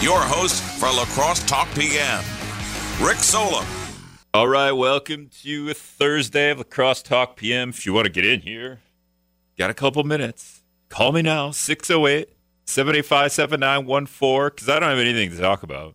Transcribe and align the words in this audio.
your 0.00 0.20
host 0.20 0.62
for 0.62 0.86
La 0.86 1.04
Crosse 1.04 1.42
Talk 1.44 1.68
PM, 1.74 2.24
Rick 3.02 3.18
Solem. 3.18 3.66
All 4.32 4.48
right, 4.48 4.72
welcome 4.72 5.28
to 5.42 5.70
a 5.70 5.74
Thursday 5.74 6.50
of 6.50 6.58
La 6.58 6.64
Crosse 6.64 7.02
Talk 7.02 7.36
PM. 7.36 7.68
If 7.68 7.84
you 7.84 7.92
want 7.92 8.06
to 8.06 8.10
get 8.10 8.24
in 8.24 8.40
here, 8.40 8.80
got 9.58 9.68
a 9.68 9.74
couple 9.74 10.02
minutes. 10.04 10.62
Call 10.88 11.12
me 11.12 11.20
now, 11.20 11.50
608 11.50 12.30
785 12.64 13.32
7914, 13.32 14.50
because 14.54 14.68
I 14.70 14.80
don't 14.80 14.88
have 14.88 14.98
anything 14.98 15.30
to 15.32 15.36
talk 15.36 15.62
about. 15.62 15.94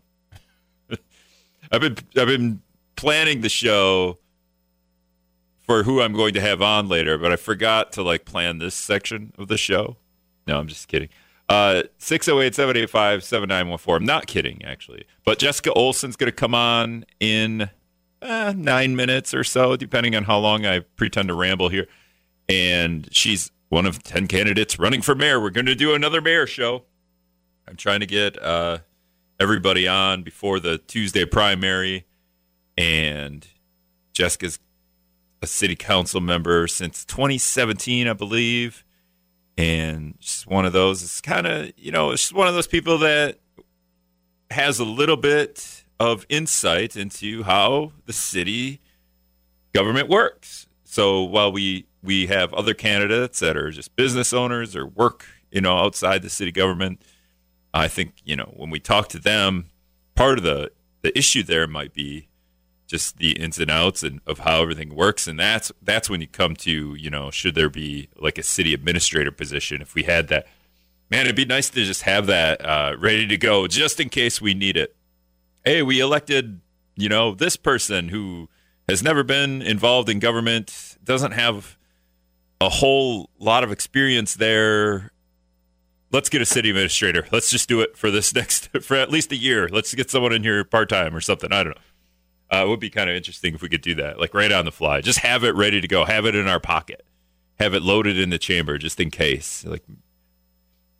I've 1.71 1.81
been 1.81 1.97
I've 2.15 2.27
been 2.27 2.61
planning 2.95 3.41
the 3.41 3.49
show 3.49 4.19
for 5.61 5.81
who 5.81 5.99
I'm 5.99 6.13
going 6.13 6.35
to 6.35 6.41
have 6.41 6.61
on 6.61 6.87
later, 6.87 7.17
but 7.17 7.31
I 7.31 7.37
forgot 7.37 7.91
to 7.93 8.03
like 8.03 8.23
plan 8.23 8.59
this 8.59 8.75
section 8.75 9.33
of 9.39 9.47
the 9.47 9.57
show. 9.57 9.97
No, 10.45 10.59
I'm 10.59 10.67
just 10.67 10.87
kidding. 10.87 11.09
Uh 11.47 11.83
608-785-7914. 11.99 13.95
I'm 13.97 14.05
not 14.05 14.27
kidding 14.27 14.63
actually. 14.65 15.05
But 15.25 15.39
Jessica 15.39 15.71
Olson's 15.73 16.15
going 16.15 16.31
to 16.31 16.35
come 16.35 16.55
on 16.55 17.05
in 17.19 17.69
uh, 18.21 18.53
9 18.55 18.95
minutes 18.95 19.33
or 19.33 19.43
so 19.43 19.75
depending 19.75 20.15
on 20.15 20.23
how 20.23 20.39
long 20.39 20.65
I 20.65 20.79
pretend 20.79 21.27
to 21.27 21.33
ramble 21.35 21.69
here. 21.69 21.87
And 22.49 23.07
she's 23.11 23.51
one 23.69 23.85
of 23.85 24.01
10 24.03 24.27
candidates 24.27 24.79
running 24.79 25.01
for 25.01 25.13
mayor. 25.15 25.39
We're 25.39 25.49
going 25.49 25.65
to 25.65 25.75
do 25.75 25.93
another 25.93 26.21
mayor 26.21 26.47
show. 26.47 26.83
I'm 27.67 27.75
trying 27.75 27.99
to 27.99 28.05
get 28.05 28.41
uh 28.41 28.79
everybody 29.39 29.87
on 29.87 30.23
before 30.23 30.59
the 30.59 30.77
Tuesday 30.77 31.25
primary 31.25 32.05
and 32.77 33.47
Jessica's 34.13 34.59
a 35.41 35.47
city 35.47 35.75
council 35.75 36.21
member 36.21 36.67
since 36.67 37.03
2017, 37.05 38.07
I 38.07 38.13
believe. 38.13 38.84
And 39.57 40.15
she's 40.19 40.45
one 40.45 40.65
of 40.65 40.73
those, 40.73 41.01
it's 41.01 41.21
kind 41.21 41.47
of, 41.47 41.71
you 41.77 41.91
know, 41.91 42.15
she's 42.15 42.33
one 42.33 42.47
of 42.47 42.53
those 42.53 42.67
people 42.67 42.97
that 42.99 43.39
has 44.51 44.79
a 44.79 44.85
little 44.85 45.17
bit 45.17 45.85
of 45.99 46.25
insight 46.29 46.95
into 46.95 47.43
how 47.43 47.93
the 48.05 48.13
city 48.13 48.81
government 49.73 50.09
works. 50.09 50.67
So 50.83 51.23
while 51.23 51.51
we 51.51 51.87
we 52.03 52.27
have 52.27 52.53
other 52.53 52.73
candidates 52.73 53.39
that 53.39 53.57
are 53.57 53.71
just 53.71 53.95
business 53.95 54.31
owners 54.31 54.75
or 54.75 54.85
work, 54.85 55.25
you 55.51 55.59
know, 55.59 55.77
outside 55.77 56.21
the 56.21 56.29
city 56.29 56.51
government, 56.51 57.01
I 57.73 57.87
think, 57.87 58.13
you 58.23 58.35
know, 58.35 58.53
when 58.55 58.69
we 58.69 58.79
talk 58.79 59.09
to 59.09 59.19
them, 59.19 59.67
part 60.15 60.37
of 60.37 60.43
the 60.43 60.71
the 61.01 61.17
issue 61.17 61.43
there 61.43 61.67
might 61.67 61.93
be 61.93 62.27
just 62.87 63.17
the 63.17 63.31
ins 63.31 63.59
and 63.59 63.71
outs 63.71 64.03
and 64.03 64.21
of 64.25 64.39
how 64.39 64.61
everything 64.61 64.95
works. 64.95 65.27
And 65.27 65.39
that's 65.39 65.71
that's 65.81 66.09
when 66.09 66.21
you 66.21 66.27
come 66.27 66.55
to 66.57 66.95
you 66.95 67.09
know 67.09 67.31
should 67.31 67.55
there 67.55 67.69
be 67.69 68.09
like 68.15 68.37
a 68.37 68.43
city 68.43 68.73
administrator 68.73 69.31
position 69.31 69.81
if 69.81 69.95
we 69.95 70.03
had 70.03 70.27
that 70.29 70.47
man 71.09 71.21
it'd 71.21 71.35
be 71.35 71.45
nice 71.45 71.69
to 71.69 71.83
just 71.83 72.03
have 72.03 72.27
that 72.27 72.63
uh, 72.63 72.95
ready 72.99 73.27
to 73.27 73.37
go 73.37 73.67
just 73.67 73.99
in 73.99 74.09
case 74.09 74.41
we 74.41 74.53
need 74.53 74.77
it. 74.77 74.95
Hey 75.63 75.81
we 75.81 75.99
elected 75.99 76.61
you 76.95 77.09
know 77.09 77.33
this 77.33 77.55
person 77.55 78.09
who 78.09 78.49
has 78.87 79.01
never 79.01 79.23
been 79.23 79.61
involved 79.61 80.09
in 80.09 80.19
government 80.19 80.97
doesn't 81.03 81.31
have 81.31 81.77
a 82.61 82.69
whole 82.69 83.29
lot 83.39 83.63
of 83.63 83.71
experience 83.71 84.35
there. 84.35 85.11
Let's 86.11 86.29
get 86.29 86.41
a 86.41 86.45
city 86.45 86.69
administrator. 86.69 87.27
Let's 87.31 87.49
just 87.49 87.67
do 87.67 87.81
it 87.81 87.97
for 87.97 88.11
this 88.11 88.33
next 88.35 88.69
for 88.81 88.95
at 88.95 89.09
least 89.09 89.31
a 89.31 89.35
year. 89.35 89.67
Let's 89.67 89.93
get 89.95 90.11
someone 90.11 90.33
in 90.33 90.43
here 90.43 90.63
part-time 90.63 91.15
or 91.15 91.19
something. 91.19 91.51
I 91.51 91.63
don't 91.63 91.75
know 91.75 91.81
uh, 92.53 92.63
it 92.65 92.69
would 92.69 92.79
be 92.79 92.89
kind 92.89 93.09
of 93.09 93.15
interesting 93.15 93.55
if 93.55 93.61
we 93.61 93.69
could 93.69 93.81
do 93.81 93.95
that, 93.95 94.19
like 94.19 94.33
right 94.33 94.51
on 94.51 94.65
the 94.65 94.71
fly. 94.71 95.01
Just 95.01 95.19
have 95.19 95.43
it 95.43 95.55
ready 95.55 95.81
to 95.81 95.87
go. 95.87 96.05
Have 96.05 96.25
it 96.25 96.35
in 96.35 96.47
our 96.47 96.59
pocket. 96.59 97.05
Have 97.59 97.73
it 97.73 97.81
loaded 97.81 98.19
in 98.19 98.29
the 98.29 98.37
chamber 98.37 98.77
just 98.77 98.99
in 98.99 99.09
case. 99.09 99.65
Like, 99.65 99.83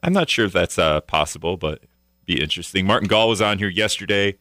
I'm 0.01 0.13
not 0.13 0.29
sure 0.29 0.45
if 0.45 0.53
that's 0.53 0.79
uh, 0.79 1.01
possible, 1.01 1.57
but 1.57 1.81
be 2.25 2.41
interesting. 2.41 2.88
Martin 2.88 3.07
Gaul 3.07 3.29
was 3.29 3.41
on 3.41 3.57
here 3.59 3.69
yesterday. 3.69 4.38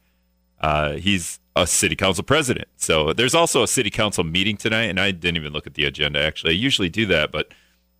Uh, 0.59 0.93
he's 0.93 1.39
a 1.55 1.67
city 1.67 1.95
council 1.95 2.23
president. 2.23 2.67
So 2.77 3.13
there's 3.13 3.35
also 3.35 3.63
a 3.63 3.67
city 3.67 3.89
council 3.89 4.23
meeting 4.23 4.57
tonight, 4.57 4.85
and 4.85 4.99
I 4.99 5.11
didn't 5.11 5.37
even 5.37 5.53
look 5.53 5.67
at 5.67 5.75
the 5.75 5.85
agenda. 5.85 6.19
Actually, 6.19 6.53
I 6.53 6.57
usually 6.57 6.89
do 6.89 7.05
that, 7.07 7.31
but 7.31 7.49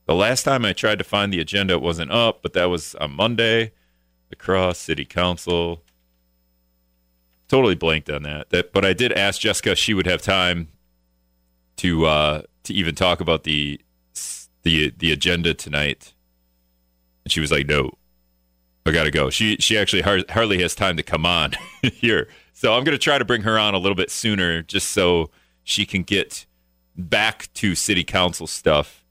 the 0.05 0.15
last 0.15 0.43
time 0.43 0.65
I 0.65 0.73
tried 0.73 0.99
to 0.99 1.03
find 1.03 1.33
the 1.33 1.39
agenda, 1.39 1.73
it 1.73 1.81
wasn't 1.81 2.11
up. 2.11 2.41
But 2.41 2.53
that 2.53 2.65
was 2.65 2.95
on 2.95 3.11
Monday. 3.11 3.71
Across 4.31 4.79
City 4.79 5.05
Council 5.05 5.81
totally 7.47 7.75
blanked 7.75 8.09
on 8.09 8.23
that. 8.23 8.49
That, 8.49 8.73
but 8.73 8.85
I 8.85 8.93
did 8.93 9.11
ask 9.13 9.41
Jessica 9.41 9.71
if 9.71 9.77
she 9.77 9.93
would 9.93 10.07
have 10.07 10.21
time 10.21 10.69
to 11.77 12.05
uh, 12.05 12.41
to 12.63 12.73
even 12.73 12.95
talk 12.95 13.21
about 13.21 13.43
the 13.43 13.81
the 14.63 14.93
the 14.97 15.11
agenda 15.11 15.53
tonight, 15.53 16.13
and 17.23 17.31
she 17.31 17.39
was 17.39 17.51
like, 17.51 17.67
"No, 17.67 17.91
I 18.85 18.91
got 18.91 19.03
to 19.03 19.11
go." 19.11 19.29
She 19.29 19.57
she 19.57 19.77
actually 19.77 20.01
hardly 20.01 20.61
has 20.61 20.75
time 20.75 20.97
to 20.97 21.03
come 21.03 21.25
on 21.25 21.53
here, 21.81 22.27
so 22.53 22.73
I'm 22.73 22.85
to 22.85 22.97
try 22.97 23.17
to 23.17 23.25
bring 23.25 23.43
her 23.43 23.57
on 23.57 23.73
a 23.73 23.77
little 23.77 23.95
bit 23.95 24.09
sooner, 24.09 24.61
just 24.61 24.89
so 24.91 25.29
she 25.63 25.85
can 25.85 26.03
get 26.03 26.45
back 26.97 27.49
to 27.55 27.75
city 27.75 28.03
council 28.03 28.47
stuff. 28.47 29.03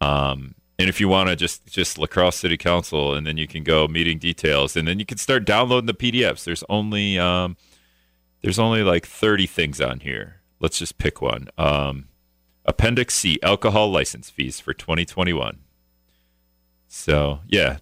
Um, 0.00 0.54
and 0.78 0.88
if 0.88 1.00
you 1.00 1.08
want 1.08 1.28
to 1.28 1.36
just 1.36 1.66
just 1.66 1.98
La 1.98 2.06
Crosse 2.06 2.36
city 2.36 2.56
council, 2.56 3.14
and 3.14 3.26
then 3.26 3.36
you 3.36 3.46
can 3.46 3.64
go 3.64 3.88
meeting 3.88 4.18
details, 4.18 4.76
and 4.76 4.86
then 4.86 4.98
you 4.98 5.06
can 5.06 5.18
start 5.18 5.44
downloading 5.44 5.86
the 5.86 5.94
PDFs. 5.94 6.44
There's 6.44 6.64
only 6.68 7.18
um, 7.18 7.56
there's 8.42 8.58
only 8.58 8.82
like 8.82 9.06
30 9.06 9.46
things 9.46 9.80
on 9.80 10.00
here. 10.00 10.36
Let's 10.60 10.78
just 10.78 10.98
pick 10.98 11.20
one. 11.20 11.48
Um, 11.56 12.08
Appendix 12.64 13.14
C, 13.14 13.38
alcohol 13.42 13.90
license 13.90 14.30
fees 14.30 14.60
for 14.60 14.74
2021. 14.74 15.58
So, 16.86 17.40
yeah, 17.46 17.78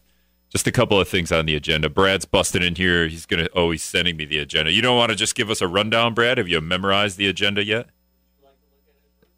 just 0.51 0.67
a 0.67 0.73
couple 0.73 1.01
of 1.01 1.09
things 1.09 1.31
on 1.33 1.47
the 1.47 1.55
agenda. 1.55 1.89
Brad's 1.89 2.25
busting 2.25 2.63
in 2.63 2.75
here. 2.75 3.07
He's 3.09 3.27
going 3.27 3.45
to, 3.45 3.51
oh, 3.55 3.71
he's 3.71 3.83
sending 3.83 4.17
me 4.17 4.25
the 4.25 4.39
agenda. 4.39 4.73
You 4.73 4.83
don't 4.83 4.97
want 4.97 5.11
to 5.11 5.17
just 5.17 5.35
give 5.35 5.51
us 5.51 5.61
a 5.61 5.69
rundown, 5.69 6.15
Brad? 6.15 6.39
Have 6.39 6.49
you 6.49 6.61
memorized 6.61 7.19
the 7.19 7.29
agenda 7.29 7.65
yet? 7.65 7.89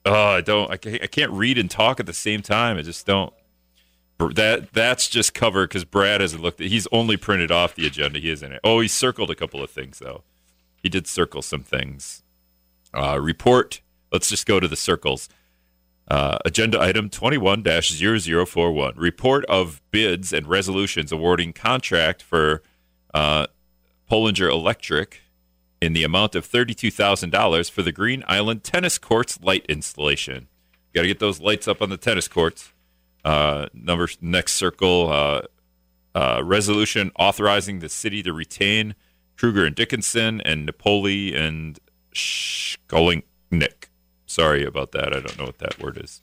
Oh, 0.04 0.28
I 0.28 0.40
don't. 0.40 0.70
I 0.70 0.76
can't 0.76 1.32
read 1.32 1.58
and 1.58 1.70
talk 1.70 2.00
at 2.00 2.06
the 2.06 2.14
same 2.14 2.40
time. 2.40 2.78
I 2.78 2.82
just 2.82 3.04
don't. 3.04 3.32
That 4.18 4.72
that's 4.72 5.08
just 5.08 5.34
cover 5.34 5.66
because 5.66 5.84
Brad 5.84 6.22
hasn't 6.22 6.42
looked. 6.42 6.60
At, 6.62 6.68
he's 6.68 6.88
only 6.92 7.18
printed 7.18 7.50
off 7.50 7.74
the 7.74 7.86
agenda. 7.86 8.18
He 8.18 8.30
isn't 8.30 8.52
it. 8.52 8.60
Oh, 8.64 8.80
he 8.80 8.88
circled 8.88 9.30
a 9.30 9.34
couple 9.34 9.62
of 9.62 9.70
things 9.70 9.98
though 9.98 10.22
he 10.88 10.90
did 10.90 11.06
circle 11.06 11.42
some 11.42 11.62
things. 11.62 12.22
Uh, 12.94 13.20
report. 13.20 13.82
Let's 14.10 14.30
just 14.30 14.46
go 14.46 14.58
to 14.58 14.66
the 14.66 14.74
circles. 14.74 15.28
Uh, 16.10 16.38
agenda 16.46 16.80
item 16.80 17.10
21 17.10 17.62
0041. 17.62 18.94
Report 18.96 19.44
of 19.44 19.82
bids 19.90 20.32
and 20.32 20.46
resolutions 20.46 21.12
awarding 21.12 21.52
contract 21.52 22.22
for 22.22 22.62
uh, 23.12 23.48
Pollinger 24.10 24.50
Electric 24.50 25.20
in 25.82 25.92
the 25.92 26.04
amount 26.04 26.34
of 26.34 26.48
$32,000 26.48 27.70
for 27.70 27.82
the 27.82 27.92
Green 27.92 28.24
Island 28.26 28.64
Tennis 28.64 28.96
Courts 28.96 29.38
light 29.42 29.66
installation. 29.68 30.48
Got 30.94 31.02
to 31.02 31.08
get 31.08 31.18
those 31.18 31.38
lights 31.38 31.68
up 31.68 31.82
on 31.82 31.90
the 31.90 31.98
tennis 31.98 32.28
courts. 32.28 32.72
Uh, 33.26 33.66
number 33.74 34.08
next 34.22 34.54
circle 34.54 35.12
uh, 35.12 35.42
uh, 36.14 36.40
resolution 36.42 37.12
authorizing 37.18 37.80
the 37.80 37.90
city 37.90 38.22
to 38.22 38.32
retain 38.32 38.94
Kruger 39.38 39.64
and 39.64 39.74
Dickinson, 39.74 40.40
and 40.40 40.66
Napoli 40.66 41.34
and 41.34 41.78
Skolnick. 42.12 43.22
Sorry 44.26 44.64
about 44.64 44.92
that. 44.92 45.14
I 45.14 45.20
don't 45.20 45.38
know 45.38 45.44
what 45.44 45.58
that 45.58 45.80
word 45.80 45.98
is. 46.02 46.20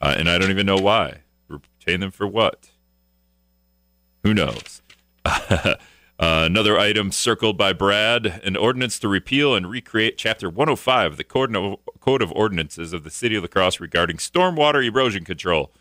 Uh, 0.00 0.14
and 0.16 0.28
I 0.30 0.38
don't 0.38 0.50
even 0.50 0.66
know 0.66 0.76
why. 0.76 1.22
Retain 1.48 2.00
them 2.00 2.10
for 2.10 2.26
what? 2.26 2.70
Who 4.22 4.34
knows? 4.34 4.82
uh, 5.24 5.74
another 6.18 6.78
item 6.78 7.12
circled 7.12 7.56
by 7.56 7.72
Brad 7.72 8.26
an 8.44 8.56
ordinance 8.56 8.98
to 9.00 9.08
repeal 9.08 9.54
and 9.54 9.68
recreate 9.68 10.18
Chapter 10.18 10.48
105 10.48 11.12
of 11.12 11.16
the 11.16 11.24
Code 11.24 12.22
of, 12.22 12.32
Ordinances 12.32 12.92
of 12.92 13.04
the 13.04 13.10
City 13.10 13.36
of 13.36 13.42
La 13.42 13.48
Crosse 13.48 13.80
regarding 13.80 14.18
stormwater 14.18 14.84
erosion 14.86 15.24
control. 15.24 15.72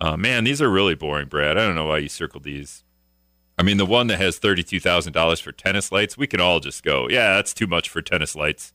Uh, 0.00 0.16
man, 0.16 0.44
these 0.44 0.60
are 0.60 0.68
really 0.68 0.94
boring, 0.94 1.28
Brad. 1.28 1.56
I 1.56 1.64
don't 1.64 1.74
know 1.74 1.86
why 1.86 1.98
you 1.98 2.08
circled 2.08 2.44
these. 2.44 2.82
I 3.58 3.62
mean, 3.62 3.78
the 3.78 3.86
one 3.86 4.06
that 4.08 4.18
has 4.18 4.38
thirty-two 4.38 4.80
thousand 4.80 5.12
dollars 5.12 5.40
for 5.40 5.52
tennis 5.52 5.90
lights, 5.90 6.18
we 6.18 6.26
can 6.26 6.40
all 6.40 6.60
just 6.60 6.82
go, 6.82 7.08
yeah, 7.08 7.34
that's 7.34 7.54
too 7.54 7.66
much 7.66 7.88
for 7.88 8.02
tennis 8.02 8.36
lights, 8.36 8.72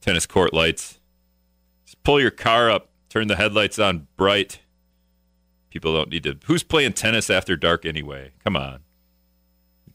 tennis 0.00 0.26
court 0.26 0.52
lights. 0.52 1.00
Just 1.84 2.02
pull 2.02 2.20
your 2.20 2.30
car 2.30 2.70
up, 2.70 2.90
turn 3.08 3.28
the 3.28 3.36
headlights 3.36 3.78
on 3.78 4.08
bright. 4.16 4.60
People 5.70 5.94
don't 5.94 6.10
need 6.10 6.24
to. 6.24 6.38
Who's 6.44 6.62
playing 6.62 6.92
tennis 6.92 7.30
after 7.30 7.56
dark 7.56 7.86
anyway? 7.86 8.32
Come 8.44 8.56
on, 8.56 8.80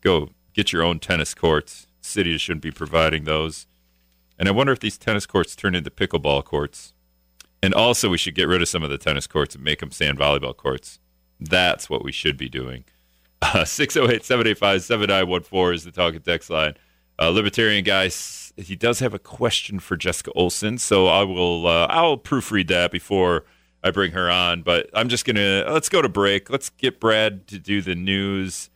go 0.02 0.30
get 0.54 0.74
your 0.74 0.82
own 0.82 1.00
tennis 1.00 1.36
courts. 1.36 1.86
City 2.02 2.38
shouldn't 2.38 2.64
be 2.64 2.72
providing 2.72 3.26
those. 3.26 3.68
And 4.40 4.48
I 4.48 4.52
wonder 4.52 4.72
if 4.72 4.80
these 4.80 4.98
tennis 4.98 5.26
courts 5.26 5.56
turn 5.56 5.76
into 5.76 5.92
pickleball 5.92 6.44
courts. 6.44 6.94
And 7.62 7.74
also, 7.74 8.10
we 8.10 8.18
should 8.18 8.36
get 8.36 8.48
rid 8.48 8.62
of 8.62 8.70
some 8.70 8.84
of 8.84 8.90
the 8.90 8.98
tennis 8.98 9.28
courts 9.28 9.56
and 9.56 9.64
make 9.64 9.80
them 9.80 9.92
sand 9.92 10.20
volleyball 10.20 10.56
courts. 10.56 11.00
That's 11.40 11.90
what 11.90 12.04
we 12.04 12.12
should 12.12 12.38
be 12.38 12.50
doing. 12.50 12.86
608 13.44 14.26
785 14.26 14.82
7914 14.84 15.74
is 15.76 15.84
the 15.84 15.92
talk 15.92 16.08
talking 16.08 16.22
text 16.22 16.50
line. 16.50 16.74
Uh, 17.20 17.30
Libertarian 17.30 17.84
guy, 17.84 18.10
he 18.58 18.76
does 18.76 19.00
have 19.00 19.14
a 19.14 19.20
question 19.20 19.80
for 19.80 19.96
Jessica 19.96 20.32
Olson, 20.34 20.78
so 20.78 21.08
I 21.08 21.24
will 21.24 21.68
uh, 21.68 21.88
I'll 21.88 22.18
proofread 22.18 22.68
that 22.70 22.92
before 22.92 23.46
I 23.84 23.92
bring 23.92 24.12
her 24.12 24.30
on. 24.30 24.64
But 24.64 24.90
I'm 24.94 25.08
just 25.10 25.26
gonna 25.26 25.66
let's 25.68 25.90
go 25.90 26.02
to 26.02 26.10
break. 26.10 26.50
Let's 26.50 26.70
get 26.70 27.00
Brad 27.00 27.48
to 27.48 27.60
do 27.60 27.82
the 27.82 27.96
news, 27.96 28.70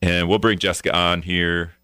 and 0.00 0.28
we'll 0.28 0.38
bring 0.38 0.58
Jessica 0.58 0.94
on 0.94 1.22
here. 1.22 1.74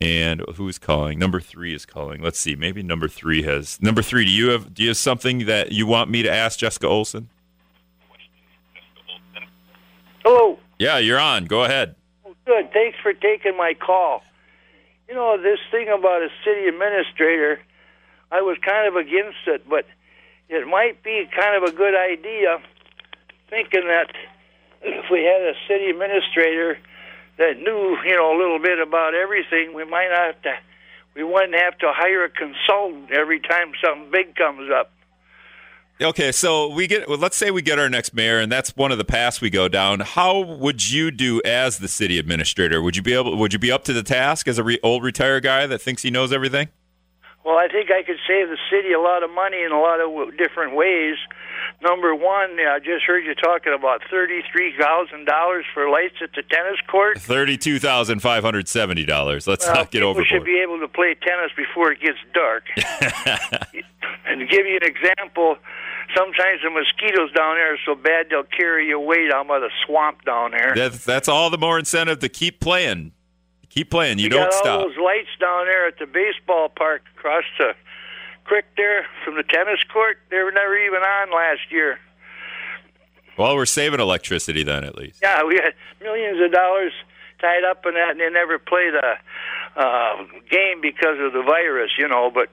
And 0.00 0.42
who's 0.56 0.80
calling? 0.80 1.16
Number 1.20 1.40
three 1.40 1.72
is 1.72 1.86
calling. 1.86 2.22
Let's 2.22 2.40
see. 2.40 2.56
Maybe 2.56 2.82
number 2.82 3.06
three 3.06 3.42
has 3.44 3.80
number 3.80 4.02
three. 4.02 4.24
Do 4.24 4.32
you 4.32 4.50
have 4.50 4.74
do 4.74 4.82
you 4.82 4.90
have 4.90 4.96
something 4.96 5.46
that 5.46 5.70
you 5.70 5.86
want 5.86 6.10
me 6.10 6.22
to 6.22 6.30
ask 6.30 6.58
Jessica 6.58 6.88
Olson? 6.88 7.28
Hello. 10.24 10.58
Yeah, 10.82 10.98
you're 10.98 11.20
on. 11.20 11.44
Go 11.44 11.62
ahead. 11.62 11.94
Good. 12.44 12.72
Thanks 12.72 12.98
for 13.00 13.12
taking 13.12 13.56
my 13.56 13.72
call. 13.72 14.20
You 15.08 15.14
know, 15.14 15.40
this 15.40 15.60
thing 15.70 15.86
about 15.86 16.22
a 16.22 16.28
city 16.44 16.66
administrator, 16.66 17.60
I 18.32 18.42
was 18.42 18.58
kind 18.66 18.88
of 18.88 18.96
against 18.96 19.46
it, 19.46 19.62
but 19.70 19.86
it 20.48 20.66
might 20.66 21.00
be 21.04 21.30
kind 21.30 21.54
of 21.54 21.72
a 21.72 21.76
good 21.76 21.94
idea 21.94 22.58
thinking 23.48 23.86
that 23.86 24.10
if 24.82 25.04
we 25.08 25.22
had 25.22 25.42
a 25.42 25.54
city 25.68 25.88
administrator 25.88 26.78
that 27.38 27.58
knew, 27.58 27.96
you 28.04 28.16
know, 28.16 28.34
a 28.34 28.36
little 28.36 28.58
bit 28.58 28.80
about 28.80 29.14
everything, 29.14 29.74
we 29.74 29.84
might 29.84 30.08
not 30.10 30.34
have 30.34 30.42
to, 30.42 30.54
we 31.14 31.22
wouldn't 31.22 31.54
have 31.54 31.78
to 31.78 31.92
hire 31.94 32.24
a 32.24 32.28
consultant 32.28 33.12
every 33.12 33.38
time 33.38 33.70
something 33.84 34.10
big 34.10 34.34
comes 34.34 34.68
up. 34.74 34.90
Okay, 36.02 36.32
so 36.32 36.68
we 36.68 36.86
get. 36.86 37.08
Well, 37.08 37.18
let's 37.18 37.36
say 37.36 37.50
we 37.50 37.62
get 37.62 37.78
our 37.78 37.88
next 37.88 38.14
mayor, 38.14 38.38
and 38.40 38.50
that's 38.50 38.76
one 38.76 38.90
of 38.90 38.98
the 38.98 39.04
paths 39.04 39.40
we 39.40 39.50
go 39.50 39.68
down. 39.68 40.00
How 40.00 40.40
would 40.40 40.90
you 40.90 41.10
do 41.10 41.40
as 41.44 41.78
the 41.78 41.88
city 41.88 42.18
administrator? 42.18 42.82
Would 42.82 42.96
you 42.96 43.02
be 43.02 43.14
able? 43.14 43.36
Would 43.36 43.52
you 43.52 43.58
be 43.58 43.70
up 43.70 43.84
to 43.84 43.92
the 43.92 44.02
task 44.02 44.48
as 44.48 44.58
a 44.58 44.64
re, 44.64 44.78
old 44.82 45.04
retired 45.04 45.44
guy 45.44 45.66
that 45.66 45.80
thinks 45.80 46.02
he 46.02 46.10
knows 46.10 46.32
everything? 46.32 46.68
Well, 47.44 47.56
I 47.56 47.66
think 47.68 47.90
I 47.90 48.02
could 48.04 48.18
save 48.26 48.48
the 48.48 48.58
city 48.70 48.92
a 48.92 49.00
lot 49.00 49.24
of 49.24 49.30
money 49.30 49.62
in 49.62 49.72
a 49.72 49.80
lot 49.80 50.00
of 50.00 50.36
different 50.36 50.76
ways. 50.76 51.16
Number 51.82 52.14
one, 52.14 52.58
I 52.60 52.78
just 52.78 53.04
heard 53.04 53.24
you 53.24 53.34
talking 53.34 53.72
about 53.72 54.02
thirty-three 54.08 54.74
thousand 54.78 55.24
dollars 55.24 55.64
for 55.74 55.90
lights 55.90 56.16
at 56.22 56.30
the 56.34 56.42
tennis 56.42 56.78
court. 56.88 57.20
Thirty-two 57.20 57.80
thousand 57.80 58.20
five 58.20 58.44
hundred 58.44 58.68
seventy 58.68 59.04
dollars. 59.04 59.46
Let's 59.48 59.66
well, 59.66 59.74
not 59.74 59.90
get 59.90 59.98
people 59.98 60.10
overboard. 60.10 60.28
should 60.28 60.44
be 60.44 60.60
able 60.60 60.78
to 60.78 60.88
play 60.88 61.16
tennis 61.20 61.50
before 61.56 61.90
it 61.90 62.00
gets 62.00 62.18
dark. 62.32 62.64
and 64.26 64.40
to 64.40 64.46
give 64.46 64.66
you 64.66 64.78
an 64.80 64.86
example, 64.86 65.56
sometimes 66.16 66.60
the 66.62 66.70
mosquitoes 66.70 67.32
down 67.32 67.56
there 67.56 67.74
are 67.74 67.78
so 67.84 67.94
bad 67.94 68.26
they'll 68.30 68.42
carry 68.44 68.88
you 68.88 68.96
away 68.96 69.28
down 69.28 69.46
by 69.46 69.58
the 69.58 69.70
swamp 69.84 70.24
down 70.24 70.52
there. 70.52 70.72
That's 70.74 71.04
that's 71.04 71.28
all 71.28 71.50
the 71.50 71.58
more 71.58 71.78
incentive 71.78 72.18
to 72.20 72.28
keep 72.28 72.60
playing. 72.60 73.12
Keep 73.68 73.90
playing. 73.90 74.18
You, 74.18 74.24
you 74.24 74.30
don't 74.30 74.50
got 74.50 74.54
stop. 74.54 74.80
all 74.80 74.88
those 74.88 74.98
lights 74.98 75.30
down 75.40 75.66
there 75.66 75.88
at 75.88 75.98
the 75.98 76.06
baseball 76.06 76.68
park 76.68 77.02
across 77.16 77.44
the 77.58 77.74
creek 78.44 78.64
there 78.76 79.06
from 79.24 79.36
the 79.36 79.42
tennis 79.42 79.80
court. 79.92 80.18
They 80.30 80.38
were 80.38 80.52
never 80.52 80.76
even 80.76 81.00
on 81.00 81.30
last 81.32 81.70
year. 81.70 81.98
Well, 83.38 83.56
we're 83.56 83.64
saving 83.64 84.00
electricity 84.00 84.62
then, 84.62 84.84
at 84.84 84.94
least. 84.94 85.20
Yeah, 85.22 85.42
we 85.44 85.54
had 85.54 85.72
millions 86.02 86.38
of 86.42 86.52
dollars 86.52 86.92
tied 87.42 87.64
up 87.68 87.84
in 87.84 87.94
that, 87.94 88.12
and 88.12 88.20
they 88.20 88.30
never 88.30 88.58
played 88.58 88.94
a 88.94 89.18
uh, 89.76 90.16
game 90.48 90.80
because 90.80 91.18
of 91.18 91.34
the 91.34 91.42
virus, 91.42 91.90
you 91.98 92.06
know. 92.08 92.30
But 92.32 92.48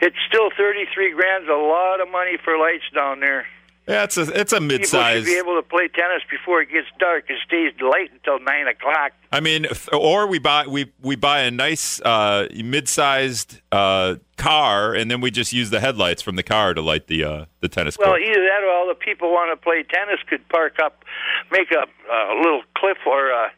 it's 0.00 0.16
still 0.28 0.48
thirty-three 0.56 1.12
grand's 1.12 1.48
a 1.50 1.58
lot 1.58 2.00
of 2.00 2.08
money 2.10 2.38
for 2.42 2.56
lights 2.56 2.88
down 2.94 3.20
there. 3.20 3.44
Yeah, 3.86 4.04
it's 4.04 4.16
a 4.16 4.22
it's 4.22 4.52
a 4.52 4.56
People 4.56 4.78
mid-size. 4.78 5.24
should 5.24 5.30
be 5.30 5.38
able 5.38 5.56
to 5.56 5.62
play 5.62 5.88
tennis 5.88 6.22
before 6.30 6.62
it 6.62 6.70
gets 6.70 6.86
dark. 6.98 7.26
It 7.28 7.36
stays 7.46 7.72
late 7.82 8.10
until 8.12 8.38
nine 8.40 8.66
o'clock. 8.66 9.12
I 9.30 9.40
mean, 9.40 9.66
or 9.92 10.26
we 10.26 10.38
buy 10.38 10.66
we 10.66 10.90
we 11.02 11.16
buy 11.16 11.40
a 11.40 11.50
nice 11.50 12.00
uh, 12.00 12.48
mid-sized 12.54 13.60
uh, 13.70 14.16
car, 14.38 14.94
and 14.94 15.10
then 15.10 15.20
we 15.20 15.30
just 15.30 15.52
use 15.52 15.68
the 15.68 15.80
headlights 15.80 16.22
from 16.22 16.36
the 16.36 16.42
car 16.42 16.72
to 16.72 16.80
light 16.80 17.08
the 17.08 17.24
uh, 17.24 17.44
the 17.60 17.68
tennis 17.68 17.96
court. 17.98 18.08
Well, 18.08 18.16
court. 18.16 18.22
either 18.22 18.42
that 18.42 18.64
or 18.64 18.70
all 18.70 18.88
the 18.88 18.94
people 18.94 19.30
want 19.30 19.52
to 19.52 19.62
play 19.62 19.82
tennis 19.82 20.20
could 20.30 20.48
park 20.48 20.76
up, 20.82 21.04
make 21.52 21.70
a, 21.70 21.84
a 22.10 22.36
little 22.40 22.62
cliff 22.78 22.98
or 23.06 23.30
a, 23.30 23.50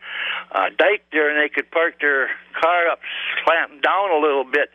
a 0.53 0.71
dike 0.77 1.05
there, 1.13 1.31
and 1.31 1.39
they 1.39 1.49
could 1.55 1.71
park 1.71 2.01
their 2.01 2.31
car 2.61 2.89
up, 2.91 2.99
slant 3.45 3.81
down 3.81 4.11
a 4.11 4.19
little 4.19 4.45
bit, 4.45 4.71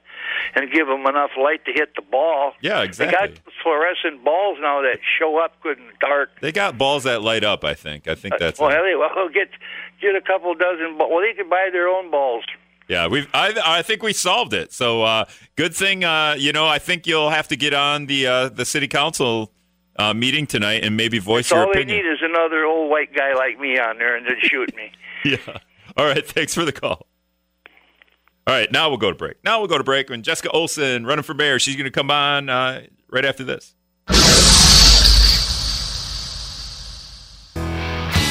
and 0.56 0.72
give 0.72 0.88
them 0.88 1.06
enough 1.06 1.32
light 1.38 1.64
to 1.66 1.72
hit 1.74 1.96
the 1.96 2.02
ball. 2.02 2.54
Yeah, 2.62 2.82
exactly. 2.82 3.28
They 3.28 3.34
got 3.34 3.44
fluorescent 3.64 4.24
balls 4.24 4.58
now 4.62 4.82
that 4.82 5.00
show 5.20 5.38
up 5.38 5.62
good 5.62 5.78
and 5.78 5.92
dark. 6.00 6.30
They 6.42 6.52
got 6.52 6.78
balls 6.78 7.04
that 7.04 7.22
light 7.22 7.44
up. 7.44 7.64
I 7.64 7.74
think. 7.74 8.08
I 8.08 8.16
think 8.16 8.36
that's. 8.40 8.60
well, 8.60 8.70
it. 8.70 8.76
anyway, 8.76 9.08
well, 9.16 9.30
get 9.30 9.50
get 10.02 10.16
a 10.16 10.22
couple 10.22 10.54
dozen. 10.56 10.98
But 10.98 11.10
well, 11.10 11.22
they 11.22 11.34
could 11.34 11.50
buy 11.50 11.70
their 11.72 11.88
own 11.88 12.12
balls. 12.12 12.44
Yeah, 12.88 13.08
we've. 13.08 13.28
I 13.34 13.54
I 13.64 13.82
think 13.82 14.04
we 14.04 14.14
solved 14.14 14.54
it. 14.54 14.74
So 14.74 15.04
uh, 15.04 15.26
good 15.56 15.74
thing. 15.74 16.04
Uh, 16.04 16.36
you 16.38 16.52
know, 16.52 16.68
I 16.68 16.80
think 16.80 17.08
you'll 17.08 17.30
have 17.30 17.48
to 17.50 17.56
get 17.56 17.74
on 17.74 18.08
the 18.08 18.28
uh, 18.28 18.50
the 18.50 18.66
city 18.66 18.88
council 18.88 19.52
uh, 19.96 20.14
meeting 20.14 20.48
tonight 20.48 20.84
and 20.84 20.98
maybe 20.98 21.20
voice 21.20 21.48
So 21.48 21.56
your 21.56 21.68
all 21.68 21.74
they 21.74 21.86
need 21.86 22.06
is 22.06 22.20
another 22.22 22.66
old 22.66 22.90
white 22.90 23.14
guy 23.16 23.34
like 23.34 23.60
me 23.60 23.78
on 23.78 23.98
there, 23.98 24.16
and 24.16 24.26
then 24.26 24.38
shoot 24.42 24.76
me. 24.76 24.92
Yeah. 25.24 25.38
All 25.98 26.06
right. 26.06 26.26
Thanks 26.26 26.56
for 26.56 26.66
the 26.66 26.72
call. 26.72 27.06
All 28.48 28.56
right. 28.56 28.72
Now 28.72 28.90
we'll 28.90 28.98
go 28.98 29.12
to 29.12 29.18
break. 29.18 29.38
Now 29.44 29.60
we'll 29.60 29.68
go 29.68 29.78
to 29.78 29.84
break. 29.84 30.10
When 30.10 30.24
Jessica 30.24 30.50
Olson 30.50 31.06
running 31.06 31.24
for 31.24 31.34
mayor, 31.34 31.60
she's 31.60 31.76
going 31.76 31.86
to 31.86 31.92
come 31.92 32.10
on 32.10 32.50
uh, 32.50 32.82
right 33.10 33.26
after 33.26 33.44
this. 33.44 33.76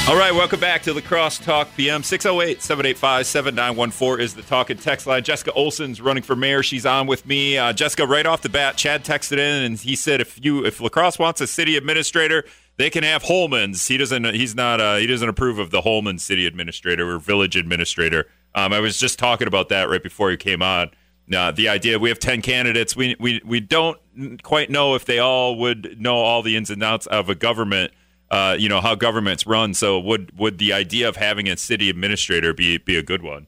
All 0.08 0.16
right, 0.16 0.34
welcome 0.34 0.58
back 0.58 0.82
to 0.82 0.92
La 0.92 1.00
Crosse 1.00 1.38
Talk 1.38 1.68
PM. 1.76 2.02
608 2.02 2.60
785 2.60 3.26
7914 3.26 4.24
is 4.24 4.34
the 4.34 4.42
talk 4.42 4.68
and 4.68 4.80
text 4.82 5.06
line. 5.06 5.22
Jessica 5.22 5.52
Olson's 5.52 6.00
running 6.00 6.24
for 6.24 6.34
mayor. 6.34 6.64
She's 6.64 6.84
on 6.84 7.06
with 7.06 7.24
me. 7.26 7.56
Uh, 7.56 7.72
Jessica, 7.72 8.04
right 8.08 8.26
off 8.26 8.42
the 8.42 8.48
bat, 8.48 8.76
Chad 8.76 9.04
texted 9.04 9.38
in 9.38 9.62
and 9.62 9.78
he 9.78 9.94
said 9.94 10.20
if 10.20 10.44
you 10.44 10.64
if 10.66 10.80
La 10.80 10.88
Crosse 10.88 11.20
wants 11.20 11.40
a 11.40 11.46
city 11.46 11.76
administrator, 11.76 12.44
they 12.76 12.90
can 12.90 13.04
have 13.04 13.22
Holmen's. 13.22 13.86
He 13.86 13.98
doesn't 13.98 14.24
he's 14.34 14.56
not 14.56 14.80
uh, 14.80 14.96
he 14.96 15.06
doesn't 15.06 15.28
approve 15.28 15.60
of 15.60 15.70
the 15.70 15.82
Holman 15.82 16.18
city 16.18 16.44
administrator 16.44 17.08
or 17.08 17.20
village 17.20 17.54
administrator. 17.54 18.26
Um, 18.54 18.72
I 18.72 18.80
was 18.80 18.98
just 18.98 19.18
talking 19.18 19.46
about 19.46 19.68
that 19.68 19.88
right 19.88 20.02
before 20.02 20.30
you 20.30 20.36
came 20.36 20.62
on. 20.62 20.90
Uh, 21.32 21.52
the 21.52 21.68
idea 21.68 21.98
we 21.98 22.08
have 22.08 22.18
10 22.18 22.42
candidates. 22.42 22.96
We, 22.96 23.14
we, 23.20 23.40
we 23.44 23.60
don't 23.60 23.98
quite 24.42 24.68
know 24.68 24.96
if 24.96 25.04
they 25.04 25.20
all 25.20 25.56
would 25.56 26.00
know 26.00 26.16
all 26.16 26.42
the 26.42 26.56
ins 26.56 26.70
and 26.70 26.82
outs 26.82 27.06
of 27.06 27.28
a 27.28 27.36
government 27.36 27.92
uh, 28.30 28.56
you 28.58 28.68
know 28.68 28.80
how 28.80 28.94
governments 28.94 29.46
run. 29.46 29.74
So 29.74 29.98
would 29.98 30.38
would 30.38 30.58
the 30.58 30.72
idea 30.72 31.08
of 31.08 31.16
having 31.16 31.48
a 31.48 31.56
city 31.56 31.90
administrator 31.90 32.54
be 32.54 32.78
be 32.78 32.96
a 32.96 33.02
good 33.02 33.22
one? 33.22 33.46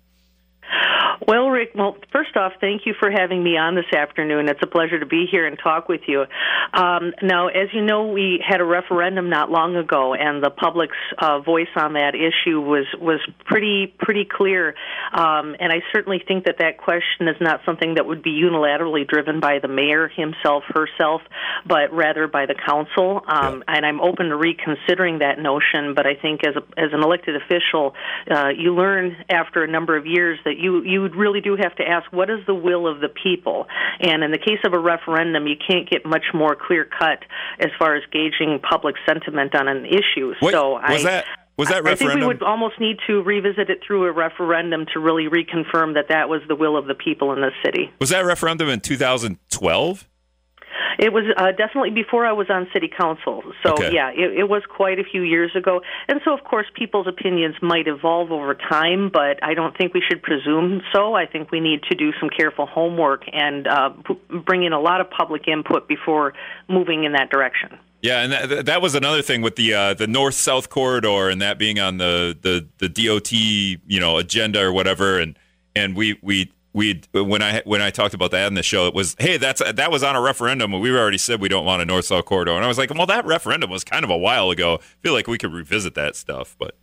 Well, 1.27 1.51
Rick, 1.51 1.71
well, 1.75 1.97
first 2.13 2.37
off, 2.37 2.53
thank 2.61 2.87
you 2.87 2.95
for 2.99 3.11
having 3.11 3.43
me 3.43 3.57
on 3.57 3.75
this 3.75 3.93
afternoon. 3.95 4.49
It's 4.49 4.63
a 4.63 4.67
pleasure 4.67 4.99
to 4.99 5.07
be 5.07 5.27
here 5.31 5.47
and 5.47 5.59
talk 5.59 5.89
with 5.89 6.03
you. 6.07 6.25
Um, 6.75 7.13
now, 7.23 7.49
as 7.49 7.69
you 7.73 7.83
know, 7.83 8.07
we 8.07 8.43
had 8.47 8.61
a 8.61 8.65
referendum 8.65 9.31
not 9.31 9.51
long 9.51 9.77
ago, 9.77 10.15
and 10.15 10.43
the 10.43 10.51
public's 10.51 10.97
uh, 11.19 11.41
voice 11.41 11.69
on 11.77 11.95
that 11.95 12.15
issue 12.15 12.61
was 12.61 12.87
was 13.01 13.21
pretty 13.45 13.93
pretty 13.99 14.25
clear. 14.25 14.75
Um, 15.13 15.57
and 15.61 15.73
I 15.73 15.83
certainly 15.93 16.23
think 16.27 16.45
that 16.45 16.57
that 16.59 16.79
question 16.79 17.29
is 17.29 17.37
not 17.41 17.61
something 17.65 17.95
that 17.95 18.07
would 18.07 18.23
be 18.23 18.33
unilaterally 18.33 19.07
driven 19.07 19.41
by 19.41 19.59
the 19.61 19.69
mayor 19.69 20.09
himself, 20.09 20.65
herself, 20.69 21.23
but 21.67 21.93
rather 21.93 22.27
by 22.27 22.47
the 22.47 22.55
council. 22.55 23.23
Um, 23.27 23.63
And 23.69 23.87
I'm 23.87 24.01
open 24.01 24.29
to 24.29 24.37
reconsidering 24.37 25.19
that 25.21 25.39
notion. 25.39 25.95
But 25.95 26.07
I 26.07 26.15
think 26.15 26.47
as 26.47 26.55
a, 26.57 26.63
as 26.81 26.93
an 26.93 27.03
elected 27.03 27.37
official, 27.37 27.95
uh, 28.31 28.49
you 28.49 28.75
learn 28.75 29.17
after 29.31 29.63
a 29.63 29.69
number 29.69 29.97
of 29.97 30.07
years 30.07 30.39
that 30.45 30.57
you 30.59 30.83
you 30.83 31.02
really 31.11 31.41
do 31.41 31.57
have 31.57 31.75
to 31.77 31.83
ask 31.83 32.11
what 32.13 32.31
is 32.31 32.39
the 32.47 32.55
will 32.55 32.87
of 32.87 33.01
the 33.01 33.09
people. 33.09 33.67
And 34.01 34.23
in 34.23 34.31
the 34.31 34.39
case 34.39 34.61
of 34.65 34.73
a 34.73 34.79
referendum, 34.79 35.47
you 35.47 35.57
can't 35.57 35.89
get 35.91 36.07
much 36.07 36.27
more 36.33 36.57
clear 36.57 36.85
cut 36.85 37.25
as 37.59 37.71
far 37.79 37.97
as 37.97 38.03
gauging 38.13 38.61
public 38.61 38.95
sentiment 39.07 39.55
on 39.55 39.69
an 39.69 39.85
issue. 39.87 40.35
Wait, 40.41 40.53
so 40.53 40.75
was 40.75 41.05
I, 41.05 41.11
that 41.11 41.25
was 41.57 41.69
that 41.69 41.87
I 41.87 41.95
think 41.95 42.15
we 42.15 42.25
would 42.25 42.43
almost 42.43 42.81
need 42.81 42.97
to 43.07 43.23
revisit 43.23 43.69
it 43.69 43.81
through 43.87 44.07
a 44.07 44.13
referendum 44.13 44.87
to 44.95 45.01
really 45.01 45.29
reconfirm 45.29 45.95
that 45.95 46.07
that 46.09 46.29
was 46.29 46.41
the 46.49 46.57
will 46.57 46.77
of 46.77 46.87
the 46.87 46.95
people 46.95 47.33
in 47.33 47.41
the 47.41 47.51
city. 47.65 47.91
was 48.01 48.11
that 48.11 48.25
referendum 48.25 48.69
in 48.69 48.81
2012? 48.81 50.09
It 50.99 51.13
was 51.13 51.25
uh, 51.37 51.53
definitely 51.53 51.91
before 51.91 52.27
I 52.27 52.33
was 52.33 52.49
on 52.51 52.69
city 52.73 52.89
council. 52.89 53.43
So, 53.65 53.73
Okay. 53.75 53.93
yeah, 53.93 54.11
it, 54.11 54.39
it 54.41 54.49
was 54.49 54.63
quite 54.69 54.99
a 54.99 55.05
few 55.05 55.23
years 55.23 55.55
ago. 55.55 55.81
And 56.09 56.21
so, 56.25 56.33
of 56.33 56.45
course, 56.45 56.67
people's 56.75 57.07
opinions 57.07 57.57
might 57.63 57.87
evolve 57.87 58.31
over 58.33 58.55
time, 58.55 59.11
but 59.13 59.43
I 59.43 59.55
don't 59.55 59.77
think 59.77 59.95
we 59.95 60.03
should 60.09 60.23
presume 60.23 60.83
so. 60.93 61.15
I 61.15 61.27
think 61.27 61.51
we 61.51 61.61
need 61.61 61.83
to 61.91 61.95
do 61.95 62.13
some 62.21 62.29
careful 62.31 62.67
homework 62.67 63.25
and 63.33 63.67
uh, 63.67 63.91
p- 63.91 64.21
bring 64.45 64.65
in 64.65 64.73
a 64.73 64.81
lot 64.81 65.01
of 65.01 65.11
public 65.11 65.49
input 65.49 65.89
before 65.89 66.35
moving 66.69 67.05
in 67.05 67.13
that 67.13 67.31
direction. 67.31 67.79
Yeah, 68.03 68.23
and 68.23 68.33
that, 68.33 68.67
that 68.67 68.83
was 68.83 68.97
another 68.97 69.23
thing 69.23 69.43
with 69.43 69.55
the 69.55 69.75
uh, 69.75 69.95
the 69.95 70.09
north 70.09 70.35
south 70.35 70.71
corridor 70.71 71.29
and 71.29 71.41
that 71.41 71.57
being 71.57 71.79
on 71.79 71.99
the, 71.99 72.37
the, 72.43 72.67
the 72.79 72.89
DOT 72.89 73.31
you 73.31 74.01
know 74.01 74.19
agenda 74.19 74.61
or 74.61 74.73
whatever, 74.73 75.21
and 75.21 75.39
and 75.77 75.95
we 75.95 76.19
we 76.21 76.51
we 76.73 77.03
when 77.13 77.43
I 77.43 77.63
when 77.65 77.83
I 77.83 77.91
talked 77.91 78.15
about 78.15 78.31
that 78.31 78.47
in 78.47 78.55
the 78.55 78.63
show, 78.63 78.87
it 78.87 78.95
was 78.95 79.15
hey 79.19 79.37
that's 79.37 79.61
that 79.61 79.91
was 79.91 80.03
on 80.03 80.17
a 80.17 80.21
referendum, 80.21 80.73
we 80.73 80.91
already 80.97 81.19
said 81.19 81.41
we 81.41 81.49
don't 81.49 81.65
want 81.65 81.83
a 81.83 81.85
north 81.85 82.07
south 82.07 82.25
corridor, 82.25 82.53
and 82.53 82.65
I 82.65 82.69
was 82.69 82.79
like, 82.79 82.93
well, 82.95 83.07
that 83.07 83.27
referendum 83.27 83.71
was 83.71 83.85
kind 83.85 84.05
of 84.05 84.11
a 84.11 84.17
while 84.17 84.51
ago. 84.51 84.79
I 84.81 85.03
feel 85.03 85.13
like 85.13 85.27
we 85.27 85.39
could 85.39 85.53
revisit 85.53 85.95
that 85.95 86.17
stuff, 86.17 86.57
but 86.59 86.75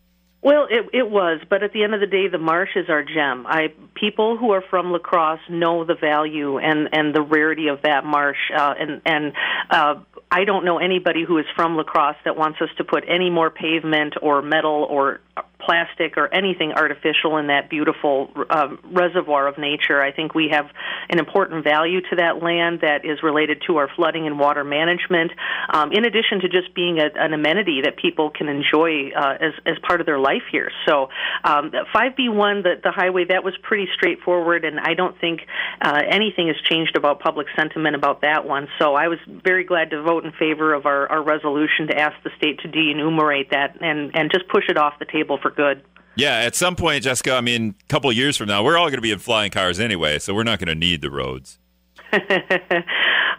Well, 0.42 0.68
it, 0.70 0.86
it 0.94 1.10
was, 1.10 1.42
but 1.50 1.64
at 1.64 1.74
the 1.74 1.84
end 1.84 1.94
of 1.94 2.00
the 2.00 2.08
day, 2.08 2.28
the 2.28 2.38
marsh 2.38 2.70
is 2.76 2.90
our 2.90 3.04
gem. 3.04 3.46
I 3.48 3.74
people 3.96 4.38
who 4.38 4.52
are 4.52 4.62
from 4.70 4.92
La 4.92 5.00
Crosse 5.00 5.42
know 5.50 5.84
the 5.84 5.96
value 5.96 6.60
and 6.60 6.90
and 6.94 7.14
the 7.14 7.22
rarity 7.22 7.68
of 7.68 7.82
that 7.82 8.06
marsh, 8.06 8.38
uh, 8.56 8.76
and 8.80 9.02
and 9.06 9.34
uh, 9.72 9.96
I 10.32 10.46
don't 10.46 10.66
know 10.66 10.78
anybody 10.78 11.24
who 11.26 11.40
is 11.40 11.46
from 11.56 11.76
La 11.76 11.84
Crosse 11.84 12.18
that 12.26 12.38
wants 12.38 12.62
us 12.62 12.70
to 12.78 12.84
put 12.84 13.04
any 13.08 13.30
more 13.30 13.50
pavement 13.50 14.14
or 14.22 14.42
metal 14.42 14.86
or 14.90 15.22
plastic 15.60 16.18
or 16.18 16.34
anything 16.34 16.72
artificial 16.74 17.38
in 17.38 17.48
that 17.48 17.70
beautiful 17.70 18.30
uh, 18.50 18.70
reservoir 18.86 19.48
of 19.48 19.58
nature. 19.58 20.02
I 20.02 20.12
think 20.12 20.34
we 20.34 20.50
have 20.52 20.66
an 21.10 21.20
important 21.20 21.64
value 21.64 22.02
to 22.10 22.16
that 22.18 22.42
land 22.42 22.80
that 22.82 23.04
is 23.04 23.22
related 23.22 23.64
to 23.68 23.78
our 23.78 23.90
flooding 23.96 24.26
and 24.26 24.40
water 24.40 24.64
management, 24.64 25.32
um, 25.74 25.92
in 25.92 26.06
addition 26.06 26.42
to 26.42 26.50
just 26.50 26.74
being 26.74 27.00
a, 27.00 27.10
an 27.16 27.34
amenity 27.34 27.82
that 27.84 27.98
people 27.98 28.30
can 28.30 28.48
enjoy 28.48 29.12
uh, 29.12 29.38
as, 29.40 29.54
as 29.66 29.76
part 29.86 30.00
of 30.00 30.06
their 30.06 30.20
life 30.20 30.44
here. 30.52 30.72
So, 30.88 31.10
um, 31.44 31.72
5B1, 31.94 32.64
the, 32.64 32.76
the 32.82 32.92
highway, 32.92 33.26
that 33.26 33.44
was 33.44 33.54
pretty 33.62 33.88
straightforward, 33.94 34.66
and 34.66 34.80
I 34.80 34.94
don't 34.94 35.20
think 35.20 35.42
uh, 35.82 36.02
anything 36.10 36.48
has 36.48 36.58
changed 36.64 36.96
about 36.96 37.20
public 37.20 37.48
sentiment 37.56 37.96
about 37.96 38.22
that 38.22 38.46
one. 38.46 38.68
So, 38.80 38.96
I 38.96 39.08
was 39.10 39.20
very 39.28 39.66
glad 39.66 39.92
to 39.92 40.02
vote 40.02 40.26
in 40.26 40.32
favor 40.32 40.74
of 40.74 40.86
our, 40.86 41.08
our 41.12 41.24
resolution 41.24 41.88
to 41.88 41.98
ask 41.98 42.16
the 42.24 42.32
state 42.38 42.60
to 42.62 42.68
de 42.68 42.92
enumerate 42.92 43.52
that 43.52 43.82
and, 43.82 44.16
and 44.16 44.32
just 44.32 44.48
push 44.48 44.70
it 44.70 44.78
off 44.78 44.94
the 45.00 45.06
table 45.06 45.38
for 45.42 45.49
good. 45.52 45.84
Yeah, 46.16 46.40
at 46.40 46.56
some 46.56 46.76
point, 46.76 47.04
Jessica, 47.04 47.34
I 47.34 47.42
mean, 47.42 47.76
a 47.82 47.88
couple 47.88 48.10
of 48.10 48.16
years 48.16 48.36
from 48.36 48.48
now, 48.48 48.64
we're 48.64 48.78
all 48.78 48.88
going 48.88 48.98
to 48.98 49.02
be 49.02 49.12
in 49.12 49.20
flying 49.20 49.52
cars 49.52 49.80
anyway, 49.80 50.20
so 50.20 50.34
we're 50.34 50.44
not 50.44 50.60
going 50.60 50.68
to 50.68 50.76
need 50.76 51.02
the 51.02 51.10
roads. 51.10 51.60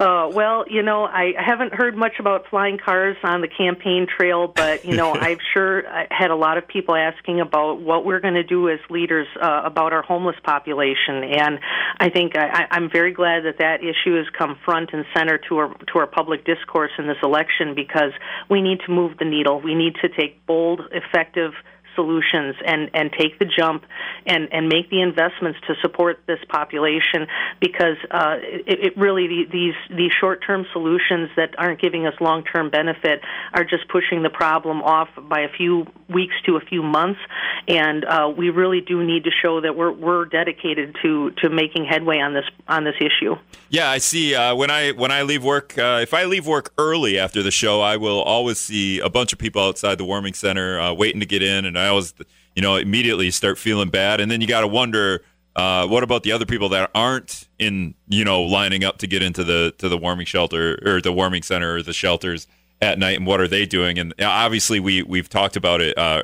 uh, 0.01 0.29
well, 0.33 0.65
you 0.69 0.83
know, 0.83 1.05
I 1.05 1.33
haven't 1.37 1.75
heard 1.75 1.97
much 1.97 2.13
about 2.19 2.47
flying 2.49 2.79
cars 2.79 3.17
on 3.23 3.41
the 3.41 3.49
campaign 3.49 4.07
trail, 4.07 4.49
but 4.49 4.85
you 4.85 4.97
know, 4.97 5.13
I've 5.21 5.41
sure 5.53 5.83
had 6.11 6.31
a 6.31 6.37
lot 6.37 6.57
of 6.57 6.67
people 6.69 6.95
asking 6.95 7.41
about 7.41 7.81
what 7.81 8.05
we're 8.05 8.21
going 8.21 8.35
to 8.35 8.45
do 8.45 8.69
as 8.69 8.79
leaders 8.89 9.27
uh, 9.43 9.63
about 9.65 9.93
our 9.93 10.03
homeless 10.03 10.37
population, 10.45 11.25
and 11.25 11.59
I 11.99 12.09
think 12.11 12.37
I, 12.37 12.67
I'm 12.71 12.91
very 12.91 13.13
glad 13.13 13.45
that 13.45 13.59
that 13.59 13.81
issue 13.83 14.17
has 14.17 14.27
come 14.39 14.57
front 14.65 14.91
and 14.93 15.05
center 15.15 15.39
to 15.49 15.59
our 15.59 15.75
to 15.93 15.99
our 15.99 16.07
public 16.07 16.45
discourse 16.45 16.93
in 16.99 17.07
this 17.09 17.19
election 17.23 17.75
because 17.75 18.13
we 18.49 18.63
need 18.63 18.81
to 18.87 18.93
move 18.93 19.19
the 19.19 19.25
needle. 19.25 19.61
We 19.61 19.75
need 19.75 19.97
to 20.03 20.09
take 20.09 20.47
bold, 20.47 20.83
effective 20.93 21.53
solutions 22.01 22.57
and, 22.65 22.91
and 22.95 23.13
take 23.13 23.39
the 23.39 23.45
jump 23.45 23.85
and, 24.27 24.49
and 24.53 24.69
make 24.69 24.89
the 24.89 25.03
investments 25.03 25.59
to 25.67 25.75
support 25.83 26.19
this 26.27 26.39
population 26.49 27.27
because 27.61 27.97
uh, 28.11 28.37
it, 28.41 28.87
it 28.87 28.97
really 28.97 29.47
these 29.53 29.75
these 29.91 30.11
short 30.19 30.43
term 30.47 30.65
solutions 30.73 31.29
that 31.37 31.55
aren't 31.59 31.81
giving 31.81 32.07
us 32.07 32.15
long 32.21 32.43
term 32.45 32.71
benefit 32.71 33.21
are 33.53 33.65
just 33.65 33.87
pushing 33.89 34.23
the 34.23 34.31
problem 34.31 34.81
off 34.83 35.09
by 35.29 35.41
a 35.41 35.49
few 35.49 35.87
weeks 36.09 36.35
to 36.47 36.57
a 36.57 36.61
few 36.61 36.83
months 36.83 37.21
and 37.69 38.05
uh, 38.05 38.33
we 38.35 38.51
really 38.51 38.81
do 38.81 39.05
need 39.05 39.25
to 39.25 39.31
show 39.43 39.61
that 39.61 39.77
we're 39.77 39.93
we're 39.93 40.25
dedicated 40.25 40.97
to 41.03 41.31
to 41.43 41.51
making 41.51 41.85
headway 41.85 42.19
on 42.19 42.35
this 42.35 42.45
on 42.69 42.85
this 42.85 42.95
issue. 43.01 43.37
Yeah, 43.69 43.91
I 43.91 43.99
see. 43.99 44.35
Uh, 44.35 44.55
when 44.55 44.71
I 44.71 44.93
when 44.93 45.11
I 45.11 45.23
leave 45.23 45.45
work, 45.45 45.77
uh, 45.79 46.01
if 46.03 46.15
I 46.15 46.25
leave 46.25 46.47
work 46.47 46.73
early 46.79 47.19
after 47.19 47.43
the 47.43 47.51
show, 47.51 47.81
I 47.81 47.97
will 47.97 48.23
always 48.23 48.59
see 48.59 48.99
a 49.01 49.09
bunch 49.09 49.33
of 49.33 49.39
people 49.39 49.63
outside 49.63 49.99
the 49.99 50.05
warming 50.05 50.35
center 50.35 50.81
uh, 50.81 50.93
waiting 50.93 51.21
to 51.21 51.27
get 51.27 51.43
in, 51.43 51.65
and 51.65 51.79
I 51.79 51.89
always, 51.91 52.15
you 52.57 52.63
know, 52.63 52.77
immediately 52.77 53.31
start 53.31 53.59
feeling 53.59 53.91
bad. 53.91 54.21
And 54.21 54.31
then 54.31 54.41
you 54.41 54.47
got 54.47 54.63
to 54.63 54.67
wonder, 54.67 55.23
uh, 55.57 55.87
what 55.87 56.03
about 56.03 56.23
the 56.23 56.33
other 56.33 56.47
people 56.47 56.69
that 56.71 56.91
aren't 56.95 57.49
in, 57.59 57.95
you 58.09 58.25
know, 58.25 58.43
lining 58.43 58.85
up 58.85 58.99
to 58.99 59.07
get 59.07 59.23
into 59.23 59.45
the 59.45 59.75
to 59.79 59.89
the 59.89 59.99
warming 59.99 60.27
shelter 60.27 60.79
or 60.85 61.01
the 61.01 61.13
warming 61.13 61.43
center 61.43 61.77
or 61.77 61.83
the 61.83 61.93
shelters 61.93 62.47
at 62.81 62.99
night, 62.99 63.19
and 63.19 63.27
what 63.27 63.41
are 63.41 63.49
they 63.49 63.67
doing? 63.67 63.99
And 63.99 64.15
obviously, 64.21 64.81
we 64.81 65.03
we've 65.03 65.29
talked 65.29 65.57
about 65.57 65.81
it. 65.81 65.99
Uh, 65.99 66.23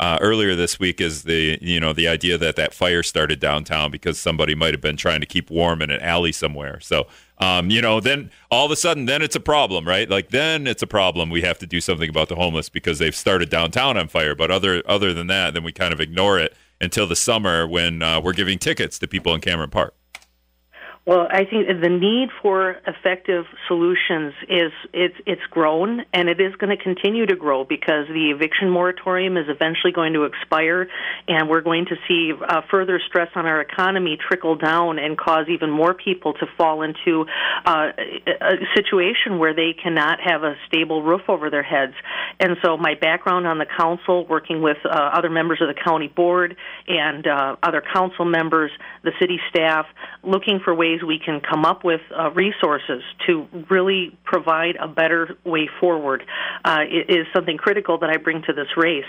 uh, 0.00 0.18
earlier 0.20 0.56
this 0.56 0.80
week 0.80 1.00
is 1.00 1.22
the 1.22 1.58
you 1.60 1.78
know 1.78 1.92
the 1.92 2.08
idea 2.08 2.36
that 2.38 2.56
that 2.56 2.74
fire 2.74 3.02
started 3.02 3.38
downtown 3.38 3.90
because 3.90 4.18
somebody 4.18 4.54
might 4.54 4.74
have 4.74 4.80
been 4.80 4.96
trying 4.96 5.20
to 5.20 5.26
keep 5.26 5.50
warm 5.50 5.80
in 5.80 5.90
an 5.90 6.00
alley 6.00 6.32
somewhere. 6.32 6.80
So 6.80 7.06
um, 7.38 7.70
you 7.70 7.82
know, 7.82 7.98
then 7.98 8.30
all 8.50 8.64
of 8.64 8.70
a 8.70 8.76
sudden, 8.76 9.06
then 9.06 9.20
it's 9.20 9.34
a 9.34 9.40
problem, 9.40 9.86
right? 9.86 10.08
Like 10.08 10.30
then 10.30 10.66
it's 10.68 10.82
a 10.82 10.86
problem. 10.86 11.28
We 11.28 11.42
have 11.42 11.58
to 11.58 11.66
do 11.66 11.80
something 11.80 12.08
about 12.08 12.28
the 12.28 12.36
homeless 12.36 12.68
because 12.68 13.00
they've 13.00 13.16
started 13.16 13.50
downtown 13.50 13.96
on 13.96 14.08
fire. 14.08 14.34
But 14.34 14.50
other 14.50 14.82
other 14.86 15.12
than 15.12 15.26
that, 15.26 15.54
then 15.54 15.64
we 15.64 15.72
kind 15.72 15.92
of 15.92 16.00
ignore 16.00 16.38
it 16.38 16.54
until 16.80 17.06
the 17.06 17.16
summer 17.16 17.66
when 17.66 18.02
uh, 18.02 18.20
we're 18.20 18.32
giving 18.32 18.58
tickets 18.58 18.98
to 19.00 19.08
people 19.08 19.34
in 19.34 19.40
Cameron 19.40 19.70
Park. 19.70 19.94
Well, 21.04 21.26
I 21.28 21.44
think 21.46 21.66
the 21.66 21.88
need 21.88 22.28
for 22.42 22.76
effective 22.86 23.44
solutions 23.66 24.34
is 24.48 24.70
it's 24.92 25.16
it's 25.26 25.42
grown 25.50 26.04
and 26.12 26.28
it 26.28 26.40
is 26.40 26.54
going 26.54 26.76
to 26.76 26.80
continue 26.80 27.26
to 27.26 27.34
grow 27.34 27.64
because 27.64 28.06
the 28.06 28.30
eviction 28.32 28.70
moratorium 28.70 29.36
is 29.36 29.46
eventually 29.48 29.92
going 29.92 30.12
to 30.12 30.26
expire, 30.26 30.86
and 31.26 31.48
we're 31.48 31.60
going 31.60 31.86
to 31.86 31.96
see 32.06 32.30
uh, 32.40 32.60
further 32.70 33.00
stress 33.04 33.30
on 33.34 33.46
our 33.46 33.60
economy 33.60 34.16
trickle 34.28 34.54
down 34.54 35.00
and 35.00 35.18
cause 35.18 35.46
even 35.48 35.70
more 35.70 35.92
people 35.92 36.34
to 36.34 36.46
fall 36.56 36.82
into 36.82 37.26
uh, 37.66 37.88
a 38.40 38.54
situation 38.76 39.40
where 39.40 39.54
they 39.54 39.74
cannot 39.82 40.20
have 40.20 40.44
a 40.44 40.54
stable 40.68 41.02
roof 41.02 41.22
over 41.26 41.50
their 41.50 41.64
heads. 41.64 41.94
And 42.38 42.56
so, 42.62 42.76
my 42.76 42.94
background 42.94 43.48
on 43.48 43.58
the 43.58 43.66
council, 43.66 44.24
working 44.28 44.62
with 44.62 44.78
uh, 44.84 44.88
other 44.88 45.30
members 45.30 45.60
of 45.60 45.66
the 45.66 45.80
county 45.82 46.06
board 46.06 46.56
and 46.86 47.26
uh, 47.26 47.56
other 47.60 47.82
council 47.92 48.24
members, 48.24 48.70
the 49.02 49.10
city 49.20 49.40
staff, 49.50 49.86
looking 50.22 50.60
for 50.62 50.72
ways 50.72 50.91
ways 50.92 51.02
we 51.06 51.18
can 51.18 51.40
come 51.40 51.64
up 51.64 51.84
with 51.84 52.00
uh, 52.16 52.30
resources 52.30 53.02
to 53.26 53.46
really 53.70 54.16
provide 54.24 54.76
a 54.80 54.88
better 54.88 55.36
way 55.44 55.68
forward 55.80 56.22
uh, 56.64 56.80
is 56.90 57.26
something 57.34 57.56
critical 57.56 57.98
that 57.98 58.10
I 58.10 58.16
bring 58.16 58.42
to 58.42 58.52
this 58.52 58.68
race. 58.76 59.04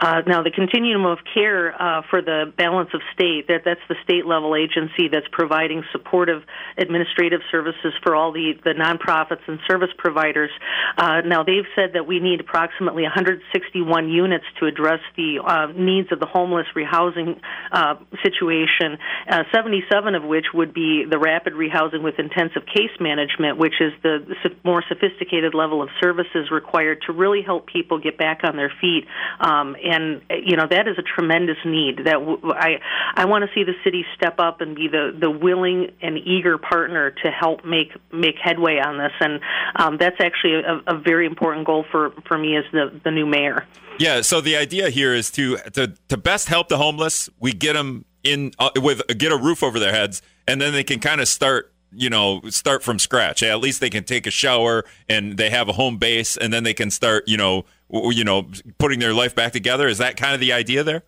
Uh, 0.00 0.22
now, 0.26 0.42
the 0.42 0.50
continuum 0.50 1.04
of 1.04 1.18
care 1.32 1.74
uh, 1.80 2.02
for 2.10 2.22
the 2.22 2.52
balance 2.56 2.90
of 2.94 3.00
state, 3.14 3.48
that, 3.48 3.62
that's 3.64 3.80
the 3.88 3.96
state 4.04 4.26
level 4.26 4.56
agency 4.56 5.08
that's 5.10 5.26
providing 5.32 5.82
supportive 5.92 6.42
administrative 6.78 7.40
services 7.50 7.92
for 8.02 8.14
all 8.14 8.32
the, 8.32 8.52
the 8.64 8.72
nonprofits 8.72 9.46
and 9.46 9.58
service 9.68 9.90
providers. 9.98 10.50
Uh, 10.96 11.20
now, 11.22 11.42
they've 11.42 11.66
said 11.74 11.90
that 11.94 12.06
we 12.06 12.20
need 12.20 12.40
approximately 12.40 13.02
161 13.02 14.08
units 14.08 14.44
to 14.60 14.66
address 14.66 15.00
the 15.16 15.40
uh, 15.44 15.66
needs 15.76 16.10
of 16.12 16.20
the 16.20 16.26
homeless 16.26 16.66
rehousing 16.76 17.40
situation, 18.22 18.98
77 19.52 20.14
of 20.14 20.24
which 20.24 20.46
would 20.54 20.72
be 20.72 21.04
the 21.08 21.18
rapid 21.24 21.54
rehousing 21.54 22.02
with 22.02 22.18
intensive 22.18 22.66
case 22.66 22.92
management, 23.00 23.56
which 23.56 23.80
is 23.80 23.92
the 24.02 24.18
more 24.62 24.84
sophisticated 24.86 25.54
level 25.54 25.80
of 25.82 25.88
services 26.02 26.50
required 26.50 26.98
to 27.06 27.12
really 27.12 27.40
help 27.40 27.66
people 27.66 27.98
get 27.98 28.18
back 28.18 28.40
on 28.44 28.56
their 28.56 28.72
feet. 28.80 29.06
Um, 29.40 29.74
and 29.82 30.20
you 30.44 30.56
know 30.56 30.66
that 30.68 30.86
is 30.86 30.98
a 30.98 31.02
tremendous 31.02 31.56
need. 31.64 32.04
That 32.04 32.20
w- 32.20 32.52
I 32.52 32.80
I 33.14 33.24
want 33.24 33.44
to 33.44 33.50
see 33.54 33.64
the 33.64 33.74
city 33.82 34.04
step 34.16 34.38
up 34.38 34.60
and 34.60 34.76
be 34.76 34.88
the 34.88 35.16
the 35.18 35.30
willing 35.30 35.92
and 36.02 36.18
eager 36.18 36.58
partner 36.58 37.10
to 37.10 37.30
help 37.30 37.64
make 37.64 37.92
make 38.12 38.36
headway 38.42 38.78
on 38.78 38.98
this. 38.98 39.12
And 39.20 39.40
um, 39.76 39.96
that's 39.98 40.20
actually 40.20 40.60
a, 40.60 40.94
a 40.94 40.98
very 40.98 41.26
important 41.26 41.66
goal 41.66 41.86
for 41.90 42.12
for 42.28 42.36
me 42.36 42.56
as 42.56 42.64
the 42.72 43.00
the 43.02 43.10
new 43.10 43.26
mayor. 43.26 43.66
Yeah. 43.98 44.20
So 44.20 44.40
the 44.40 44.56
idea 44.56 44.90
here 44.90 45.14
is 45.14 45.30
to 45.32 45.56
to 45.72 45.94
to 46.08 46.16
best 46.16 46.48
help 46.48 46.68
the 46.68 46.76
homeless. 46.76 47.30
We 47.40 47.52
get 47.52 47.74
them 47.74 48.04
in 48.24 48.52
uh, 48.58 48.70
with 48.76 49.02
get 49.18 49.32
a 49.32 49.36
roof 49.36 49.62
over 49.62 49.78
their 49.78 49.92
heads 49.92 50.22
and 50.48 50.60
then 50.60 50.72
they 50.72 50.84
can 50.84 51.00
kind 51.00 51.20
of 51.20 51.28
start 51.28 51.72
you 51.92 52.10
know 52.10 52.40
start 52.48 52.82
from 52.82 52.98
scratch. 52.98 53.42
At 53.42 53.60
least 53.60 53.80
they 53.80 53.90
can 53.90 54.04
take 54.04 54.26
a 54.26 54.30
shower 54.30 54.84
and 55.08 55.36
they 55.36 55.50
have 55.50 55.68
a 55.68 55.72
home 55.72 55.98
base 55.98 56.36
and 56.36 56.52
then 56.52 56.64
they 56.64 56.74
can 56.74 56.90
start 56.90 57.24
you 57.28 57.36
know 57.36 57.64
you 57.90 58.24
know 58.24 58.48
putting 58.78 58.98
their 58.98 59.14
life 59.14 59.34
back 59.34 59.52
together. 59.52 59.86
Is 59.86 59.98
that 59.98 60.16
kind 60.16 60.34
of 60.34 60.40
the 60.40 60.52
idea 60.52 60.82
there 60.82 61.04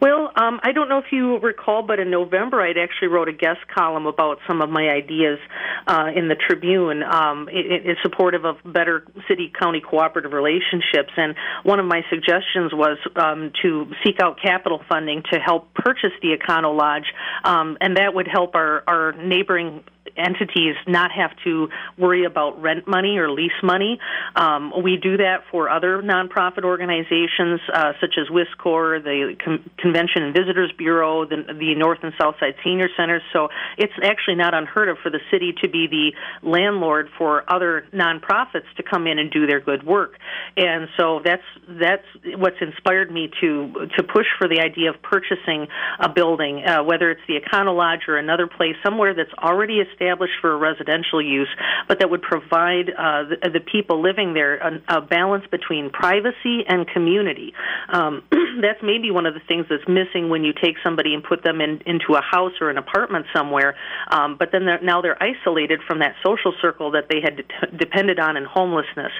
well, 0.00 0.30
um, 0.36 0.60
I 0.62 0.72
don't 0.72 0.88
know 0.88 0.98
if 0.98 1.12
you 1.12 1.38
recall, 1.38 1.82
but 1.82 1.98
in 1.98 2.10
November 2.10 2.60
I'd 2.60 2.78
actually 2.78 3.08
wrote 3.08 3.28
a 3.28 3.32
guest 3.32 3.60
column 3.74 4.06
about 4.06 4.38
some 4.46 4.60
of 4.60 4.70
my 4.70 4.88
ideas 4.88 5.38
uh, 5.86 6.06
in 6.14 6.28
the 6.28 6.34
Tribune 6.34 7.02
um, 7.02 7.48
in, 7.48 7.90
in 7.90 7.96
supportive 8.02 8.44
of 8.44 8.56
better 8.64 9.04
city-county 9.28 9.82
cooperative 9.88 10.32
relationships. 10.32 11.12
And 11.16 11.34
one 11.62 11.80
of 11.80 11.86
my 11.86 12.02
suggestions 12.10 12.72
was 12.72 12.98
um, 13.16 13.52
to 13.62 13.90
seek 14.04 14.20
out 14.20 14.38
capital 14.42 14.80
funding 14.88 15.22
to 15.32 15.38
help 15.38 15.72
purchase 15.74 16.12
the 16.20 16.36
Econo 16.36 16.76
Lodge, 16.76 17.06
um, 17.44 17.78
and 17.80 17.96
that 17.96 18.14
would 18.14 18.28
help 18.28 18.54
our, 18.54 18.82
our 18.86 19.12
neighboring 19.12 19.84
entities 20.16 20.74
not 20.86 21.10
have 21.12 21.30
to 21.44 21.68
worry 21.96 22.24
about 22.24 22.60
rent 22.60 22.86
money 22.86 23.18
or 23.18 23.30
lease 23.30 23.50
money. 23.62 23.98
Um, 24.36 24.72
we 24.82 24.96
do 24.96 25.16
that 25.18 25.44
for 25.50 25.70
other 25.70 26.02
nonprofit 26.02 26.64
organizations 26.64 27.60
uh, 27.72 27.92
such 28.00 28.14
as 28.18 28.28
WisCorps, 28.28 29.04
the 29.04 29.36
Con- 29.42 29.70
Convention 29.78 30.22
and 30.22 30.34
Visitors 30.34 30.72
Bureau, 30.76 31.24
the, 31.24 31.36
the 31.58 31.74
North 31.76 32.00
and 32.02 32.12
South 32.20 32.34
Side 32.40 32.54
Senior 32.64 32.88
Centers. 32.96 33.22
So 33.32 33.48
it's 33.78 33.92
actually 34.02 34.36
not 34.36 34.54
unheard 34.54 34.88
of 34.88 34.98
for 35.02 35.10
the 35.10 35.20
city 35.30 35.54
to 35.62 35.68
be 35.68 35.86
the 35.86 36.12
landlord 36.46 37.08
for 37.16 37.44
other 37.52 37.86
nonprofits 37.92 38.70
to 38.76 38.82
come 38.82 39.06
in 39.06 39.18
and 39.18 39.30
do 39.30 39.46
their 39.46 39.60
good 39.60 39.84
work. 39.84 40.18
And 40.56 40.88
so 40.98 41.20
that's 41.24 41.42
that's 41.68 42.04
what's 42.36 42.56
inspired 42.60 43.10
me 43.10 43.30
to 43.40 43.88
to 43.96 44.02
push 44.02 44.26
for 44.38 44.48
the 44.48 44.60
idea 44.60 44.90
of 44.90 45.00
purchasing 45.02 45.68
a 45.98 46.08
building, 46.08 46.64
uh, 46.64 46.82
whether 46.82 47.10
it's 47.10 47.20
the 47.28 47.40
Econo 47.40 47.76
Lodge 47.76 48.08
or 48.08 48.16
another 48.16 48.46
place 48.46 48.74
somewhere 48.84 49.14
that's 49.14 49.32
already 49.38 49.80
established 49.92 50.34
for 50.40 50.56
residential 50.56 51.20
use, 51.22 51.48
but 51.88 51.98
that 51.98 52.10
would 52.10 52.22
provide 52.22 52.90
uh, 52.90 53.24
the, 53.24 53.50
the 53.52 53.60
people 53.60 54.02
living 54.02 54.34
there 54.34 54.56
a, 54.56 54.82
a 54.88 55.00
balance 55.00 55.44
between 55.50 55.90
privacy 55.90 56.64
and 56.66 56.88
community. 56.88 57.52
Um, 57.88 58.22
that's 58.62 58.82
maybe 58.82 59.10
one 59.10 59.26
of 59.26 59.34
the 59.34 59.40
things 59.40 59.66
that's 59.68 59.86
missing 59.88 60.28
when 60.28 60.44
you 60.44 60.52
take 60.52 60.76
somebody 60.82 61.14
and 61.14 61.22
put 61.22 61.42
them 61.42 61.60
in, 61.60 61.82
into 61.86 62.14
a 62.14 62.22
house 62.22 62.52
or 62.60 62.70
an 62.70 62.78
apartment 62.78 63.26
somewhere. 63.34 63.74
Um, 64.10 64.36
but 64.38 64.50
then 64.52 64.64
they're, 64.64 64.82
now 64.82 65.00
they're 65.00 65.20
isolated 65.22 65.80
from 65.86 66.00
that 66.00 66.14
social 66.24 66.52
circle 66.60 66.92
that 66.92 67.06
they 67.08 67.20
had 67.22 67.36
de- 67.36 67.76
depended 67.76 68.18
on 68.18 68.36
in 68.36 68.44
homelessness. 68.44 69.12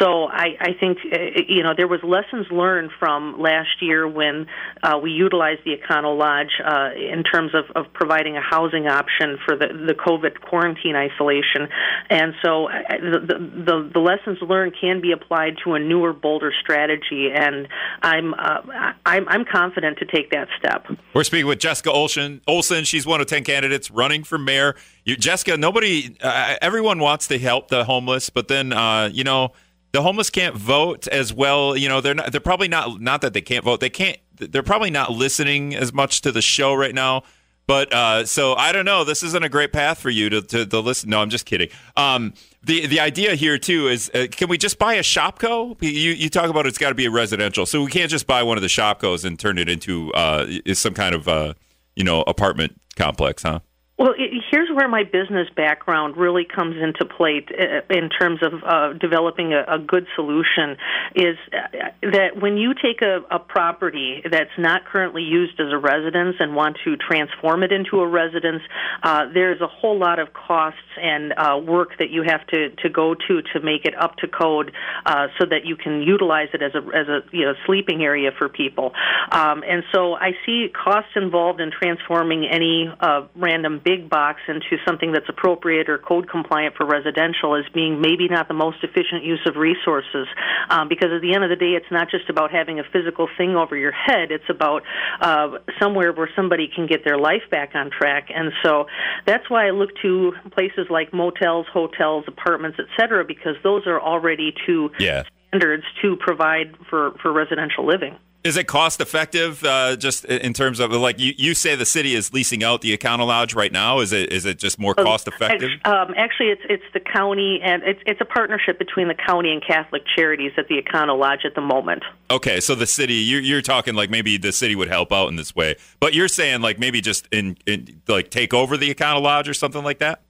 So 0.00 0.24
I, 0.24 0.56
I 0.60 0.72
think 0.78 0.98
uh, 1.04 1.42
you 1.48 1.62
know 1.62 1.74
there 1.76 1.88
was 1.88 2.00
lessons 2.02 2.46
learned 2.50 2.90
from 2.98 3.40
last 3.40 3.80
year 3.80 4.08
when 4.08 4.46
uh, 4.82 4.98
we 5.02 5.10
utilized 5.10 5.60
the 5.64 5.76
Econo 5.76 6.16
Lodge 6.16 6.60
uh, 6.64 6.90
in 6.94 7.22
terms 7.22 7.52
of, 7.54 7.64
of 7.76 7.92
providing 7.92 8.36
a 8.36 8.40
housing 8.40 8.86
option 8.86 9.38
for 9.44 9.56
the, 9.56 9.68
the 9.86 9.94
COVID 10.06 10.40
quarantine 10.40 10.96
isolation, 10.96 11.68
and 12.10 12.34
so 12.44 12.68
uh, 12.68 12.72
the, 13.00 13.18
the 13.66 13.90
the 13.94 14.00
lessons 14.00 14.38
learned 14.42 14.74
can 14.80 15.00
be 15.00 15.12
applied 15.12 15.56
to 15.64 15.74
a 15.74 15.78
newer, 15.78 16.12
bolder 16.12 16.52
strategy, 16.60 17.30
and 17.34 17.68
I'm 18.02 18.34
uh, 18.34 18.92
I'm, 19.06 19.28
I'm 19.28 19.44
confident 19.44 19.98
to 19.98 20.04
take 20.04 20.30
that 20.30 20.48
step. 20.58 20.86
We're 21.14 21.24
speaking 21.24 21.46
with 21.46 21.58
Jessica 21.58 21.90
Olson. 21.90 22.40
Olson, 22.46 22.84
she's 22.84 23.06
one 23.06 23.20
of 23.20 23.26
ten 23.26 23.44
candidates 23.44 23.90
running 23.90 24.24
for 24.24 24.38
mayor. 24.38 24.74
You, 25.04 25.16
Jessica, 25.16 25.56
nobody, 25.56 26.16
uh, 26.22 26.56
everyone 26.62 26.98
wants 26.98 27.26
to 27.28 27.38
help 27.38 27.68
the 27.68 27.84
homeless, 27.84 28.30
but 28.30 28.48
then 28.48 28.72
uh, 28.72 29.10
you 29.12 29.24
know 29.24 29.52
the 29.94 30.02
homeless 30.02 30.28
can't 30.28 30.56
vote 30.56 31.06
as 31.06 31.32
well. 31.32 31.76
You 31.76 31.88
know, 31.88 32.00
they're 32.00 32.14
not. 32.14 32.32
They're 32.32 32.40
probably 32.40 32.68
not. 32.68 33.00
Not 33.00 33.20
that 33.22 33.32
they 33.32 33.40
can't 33.40 33.64
vote. 33.64 33.78
They 33.80 33.90
can't. 33.90 34.18
They're 34.36 34.64
probably 34.64 34.90
not 34.90 35.12
listening 35.12 35.74
as 35.74 35.92
much 35.92 36.20
to 36.22 36.32
the 36.32 36.42
show 36.42 36.74
right 36.74 36.94
now. 36.94 37.22
But 37.66 37.92
uh, 37.92 38.26
so 38.26 38.54
I 38.54 38.72
don't 38.72 38.84
know. 38.84 39.04
This 39.04 39.22
isn't 39.22 39.42
a 39.42 39.48
great 39.48 39.72
path 39.72 39.98
for 39.98 40.10
you 40.10 40.28
to, 40.28 40.42
to, 40.42 40.66
to 40.66 40.80
listen. 40.80 41.10
No, 41.10 41.20
I'm 41.20 41.30
just 41.30 41.46
kidding. 41.46 41.68
Um, 41.96 42.34
the 42.62 42.86
the 42.86 43.00
idea 43.00 43.34
here 43.34 43.58
too 43.58 43.88
is 43.88 44.10
uh, 44.14 44.26
can 44.30 44.48
we 44.48 44.58
just 44.58 44.78
buy 44.78 44.94
a 44.94 45.02
Shopko? 45.02 45.76
You 45.80 46.12
you 46.12 46.28
talk 46.28 46.50
about 46.50 46.66
it's 46.66 46.78
got 46.78 46.90
to 46.90 46.94
be 46.94 47.06
a 47.06 47.10
residential, 47.10 47.66
so 47.66 47.82
we 47.82 47.90
can't 47.90 48.10
just 48.10 48.26
buy 48.26 48.42
one 48.42 48.58
of 48.58 48.62
the 48.62 48.68
Shopkos 48.68 49.24
and 49.24 49.38
turn 49.38 49.58
it 49.58 49.68
into 49.68 50.12
uh, 50.12 50.46
some 50.74 50.94
kind 50.94 51.14
of 51.14 51.26
uh, 51.26 51.54
you 51.96 52.04
know 52.04 52.22
apartment 52.22 52.80
complex, 52.96 53.42
huh? 53.42 53.60
Well, 53.96 54.12
it, 54.18 54.42
here's 54.50 54.68
where 54.74 54.88
my 54.88 55.04
business 55.04 55.46
background 55.54 56.16
really 56.16 56.44
comes 56.44 56.74
into 56.82 57.04
play 57.04 57.46
uh, 57.48 57.94
in 57.94 58.10
terms 58.10 58.40
of 58.42 58.52
uh, 58.64 58.92
developing 58.94 59.52
a, 59.52 59.76
a, 59.76 59.78
good 59.78 60.08
solution. 60.16 60.76
Is 61.14 61.36
uh, 61.52 62.10
that 62.10 62.40
when 62.40 62.56
you 62.56 62.74
take 62.74 63.02
a, 63.02 63.20
a, 63.30 63.38
property 63.38 64.20
that's 64.28 64.50
not 64.58 64.84
currently 64.84 65.22
used 65.22 65.60
as 65.60 65.70
a 65.70 65.78
residence 65.78 66.36
and 66.40 66.56
want 66.56 66.78
to 66.84 66.96
transform 66.96 67.62
it 67.62 67.70
into 67.70 68.00
a 68.00 68.08
residence, 68.08 68.62
uh, 69.04 69.26
there's 69.32 69.60
a 69.60 69.68
whole 69.68 69.96
lot 69.96 70.18
of 70.18 70.32
costs 70.32 70.80
and 71.00 71.32
uh, 71.36 71.56
work 71.56 71.90
that 72.00 72.10
you 72.10 72.24
have 72.26 72.44
to, 72.48 72.70
to 72.70 72.88
go 72.88 73.14
to 73.14 73.42
to 73.52 73.60
make 73.60 73.84
it 73.84 73.94
up 73.96 74.16
to 74.16 74.26
code 74.26 74.72
uh, 75.06 75.28
so 75.38 75.46
that 75.46 75.66
you 75.66 75.76
can 75.76 76.02
utilize 76.02 76.48
it 76.52 76.62
as 76.62 76.74
a 76.74 76.78
as 76.96 77.06
a 77.06 77.20
you 77.30 77.44
know 77.44 77.54
sleeping 77.64 78.02
area 78.02 78.30
for 78.36 78.48
people. 78.48 78.92
Um, 79.30 79.62
and 79.62 79.84
so 79.94 80.14
I 80.14 80.32
see 80.44 80.66
costs 80.74 81.12
involved 81.14 81.60
in 81.60 81.70
transforming 81.70 82.48
any 82.50 82.88
random 83.36 83.83
big 83.84 84.08
box 84.08 84.40
into 84.48 84.76
something 84.86 85.12
that's 85.12 85.28
appropriate 85.28 85.88
or 85.88 85.98
code 85.98 86.28
compliant 86.28 86.74
for 86.76 86.86
residential 86.86 87.54
as 87.54 87.64
being 87.72 88.00
maybe 88.00 88.28
not 88.28 88.48
the 88.48 88.54
most 88.54 88.78
efficient 88.82 89.24
use 89.24 89.40
of 89.46 89.56
resources. 89.56 90.26
Um, 90.70 90.88
because 90.88 91.10
at 91.14 91.20
the 91.20 91.34
end 91.34 91.44
of 91.44 91.50
the 91.50 91.56
day, 91.56 91.76
it's 91.76 91.90
not 91.90 92.10
just 92.10 92.28
about 92.28 92.50
having 92.50 92.80
a 92.80 92.84
physical 92.92 93.28
thing 93.36 93.56
over 93.56 93.76
your 93.76 93.92
head, 93.92 94.30
it's 94.30 94.48
about 94.48 94.82
uh, 95.20 95.58
somewhere 95.80 96.12
where 96.12 96.30
somebody 96.34 96.68
can 96.74 96.86
get 96.86 97.04
their 97.04 97.18
life 97.18 97.42
back 97.50 97.74
on 97.74 97.90
track. 97.90 98.28
And 98.34 98.52
so 98.64 98.86
that's 99.26 99.48
why 99.50 99.66
I 99.66 99.70
look 99.70 99.90
to 100.02 100.32
places 100.52 100.86
like 100.90 101.12
motels, 101.12 101.66
hotels, 101.72 102.24
apartments, 102.26 102.78
etc., 102.78 103.24
because 103.24 103.56
those 103.62 103.86
are 103.86 104.00
already 104.00 104.54
to 104.66 104.90
yeah. 104.98 105.24
standards 105.48 105.84
to 106.02 106.16
provide 106.16 106.74
for, 106.88 107.12
for 107.22 107.32
residential 107.32 107.86
living. 107.86 108.16
Is 108.44 108.58
it 108.58 108.66
cost 108.66 109.00
effective? 109.00 109.64
Uh, 109.64 109.96
just 109.96 110.26
in 110.26 110.52
terms 110.52 110.78
of 110.78 110.92
like 110.92 111.18
you, 111.18 111.32
you 111.38 111.54
say 111.54 111.76
the 111.76 111.86
city 111.86 112.14
is 112.14 112.34
leasing 112.34 112.62
out 112.62 112.82
the 112.82 112.96
Econo 112.96 113.26
Lodge 113.26 113.54
right 113.54 113.72
now. 113.72 114.00
Is 114.00 114.12
it 114.12 114.30
is 114.30 114.44
it 114.44 114.58
just 114.58 114.78
more 114.78 114.94
cost 114.94 115.26
effective? 115.26 115.70
Um, 115.86 116.12
actually, 116.14 116.50
it's 116.50 116.60
it's 116.68 116.84
the 116.92 117.00
county 117.00 117.60
and 117.62 117.82
it's 117.82 118.00
it's 118.04 118.20
a 118.20 118.26
partnership 118.26 118.78
between 118.78 119.08
the 119.08 119.14
county 119.14 119.50
and 119.50 119.64
Catholic 119.66 120.02
Charities 120.14 120.52
at 120.58 120.68
the 120.68 120.82
Econo 120.82 121.18
Lodge 121.18 121.46
at 121.46 121.54
the 121.54 121.62
moment. 121.62 122.02
Okay, 122.30 122.60
so 122.60 122.74
the 122.74 122.86
city 122.86 123.14
you're, 123.14 123.40
you're 123.40 123.62
talking 123.62 123.94
like 123.94 124.10
maybe 124.10 124.36
the 124.36 124.52
city 124.52 124.76
would 124.76 124.88
help 124.88 125.10
out 125.10 125.28
in 125.28 125.36
this 125.36 125.56
way, 125.56 125.76
but 125.98 126.12
you're 126.12 126.28
saying 126.28 126.60
like 126.60 126.78
maybe 126.78 127.00
just 127.00 127.26
in, 127.32 127.56
in 127.66 128.02
like 128.08 128.30
take 128.30 128.52
over 128.52 128.76
the 128.76 128.94
Econo 128.94 129.22
Lodge 129.22 129.48
or 129.48 129.54
something 129.54 129.82
like 129.82 130.00
that. 130.00 130.20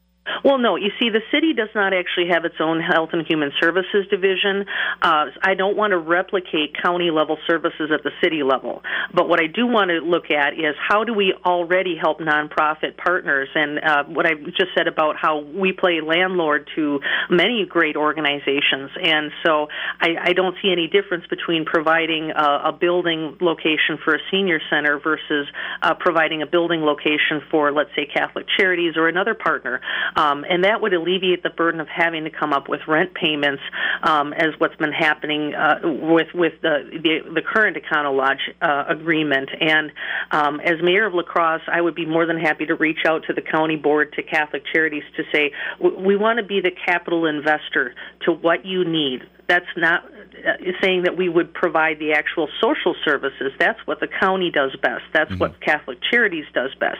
Well, 0.43 0.59
no. 0.59 0.76
You 0.76 0.90
see, 0.99 1.11
the 1.11 1.21
city 1.31 1.53
does 1.53 1.68
not 1.75 1.92
actually 1.92 2.29
have 2.29 2.44
its 2.44 2.57
own 2.61 2.81
health 2.81 3.11
and 3.12 3.27
human 3.27 3.53
services 3.61 4.07
division. 4.11 4.64
Uh, 5.03 5.27
I 5.42 5.55
don't 5.55 5.77
want 5.77 5.92
to 5.92 5.99
replicate 5.99 6.75
county 6.83 7.11
level 7.11 7.37
services 7.46 7.90
at 7.92 8.03
the 8.03 8.11
city 8.22 8.42
level. 8.42 8.83
But 9.12 9.29
what 9.29 9.40
I 9.40 9.46
do 9.46 9.66
want 9.66 9.90
to 9.90 9.99
look 9.99 10.31
at 10.31 10.55
is 10.55 10.75
how 10.81 11.05
do 11.05 11.12
we 11.12 11.35
already 11.44 11.96
help 12.01 12.20
nonprofit 12.20 12.96
partners? 12.96 13.49
And 13.55 13.79
uh, 13.79 14.05
what 14.05 14.27
I 14.27 14.35
just 14.35 14.72
said 14.77 14.88
about 14.88 15.16
how 15.16 15.40
we 15.40 15.72
play 15.72 16.01
landlord 16.01 16.68
to 16.77 17.01
many 17.29 17.66
great 17.68 17.96
organizations. 17.96 18.90
And 19.03 19.31
so 19.44 19.68
I, 20.01 20.16
I 20.22 20.33
don't 20.33 20.57
see 20.62 20.72
any 20.72 20.88
difference 20.88 21.25
between 21.29 21.64
providing 21.64 22.31
a, 22.31 22.68
a 22.68 22.72
building 22.72 23.37
location 23.40 23.99
for 24.03 24.14
a 24.14 24.18
senior 24.31 24.61
center 24.70 24.99
versus 24.99 25.46
uh, 25.83 25.94
providing 25.94 26.42
a 26.42 26.46
building 26.46 26.81
location 26.81 27.42
for, 27.51 27.72
let's 27.72 27.90
say, 27.94 28.07
Catholic 28.07 28.46
Charities 28.59 28.96
or 28.96 29.09
another 29.09 29.35
partner. 29.35 29.81
Um, 30.16 30.44
and 30.48 30.64
that 30.64 30.81
would 30.81 30.94
alleviate 30.94 31.42
the 31.42 31.50
burden 31.50 31.81
of 31.81 31.88
having 31.88 32.24
to 32.24 32.31
come 32.31 32.53
up 32.53 32.68
with 32.68 32.81
rent 32.87 33.14
payments, 33.14 33.62
um, 34.03 34.33
as 34.33 34.48
what's 34.59 34.77
been 34.77 34.92
happening 34.92 35.55
uh, 35.55 35.81
with 35.83 36.29
with 36.35 36.55
the 36.62 36.88
the, 36.92 37.33
the 37.35 37.42
current 37.42 37.77
Econo 37.77 38.16
Lodge 38.16 38.50
uh, 38.62 38.85
agreement. 38.88 39.50
And 39.61 39.92
um, 40.31 40.61
as 40.61 40.83
mayor 40.83 41.07
of 41.07 41.14
La 41.14 41.22
Crosse, 41.22 41.62
I 41.66 41.81
would 41.81 41.94
be 41.94 42.07
more 42.07 42.27
than 42.27 42.38
happy 42.38 42.66
to 42.66 42.74
reach 42.74 43.05
out 43.07 43.24
to 43.27 43.33
the 43.33 43.42
county 43.42 43.77
board, 43.77 44.12
to 44.14 44.22
Catholic 44.22 44.62
Charities, 44.72 45.05
to 45.16 45.24
say 45.33 45.53
we 45.81 46.16
want 46.16 46.38
to 46.38 46.44
be 46.44 46.61
the 46.61 46.72
capital 46.87 47.27
investor 47.27 47.94
to 48.22 48.33
what 48.33 48.64
you 48.64 48.85
need 48.85 49.22
that's 49.48 49.66
not 49.76 50.04
uh, 50.04 50.52
saying 50.83 51.02
that 51.04 51.16
we 51.16 51.28
would 51.28 51.52
provide 51.52 51.98
the 51.98 52.12
actual 52.12 52.48
social 52.61 52.94
services. 53.04 53.52
That's 53.59 53.78
what 53.87 54.00
the 54.00 54.09
county 54.09 54.50
does 54.50 54.74
best. 54.80 55.02
That's 55.12 55.30
mm-hmm. 55.30 55.38
what 55.38 55.61
Catholic 55.61 55.98
Charities 56.11 56.46
does 56.54 56.74
best. 56.80 56.98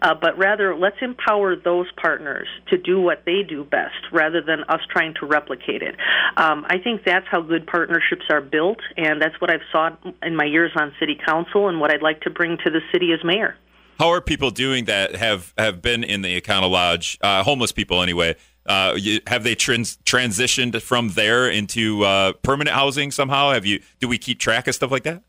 Uh, 0.00 0.14
but 0.14 0.36
rather, 0.38 0.74
let's 0.74 0.96
empower 1.00 1.56
those 1.56 1.86
partners 2.00 2.48
to 2.70 2.78
do 2.78 3.00
what 3.00 3.24
they 3.24 3.42
do 3.42 3.64
best 3.64 3.94
rather 4.12 4.40
than 4.40 4.64
us 4.68 4.80
trying 4.90 5.14
to 5.20 5.26
replicate 5.26 5.82
it. 5.82 5.96
Um, 6.36 6.64
I 6.68 6.78
think 6.78 7.02
that's 7.04 7.26
how 7.30 7.40
good 7.40 7.66
partnerships 7.66 8.24
are 8.30 8.40
built, 8.40 8.78
and 8.96 9.20
that's 9.20 9.38
what 9.40 9.50
I've 9.50 9.66
sought 9.70 9.98
in 10.22 10.36
my 10.36 10.44
years 10.44 10.72
on 10.76 10.92
city 10.98 11.18
council 11.24 11.68
and 11.68 11.80
what 11.80 11.92
I'd 11.92 12.02
like 12.02 12.22
to 12.22 12.30
bring 12.30 12.58
to 12.64 12.70
the 12.70 12.80
city 12.92 13.12
as 13.12 13.24
mayor. 13.24 13.56
How 13.98 14.08
are 14.08 14.20
people 14.20 14.50
doing 14.50 14.86
that 14.86 15.14
have, 15.14 15.52
have 15.56 15.82
been 15.82 16.02
in 16.02 16.22
the 16.22 16.40
Econo 16.40 16.68
Lodge, 16.70 17.18
uh, 17.20 17.42
homeless 17.44 17.72
people 17.72 18.02
anyway? 18.02 18.34
Uh, 18.66 18.94
you, 18.96 19.20
have 19.26 19.44
they 19.44 19.54
trans- 19.54 19.96
transitioned 20.04 20.80
from 20.82 21.10
there 21.10 21.48
into 21.48 22.04
uh, 22.04 22.32
permanent 22.42 22.74
housing 22.74 23.10
somehow? 23.10 23.52
Have 23.52 23.66
you? 23.66 23.80
Do 24.00 24.08
we 24.08 24.18
keep 24.18 24.38
track 24.38 24.68
of 24.68 24.74
stuff 24.74 24.90
like 24.90 25.02
that? 25.02 25.22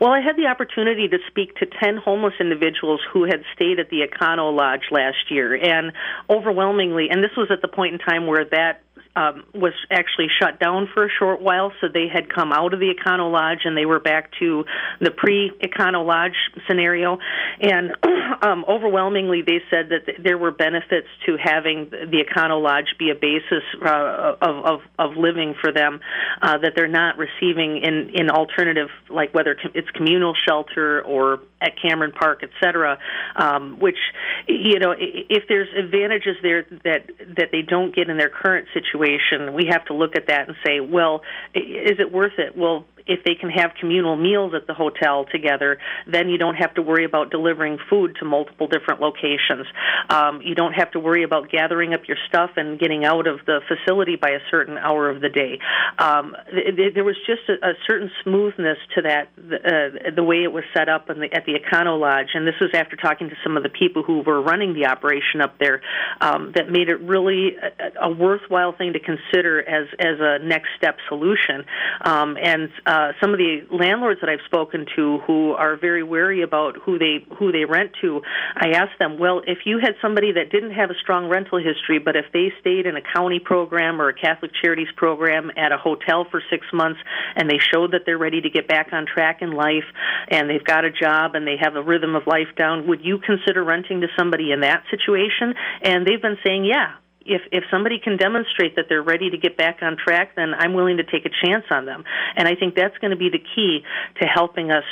Well, 0.00 0.10
I 0.10 0.20
had 0.20 0.36
the 0.36 0.46
opportunity 0.46 1.08
to 1.08 1.18
speak 1.28 1.54
to 1.56 1.66
10 1.66 1.98
homeless 1.98 2.34
individuals 2.40 3.00
who 3.12 3.24
had 3.24 3.42
stayed 3.54 3.78
at 3.78 3.90
the 3.90 4.00
Econo 4.00 4.54
Lodge 4.54 4.90
last 4.90 5.30
year. 5.30 5.54
And 5.54 5.92
overwhelmingly, 6.28 7.08
and 7.10 7.22
this 7.22 7.30
was 7.36 7.48
at 7.50 7.62
the 7.62 7.68
point 7.68 7.94
in 7.94 7.98
time 8.00 8.26
where 8.26 8.44
that 8.46 8.82
um, 9.16 9.44
was 9.54 9.72
actually 9.90 10.26
shut 10.40 10.58
down 10.58 10.88
for 10.92 11.06
a 11.06 11.08
short 11.08 11.40
while, 11.40 11.72
so 11.80 11.86
they 11.92 12.08
had 12.12 12.32
come 12.32 12.52
out 12.52 12.74
of 12.74 12.80
the 12.80 12.92
Econo 12.94 13.30
Lodge 13.30 13.60
and 13.64 13.76
they 13.76 13.86
were 13.86 14.00
back 14.00 14.30
to 14.40 14.64
the 15.00 15.10
pre 15.10 15.52
Econo 15.62 16.04
Lodge 16.04 16.36
scenario. 16.66 17.18
And 17.60 17.92
um, 18.42 18.64
overwhelmingly, 18.68 19.42
they 19.42 19.60
said 19.70 19.90
that 19.90 20.06
th- 20.06 20.18
there 20.22 20.38
were 20.38 20.50
benefits 20.50 21.08
to 21.26 21.36
having 21.42 21.90
the 21.90 22.24
Econo 22.24 22.60
Lodge 22.60 22.96
be 22.98 23.10
a 23.10 23.14
basis 23.14 23.62
uh, 23.84 24.34
of, 24.40 24.64
of, 24.64 24.80
of 24.98 25.16
living 25.16 25.54
for 25.60 25.72
them 25.72 26.00
uh, 26.42 26.58
that 26.58 26.72
they're 26.74 26.88
not 26.88 27.16
receiving 27.16 27.78
in, 27.82 28.10
in 28.14 28.30
alternative, 28.30 28.88
like 29.08 29.32
whether 29.32 29.56
it's 29.74 29.90
communal 29.90 30.34
shelter 30.34 31.02
or 31.02 31.40
at 31.64 31.72
Cameron 31.80 32.12
Park, 32.12 32.40
et 32.42 32.50
cetera, 32.62 32.98
um, 33.36 33.78
which, 33.80 33.98
you 34.46 34.78
know, 34.78 34.94
if 34.98 35.44
there's 35.48 35.68
advantages 35.76 36.36
there 36.42 36.64
that, 36.84 37.06
that 37.36 37.48
they 37.50 37.62
don't 37.62 37.94
get 37.94 38.10
in 38.10 38.18
their 38.18 38.28
current 38.28 38.68
situation, 38.74 39.54
we 39.54 39.66
have 39.70 39.84
to 39.86 39.94
look 39.94 40.16
at 40.16 40.26
that 40.28 40.48
and 40.48 40.56
say, 40.64 40.80
well, 40.80 41.22
is 41.54 41.98
it 41.98 42.12
worth 42.12 42.38
it? 42.38 42.56
Well, 42.56 42.84
if 43.06 43.22
they 43.24 43.34
can 43.34 43.50
have 43.50 43.72
communal 43.78 44.16
meals 44.16 44.54
at 44.54 44.66
the 44.66 44.74
hotel 44.74 45.26
together, 45.30 45.78
then 46.06 46.28
you 46.28 46.38
don't 46.38 46.54
have 46.54 46.74
to 46.74 46.82
worry 46.82 47.04
about 47.04 47.30
delivering 47.30 47.78
food 47.90 48.16
to 48.18 48.24
multiple 48.24 48.66
different 48.66 49.00
locations. 49.00 49.66
Um, 50.08 50.40
you 50.42 50.54
don't 50.54 50.72
have 50.72 50.90
to 50.92 51.00
worry 51.00 51.22
about 51.22 51.50
gathering 51.50 51.92
up 51.92 52.08
your 52.08 52.16
stuff 52.28 52.50
and 52.56 52.78
getting 52.78 53.04
out 53.04 53.26
of 53.26 53.40
the 53.46 53.60
facility 53.68 54.16
by 54.16 54.30
a 54.30 54.40
certain 54.50 54.78
hour 54.78 55.10
of 55.10 55.20
the 55.20 55.28
day. 55.28 55.58
Um, 55.98 56.34
th- 56.50 56.76
th- 56.76 56.94
there 56.94 57.04
was 57.04 57.16
just 57.26 57.42
a, 57.48 57.70
a 57.70 57.72
certain 57.86 58.10
smoothness 58.22 58.78
to 58.94 59.02
that, 59.02 59.28
uh, 59.36 60.10
the 60.14 60.22
way 60.22 60.42
it 60.42 60.52
was 60.52 60.64
set 60.74 60.88
up 60.88 61.06
the, 61.08 61.28
at 61.32 61.44
the 61.44 61.54
Econo 61.54 62.00
Lodge, 62.00 62.28
and 62.34 62.46
this 62.46 62.58
was 62.60 62.70
after 62.74 62.96
talking 62.96 63.28
to 63.28 63.36
some 63.44 63.56
of 63.56 63.62
the 63.62 63.68
people 63.68 64.02
who 64.02 64.22
were 64.22 64.40
running 64.40 64.72
the 64.72 64.86
operation 64.86 65.40
up 65.42 65.58
there, 65.58 65.82
um, 66.20 66.52
that 66.54 66.70
made 66.70 66.88
it 66.88 67.00
really 67.00 67.56
a, 67.56 68.08
a 68.08 68.10
worthwhile 68.10 68.72
thing 68.72 68.94
to 68.94 69.00
consider 69.00 69.60
as 69.60 69.88
as 69.98 70.16
a 70.20 70.38
next 70.44 70.68
step 70.76 70.96
solution. 71.08 71.64
Um, 72.00 72.36
and 72.42 72.70
uh, 72.86 72.93
Uh, 72.94 73.10
some 73.20 73.32
of 73.32 73.38
the 73.38 73.66
landlords 73.72 74.20
that 74.20 74.30
I've 74.30 74.44
spoken 74.46 74.86
to 74.94 75.18
who 75.26 75.50
are 75.50 75.76
very 75.76 76.04
wary 76.04 76.42
about 76.42 76.76
who 76.76 76.96
they 76.96 77.26
who 77.40 77.50
they 77.50 77.64
rent 77.64 77.90
to, 78.02 78.20
I 78.54 78.68
asked 78.70 79.00
them, 79.00 79.18
well, 79.18 79.42
if 79.44 79.58
you 79.64 79.80
had 79.82 79.94
somebody 80.00 80.30
that 80.30 80.52
didn't 80.52 80.70
have 80.78 80.90
a 80.90 80.94
strong 81.02 81.28
rental 81.28 81.58
history, 81.58 81.98
but 81.98 82.14
if 82.14 82.26
they 82.32 82.52
stayed 82.60 82.86
in 82.86 82.94
a 82.94 83.02
county 83.02 83.40
program 83.40 84.00
or 84.00 84.10
a 84.10 84.14
Catholic 84.14 84.52
Charities 84.62 84.92
program 84.96 85.50
at 85.56 85.72
a 85.72 85.76
hotel 85.76 86.24
for 86.30 86.40
six 86.48 86.64
months 86.72 87.00
and 87.34 87.50
they 87.50 87.58
showed 87.58 87.90
that 87.94 88.02
they're 88.06 88.16
ready 88.16 88.40
to 88.40 88.50
get 88.50 88.68
back 88.68 88.90
on 88.92 89.06
track 89.12 89.38
in 89.42 89.50
life 89.50 89.88
and 90.30 90.48
they've 90.48 90.64
got 90.64 90.84
a 90.84 90.90
job 90.92 91.34
and 91.34 91.48
they 91.48 91.56
have 91.60 91.74
a 91.74 91.82
rhythm 91.82 92.14
of 92.14 92.28
life 92.28 92.54
down, 92.56 92.86
would 92.86 93.04
you 93.04 93.18
consider 93.18 93.64
renting 93.64 94.02
to 94.02 94.06
somebody 94.16 94.52
in 94.52 94.60
that 94.60 94.84
situation? 94.88 95.54
And 95.82 96.06
they've 96.06 96.22
been 96.22 96.38
saying, 96.44 96.64
yeah, 96.64 96.94
if 97.26 97.42
if 97.52 97.64
somebody 97.70 97.98
can 97.98 98.16
demonstrate 98.16 98.76
that 98.76 98.86
they're 98.88 99.02
ready 99.02 99.30
to 99.30 99.38
get 99.38 99.56
back 99.56 99.78
on 99.82 99.96
track, 99.96 100.36
then 100.36 100.54
I'm 100.54 100.74
willing 100.74 100.98
to 100.98 101.04
take 101.04 101.26
a 101.26 101.30
chance 101.44 101.64
on 101.70 101.86
them. 101.86 102.04
And 102.36 102.46
I 102.48 102.54
think 102.54 102.74
that's 102.74 102.96
going 102.98 103.10
to 103.10 103.16
be 103.16 103.30
the 103.30 103.42
key 103.54 103.82
to 104.20 104.26
helping 104.26 104.70
us 104.70 104.84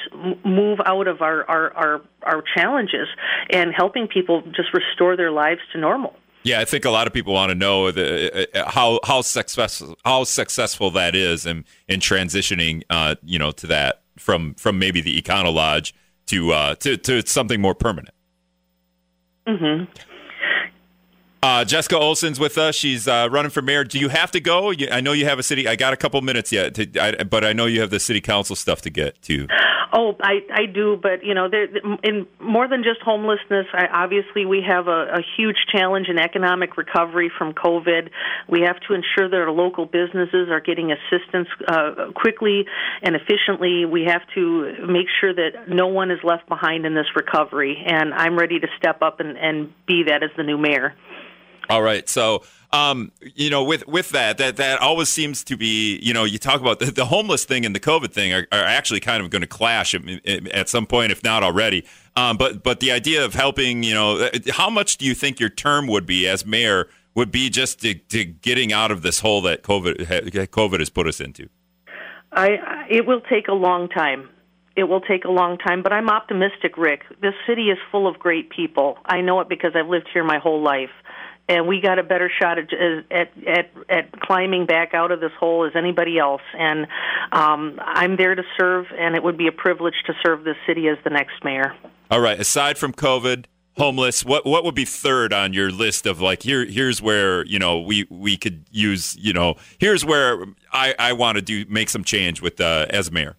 move 0.45 0.81
out 0.85 1.09
of 1.09 1.23
our 1.23 1.45
our 1.49 1.73
our, 1.75 2.01
our 2.23 2.45
challenges 2.55 3.09
and 3.51 3.73
helping 3.75 4.09
people 4.09 4.43
just 4.55 4.73
restore 4.73 5.17
their 5.17 5.31
lives 5.31 5.61
to 5.73 5.79
normal. 5.79 6.15
Yeah, 6.45 6.61
I 6.61 6.65
think 6.65 6.85
a 6.85 6.91
lot 6.91 7.07
of 7.07 7.13
people 7.13 7.35
want 7.35 7.51
to 7.51 7.55
know 7.55 7.93
the, 7.93 8.49
uh, 8.55 8.59
uh, 8.59 8.71
how 8.71 8.99
how 9.05 9.21
successful 9.21 9.97
how 10.05 10.25
successful 10.25 10.91
that 10.93 11.15
is 11.15 11.47
in 11.47 11.65
in 11.87 12.01
transitioning, 12.01 12.83
uh, 12.91 13.15
you 13.23 13.39
know, 13.39 13.53
to 13.53 13.67
that 13.69 14.03
from 14.19 14.55
from 14.55 14.79
maybe 14.79 15.01
the 15.01 15.21
Econo 15.21 15.55
Lodge 15.55 15.95
to 16.27 16.53
uh, 16.53 16.75
to 16.77 16.97
to 16.97 17.27
something 17.27 17.61
more 17.61 17.75
permanent. 17.75 18.15
Mm-hmm. 19.47 20.12
Uh, 21.43 21.65
Jessica 21.65 21.99
Olson's 21.99 22.39
with 22.39 22.57
us. 22.57 22.77
She's 22.77 23.09
uh, 23.09 23.29
running 23.29 23.51
for 23.51 23.63
mayor. 23.63 23.83
Do 23.83 23.99
you 23.99 24.09
have 24.11 24.31
to 24.31 24.41
go? 24.41 24.73
I 24.93 25.01
know 25.01 25.13
you 25.13 25.25
have 25.25 25.41
a 25.41 25.43
city. 25.43 25.67
I 25.67 25.75
got 25.75 25.93
a 25.93 25.97
couple 25.97 26.21
minutes 26.23 26.53
yet, 26.53 26.75
to, 26.77 27.01
I, 27.01 27.25
but 27.25 27.45
I 27.45 27.53
know 27.53 27.67
you 27.67 27.81
have 27.81 27.91
the 27.91 27.99
city 27.99 28.21
council 28.21 28.55
stuff 28.55 28.81
to 28.83 28.91
get 28.91 29.21
to. 29.23 29.49
Oh, 29.93 30.17
I 30.23 30.41
I 30.51 30.67
do, 30.67 30.99
but 31.03 31.23
you 31.25 31.35
know, 31.35 31.51
there 31.51 31.67
in 32.03 32.27
more 32.41 32.67
than 32.69 32.83
just 32.83 33.03
homelessness. 33.03 33.67
I, 33.75 33.89
obviously, 33.93 34.47
we 34.47 34.65
have 34.67 34.87
a, 34.87 35.19
a 35.19 35.21
huge 35.37 35.57
challenge 35.71 36.09
in 36.09 36.17
economic 36.17 36.79
recovery 36.79 37.31
from 37.37 37.53
COVID. 37.53 38.09
We 38.49 38.63
have 38.63 38.81
to 38.89 38.95
ensure 38.95 39.29
that 39.29 39.37
our 39.37 39.51
local 39.51 39.85
businesses 39.85 40.49
are 40.49 40.61
getting 40.61 40.93
assistance 40.93 41.49
uh, 41.69 42.13
quickly 42.15 42.65
and 43.03 43.17
efficiently. 43.17 43.85
We 43.85 44.05
have 44.05 44.23
to 44.35 44.87
make 44.87 45.09
sure 45.21 45.35
that 45.35 45.69
no 45.69 45.89
one 45.89 46.11
is 46.11 46.21
left 46.23 46.49
behind 46.49 46.87
in 46.87 46.95
this 46.95 47.15
recovery, 47.15 47.83
and 47.85 48.15
I'm 48.15 48.39
ready 48.39 48.61
to 48.61 48.69
step 48.79 49.03
up 49.03 49.21
and, 49.21 49.37
and 49.37 49.73
be 49.87 50.05
that 50.05 50.23
as 50.23 50.31
the 50.37 50.45
new 50.45 50.57
mayor. 50.57 50.95
All 51.69 51.83
right. 51.83 52.09
So, 52.09 52.43
um, 52.73 53.13
you 53.35 53.51
know, 53.51 53.63
with 53.63 53.87
with 53.87 54.11
that, 54.11 54.39
that 54.39 54.57
that 54.57 54.81
always 54.81 55.09
seems 55.09 55.45
to 55.45 55.57
be, 55.57 55.99
you 55.99 56.15
know, 56.15 56.25
you 56.25 56.39
talk 56.39 56.61
about 56.61 56.79
the, 56.79 56.87
the 56.87 57.05
homeless 57.05 57.45
thing 57.45 57.67
and 57.67 57.75
the 57.75 57.81
COVID 57.81 58.13
thing 58.13 58.33
are, 58.33 58.47
are 58.51 58.65
actually 58.65 59.01
kind 59.01 59.23
of 59.23 59.31
going 59.31 59.43
to 59.43 59.49
clash 59.49 59.95
at, 59.95 60.49
at, 60.49 60.69
some 60.69 60.87
point, 60.87 61.13
if 61.13 61.23
not 61.23 61.43
already. 61.43 61.85
Um, 62.17 62.37
but 62.37 62.63
but 62.63 62.81
the 62.81 62.91
idea 62.91 63.25
of 63.25 63.35
helping, 63.35 63.83
you 63.83 63.95
know, 63.95 64.29
how 64.51 64.71
much 64.71 64.97
do 64.97 65.05
you 65.05 65.15
think 65.15 65.39
your 65.39 65.51
term 65.51 65.87
would 65.89 66.07
be 66.07 66.27
as 66.27 66.47
mayor 66.47 66.89
would 67.15 67.31
be 67.31 67.51
just 67.51 67.81
to, 67.83 67.95
to 67.95 68.25
getting 68.25 68.73
out 68.73 68.91
of 68.91 69.03
this 69.03 69.21
hole 69.21 69.43
that 69.43 69.63
COVID 69.63 70.07
COVID 70.49 70.79
has 70.79 70.89
put 70.89 71.07
us 71.07 71.21
into? 71.21 71.49
I 72.33 72.87
it 72.89 73.07
will 73.07 73.21
take 73.21 73.49
a 73.49 73.55
long 73.55 73.89
time 73.91 74.31
it 74.77 74.85
will 74.85 75.01
take 75.01 75.25
a 75.25 75.31
long 75.31 75.59
time, 75.59 75.83
but 75.83 75.93
I'm 75.93 76.09
optimistic, 76.09 76.79
Rick. 76.79 77.03
This 77.21 77.35
city 77.47 77.69
is 77.69 77.79
full 77.91 78.07
of 78.07 78.19
great 78.19 78.51
people. 78.51 78.97
I 79.05 79.21
know 79.21 79.41
it 79.41 79.49
because 79.49 79.73
I've 79.75 79.89
lived 79.89 80.09
here 80.13 80.25
my 80.25 80.39
whole 80.39 80.63
life 80.63 80.91
and 81.53 81.67
we 81.67 81.81
got 81.81 81.99
a 81.99 82.03
better 82.03 82.31
shot 82.41 82.59
at 82.59 82.73
at 83.11 83.31
at, 83.47 83.71
at 83.89 84.21
climbing 84.21 84.67
back 84.67 84.95
out 84.95 85.13
of 85.13 85.21
this 85.21 85.33
hole 85.39 85.65
as 85.65 85.73
anybody 85.77 86.19
else. 86.19 86.43
And 86.59 86.87
um, 87.33 87.79
I'm 87.83 88.17
there 88.17 88.35
to 88.35 88.43
serve, 88.59 88.87
and 88.99 89.15
it 89.15 89.23
would 89.23 89.37
be 89.37 89.47
a 89.47 89.53
privilege 89.53 89.95
to 90.07 90.15
serve 90.25 90.45
this 90.45 90.57
city 90.67 90.89
as 90.89 90.99
the 91.05 91.11
next 91.11 91.45
mayor. 91.45 91.75
All 92.11 92.21
right. 92.21 92.39
Aside 92.39 92.79
from 92.79 92.93
COVID, 92.93 93.47
homeless, 93.77 94.25
what 94.25 94.47
what 94.47 94.65
would 94.65 94.75
be 94.75 94.85
third 94.85 95.33
on 95.33 95.53
your 95.53 95.71
list 95.71 96.07
of 96.07 96.21
like 96.21 96.43
here 96.43 96.65
here's 96.65 97.03
where 97.03 97.45
you 97.47 97.59
know 97.59 97.81
we 97.81 98.07
we 98.11 98.37
could 98.37 98.65
use 98.71 99.17
you 99.17 99.33
know 99.33 99.57
here's 99.79 100.05
where 100.05 100.45
I 100.73 100.95
I 100.99 101.13
want 101.13 101.37
to 101.37 101.43
do 101.43 101.65
make 101.69 101.89
some 101.89 102.05
change 102.05 102.41
with 102.41 102.61
uh, 102.61 102.87
as 102.91 103.11
mayor 103.13 103.37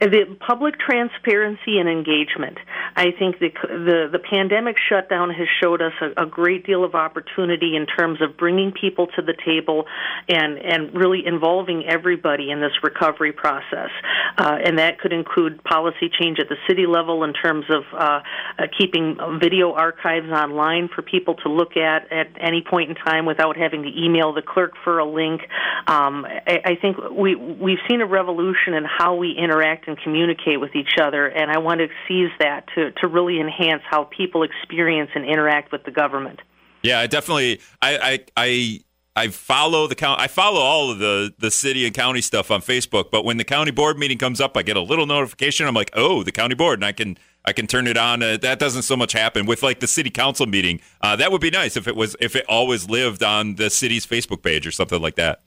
the 0.00 0.36
public 0.46 0.78
transparency 0.78 1.78
and 1.78 1.88
engagement. 1.88 2.56
I 2.96 3.12
think 3.18 3.38
the 3.38 3.50
the, 3.68 4.08
the 4.10 4.18
pandemic 4.18 4.76
shutdown 4.88 5.30
has 5.30 5.46
showed 5.62 5.82
us 5.82 5.92
a, 6.00 6.22
a, 6.22 6.26
great 6.26 6.64
deal 6.64 6.84
of 6.84 6.94
opportunity 6.94 7.76
in 7.76 7.86
terms 7.86 8.22
of 8.22 8.36
bringing 8.38 8.72
people 8.72 9.08
to 9.08 9.22
the 9.22 9.34
table 9.44 9.84
and 10.28 10.56
and 10.56 10.94
really 10.94 11.26
involving 11.26 11.84
everybody 11.86 12.50
in 12.50 12.60
this 12.60 12.72
recovery 12.82 13.32
process. 13.32 13.90
Uh, 14.38 14.56
and 14.64 14.78
that 14.78 14.98
could 15.00 15.12
include 15.12 15.62
policy 15.64 16.10
change 16.18 16.38
at 16.38 16.48
the 16.48 16.56
city 16.66 16.86
level 16.86 17.22
in 17.22 17.34
terms 17.34 17.66
of 17.68 17.82
uh, 17.92 18.20
uh, 18.58 18.66
keeping 18.78 19.18
video 19.38 19.72
archives 19.72 20.30
online 20.30 20.88
for 20.88 21.02
people 21.02 21.34
to 21.34 21.50
look 21.50 21.76
at 21.76 22.10
at 22.10 22.28
any 22.40 22.62
point 22.62 22.88
in 22.88 22.96
time 22.96 23.26
without 23.26 23.56
having 23.56 23.82
to 23.82 23.90
email 23.90 24.32
the 24.32 24.42
clerk 24.42 24.72
for 24.82 24.98
a 24.98 25.04
link. 25.04 25.42
Um, 25.86 26.24
I, 26.24 26.60
I 26.64 26.74
think 26.80 26.96
we 27.12 27.34
we've 27.34 27.78
seen 27.86 28.00
a 28.00 28.06
revolution 28.06 28.72
in 28.72 28.84
how 28.84 29.14
we 29.16 29.32
interact 29.32 29.89
communicate 29.96 30.60
with 30.60 30.74
each 30.74 30.98
other, 31.00 31.26
and 31.26 31.50
I 31.50 31.58
want 31.58 31.80
to 31.80 31.88
seize 32.06 32.30
that 32.38 32.66
to, 32.74 32.90
to 32.92 33.06
really 33.06 33.40
enhance 33.40 33.82
how 33.88 34.04
people 34.04 34.42
experience 34.42 35.10
and 35.14 35.24
interact 35.24 35.72
with 35.72 35.84
the 35.84 35.90
government. 35.90 36.40
Yeah, 36.82 37.00
I 37.00 37.06
definitely. 37.06 37.60
I 37.82 37.98
I 37.98 38.24
I, 38.36 38.80
I 39.16 39.28
follow 39.28 39.86
the 39.86 39.94
count. 39.94 40.20
I 40.20 40.28
follow 40.28 40.60
all 40.60 40.90
of 40.90 40.98
the 40.98 41.34
the 41.38 41.50
city 41.50 41.84
and 41.84 41.94
county 41.94 42.20
stuff 42.20 42.50
on 42.50 42.62
Facebook. 42.62 43.10
But 43.10 43.24
when 43.24 43.36
the 43.36 43.44
county 43.44 43.70
board 43.70 43.98
meeting 43.98 44.18
comes 44.18 44.40
up, 44.40 44.56
I 44.56 44.62
get 44.62 44.76
a 44.76 44.80
little 44.80 45.06
notification. 45.06 45.66
I'm 45.66 45.74
like, 45.74 45.90
oh, 45.94 46.22
the 46.22 46.32
county 46.32 46.54
board, 46.54 46.78
and 46.78 46.84
I 46.84 46.92
can 46.92 47.18
I 47.44 47.52
can 47.52 47.66
turn 47.66 47.86
it 47.86 47.96
on. 47.96 48.22
Uh, 48.22 48.38
that 48.38 48.58
doesn't 48.58 48.82
so 48.82 48.96
much 48.96 49.12
happen 49.12 49.46
with 49.46 49.62
like 49.62 49.80
the 49.80 49.86
city 49.86 50.10
council 50.10 50.46
meeting. 50.46 50.80
Uh, 51.02 51.16
that 51.16 51.32
would 51.32 51.40
be 51.40 51.50
nice 51.50 51.76
if 51.76 51.86
it 51.86 51.96
was 51.96 52.16
if 52.20 52.34
it 52.34 52.46
always 52.48 52.88
lived 52.88 53.22
on 53.22 53.56
the 53.56 53.68
city's 53.68 54.06
Facebook 54.06 54.42
page 54.42 54.66
or 54.66 54.70
something 54.70 55.02
like 55.02 55.16
that 55.16 55.42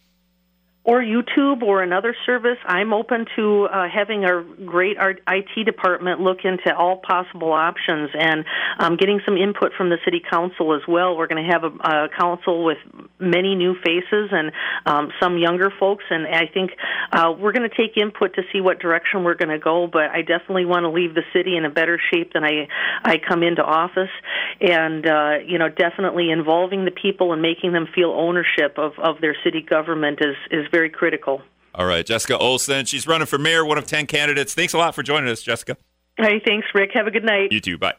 or 0.86 1.02
YouTube 1.02 1.62
or 1.62 1.82
another 1.82 2.14
service, 2.26 2.58
I'm 2.66 2.92
open 2.92 3.26
to 3.38 3.66
uh, 3.72 3.88
having 3.88 4.26
our 4.26 4.44
great 4.44 4.98
IT 5.00 5.66
department 5.66 6.20
look 6.20 6.40
into 6.44 6.76
all 6.76 6.98
possible 6.98 7.54
options 7.54 8.10
and 8.14 8.44
um, 8.80 8.98
getting 8.98 9.22
some 9.24 9.38
input 9.38 9.72
from 9.78 9.90
the 9.90 9.98
city 10.04 10.22
council 10.30 10.76
as 10.76 10.82
well. 10.86 11.16
We're 11.16 11.28
going 11.28 11.46
to 11.46 11.50
have 11.50 11.64
a, 11.64 11.68
a, 11.68 12.10
council 12.10 12.66
with 12.66 12.80
many 13.18 13.56
new 13.56 13.76
faces 13.82 14.30
and 14.32 14.52
um, 14.86 15.12
some 15.22 15.38
younger 15.38 15.72
folks, 15.80 16.04
and 16.10 16.28
I 16.28 16.48
think 16.54 16.72
uh, 17.14 17.34
we're 17.38 17.54
going 17.54 17.70
to 17.70 17.76
take 17.76 17.96
input 17.96 18.36
to 18.36 18.42
see 18.52 18.60
what 18.60 18.80
direction 18.80 19.24
we're 19.24 19.36
going 19.36 19.50
to 19.50 19.60
go. 19.60 19.88
But 19.88 20.12
I 20.12 20.22
definitely 20.22 20.66
want 20.66 20.84
to 20.84 20.90
leave 20.90 21.16
the 21.16 21.24
city 21.32 21.56
in 21.56 21.64
a 21.64 21.70
better 21.70 21.98
shape 22.12 22.34
than 22.34 22.44
I 22.44 22.68
I 23.04 23.20
come 23.26 23.42
into 23.42 23.64
office, 23.64 24.12
and 24.60 25.08
uh, 25.08 25.32
you 25.46 25.58
know, 25.60 25.70
definitely 25.70 26.30
involving 26.30 26.84
the 26.84 26.92
people 26.92 27.32
and 27.32 27.42
making 27.42 27.72
them 27.72 27.88
feel 27.96 28.12
ownership 28.12 28.78
of 28.78 29.00
of 29.00 29.22
their 29.22 29.36
city 29.46 29.62
government 29.62 30.20
is 30.20 30.36
is 30.52 30.68
very 30.74 30.90
critical. 30.90 31.42
All 31.76 31.86
right, 31.86 32.06
Jessica 32.06 32.38
Olson. 32.38 32.86
She's 32.86 33.08
running 33.08 33.28
for 33.28 33.38
mayor, 33.38 33.64
one 33.66 33.78
of 33.78 33.86
10 33.86 34.08
candidates. 34.08 34.54
Thanks 34.54 34.74
a 34.74 34.78
lot 34.78 34.94
for 34.94 35.04
joining 35.04 35.30
us, 35.30 35.42
Jessica. 35.42 35.78
Hey, 36.18 36.42
thanks, 36.46 36.68
Rick. 36.76 36.92
Have 36.94 37.08
a 37.08 37.12
good 37.12 37.24
night. 37.24 37.52
You 37.52 37.62
too. 37.62 37.78
Bye. 37.78 37.94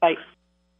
Bye. 0.00 0.14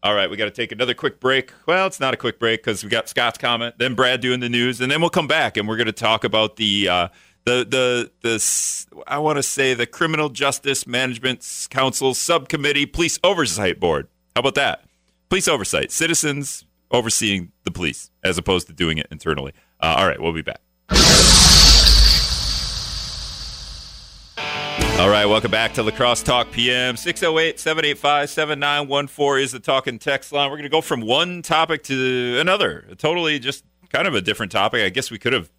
All 0.03 0.15
right, 0.15 0.31
we 0.31 0.37
got 0.37 0.45
to 0.45 0.53
take 0.53 0.71
another 0.71 0.95
quick 0.95 1.19
break. 1.19 1.53
Well, 1.67 1.87
it's 1.87 1.99
not 1.99 2.15
a 2.15 2.17
quick 2.17 2.39
break 2.39 2.63
because 2.63 2.85
we 2.85 2.89
got 2.89 3.09
Scott's 3.09 3.37
comment, 3.37 3.75
then 3.79 3.95
Brad 3.95 4.21
doing 4.21 4.39
the 4.39 4.49
news, 4.49 4.81
and 4.81 4.91
then 4.91 5.01
we'll 5.01 5.11
come 5.11 5.27
back 5.27 5.57
and 5.57 5.67
we're 5.67 5.77
going 5.77 5.87
to 5.87 5.93
talk 5.93 6.23
about 6.23 6.55
the 6.55 6.89
uh, 6.89 7.09
the 7.45 7.67
the 7.69 8.11
the 8.23 9.03
I 9.09 9.19
want 9.19 9.37
to 9.37 9.43
say 9.43 9.75
the 9.75 9.87
Criminal 9.87 10.29
Justice 10.29 10.87
Management 10.87 11.67
Council 11.71 12.15
Subcommittee 12.15 12.87
Police 12.87 13.19
Oversight 13.25 13.81
Board. 13.81 14.07
How 14.37 14.41
about 14.41 14.55
that? 14.55 14.85
Police 15.31 15.49
oversight, 15.49 15.91
citizens 15.91 16.65
overseeing 16.93 17.51
the 17.65 17.73
police 17.73 18.11
as 18.23 18.39
opposed 18.39 18.69
to 18.69 18.73
doing 18.73 18.99
it 18.99 19.09
internally. 19.11 19.53
Uh, 19.81 19.97
all 19.99 20.07
right, 20.07 20.21
we'll 20.21 20.33
be 20.33 20.43
back. 20.43 20.61
All 24.99 25.09
right, 25.09 25.27
welcome 25.27 25.53
back 25.53 25.75
to 25.75 25.85
La 25.85 25.93
Crosse 25.93 26.25
Talk 26.25 26.51
PM. 26.51 26.97
608 26.97 27.61
785 27.61 28.29
7914 28.31 29.45
is 29.45 29.53
the 29.53 29.61
talking 29.61 29.97
text 29.97 30.33
line. 30.33 30.51
We're 30.51 30.57
going 30.57 30.65
to 30.65 30.69
go 30.69 30.81
from 30.81 31.03
one 31.03 31.41
topic 31.41 31.85
to 31.85 32.37
another. 32.41 32.85
Totally 32.99 33.39
just 33.39 33.65
kind 33.91 34.09
of 34.09 34.17
a 34.17 34.21
different 34.21 34.51
topic. 34.51 34.83
I 34.83 34.89
guess 34.89 35.09
we 35.09 35.21
could 35.21 35.33
have 35.33 35.53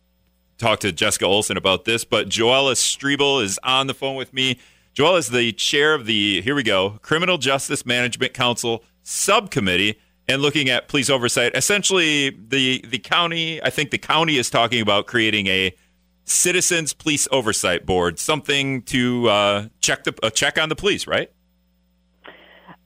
talked 0.58 0.82
to 0.82 0.91
Jessica 0.91 1.25
Olson 1.25 1.56
about 1.56 1.86
this, 1.86 2.04
but 2.04 2.28
Joella 2.28 2.73
Striebel 2.73 3.41
is 3.41 3.58
on 3.63 3.88
the 3.88 3.93
phone 3.93 4.17
with 4.17 4.34
me. 4.34 4.60
Joella 4.93 5.19
is 5.19 5.30
the 5.30 5.54
chair 5.54 5.93
of 5.93 6.06
the, 6.06 6.41
here 6.41 6.54
we 6.54 6.62
go, 6.62 6.99
Criminal 7.02 7.38
Justice 7.38 7.86
Management 7.86 8.34
Council 8.34 8.84
subcommittee 9.04 9.97
and 10.28 10.41
looking 10.41 10.67
at 10.67 10.89
police 10.89 11.10
oversight. 11.10 11.56
Essentially, 11.56 12.32
the, 12.32 12.84
the 12.86 12.99
county, 12.99 13.63
I 13.63 13.69
think 13.69 13.91
the 13.91 13.97
county 13.99 14.36
is 14.36 14.49
talking 14.49 14.82
about 14.82 15.08
creating 15.08 15.47
a 15.47 15.73
citizens 16.29 16.93
police 16.93 17.27
oversight 17.31 17.85
board, 17.85 18.19
something 18.19 18.83
to 18.83 19.29
uh, 19.29 19.67
check 19.79 20.03
the 20.03 20.13
uh, 20.23 20.29
check 20.29 20.57
on 20.57 20.69
the 20.69 20.75
police, 20.75 21.07
right? 21.07 21.31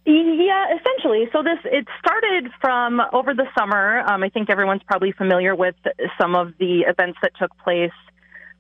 Yeah, 0.06 0.66
essentially. 0.76 1.30
So 1.32 1.44
this 1.44 1.60
it 1.66 1.88
started 2.00 2.52
from 2.60 3.02
over 3.14 3.34
the 3.34 3.46
summer. 3.58 4.00
Um, 4.00 4.24
I 4.24 4.30
think 4.30 4.50
everyone's 4.50 4.84
probably 4.84 5.14
familiar 5.14 5.56
with 5.56 5.76
some 6.20 6.36
of 6.36 6.54
the 6.60 6.82
events 6.82 7.20
that 7.22 7.32
took 7.40 7.58
place 7.60 7.92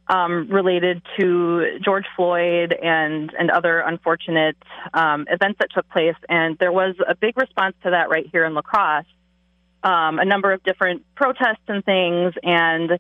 um, 0.07 0.49
related 0.49 1.01
to 1.19 1.79
George 1.83 2.05
Floyd 2.15 2.73
and 2.73 3.31
and 3.37 3.51
other 3.51 3.79
unfortunate 3.79 4.57
um, 4.93 5.25
events 5.29 5.59
that 5.59 5.69
took 5.73 5.89
place. 5.89 6.15
And 6.29 6.57
there 6.59 6.71
was 6.71 6.95
a 7.07 7.15
big 7.15 7.37
response 7.37 7.75
to 7.83 7.91
that 7.91 8.09
right 8.09 8.27
here 8.31 8.45
in 8.45 8.53
La 8.53 8.61
Crosse. 8.61 9.05
Um, 9.83 10.19
a 10.19 10.25
number 10.25 10.53
of 10.53 10.63
different 10.63 11.03
protests 11.13 11.67
and 11.67 11.83
things, 11.83 12.33
and 12.41 12.99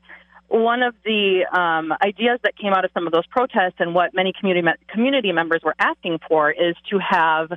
one 0.53 0.83
of 0.83 0.93
the 1.03 1.47
um, 1.51 1.91
ideas 2.03 2.39
that 2.43 2.55
came 2.55 2.73
out 2.73 2.85
of 2.85 2.91
some 2.93 3.07
of 3.07 3.13
those 3.13 3.25
protests 3.25 3.77
and 3.79 3.95
what 3.95 4.13
many 4.13 4.31
community 4.39 4.63
me- 4.63 4.85
community 4.87 5.31
members 5.31 5.61
were 5.63 5.73
asking 5.79 6.19
for 6.27 6.51
is 6.51 6.75
to 6.91 6.99
have 6.99 7.51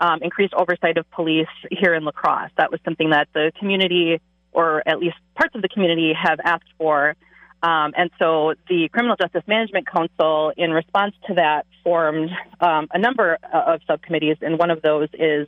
um, 0.00 0.18
increased 0.20 0.52
oversight 0.54 0.98
of 0.98 1.08
police 1.12 1.46
here 1.70 1.94
in 1.94 2.04
La 2.04 2.10
Crosse. 2.10 2.50
That 2.56 2.72
was 2.72 2.80
something 2.84 3.10
that 3.10 3.28
the 3.34 3.52
community, 3.60 4.20
or 4.50 4.82
at 4.84 4.98
least 4.98 5.14
parts 5.36 5.54
of 5.54 5.62
the 5.62 5.68
community, 5.68 6.12
have 6.12 6.40
asked 6.44 6.72
for. 6.76 7.14
Um, 7.62 7.92
and 7.96 8.10
so 8.18 8.54
the 8.68 8.88
Criminal 8.88 9.14
Justice 9.14 9.44
Management 9.46 9.86
Council, 9.86 10.52
in 10.56 10.72
response 10.72 11.14
to 11.28 11.34
that, 11.34 11.66
formed 11.84 12.30
um, 12.60 12.88
a 12.92 12.98
number 12.98 13.38
of 13.52 13.80
subcommittees, 13.86 14.38
and 14.40 14.58
one 14.58 14.70
of 14.70 14.82
those 14.82 15.08
is 15.12 15.46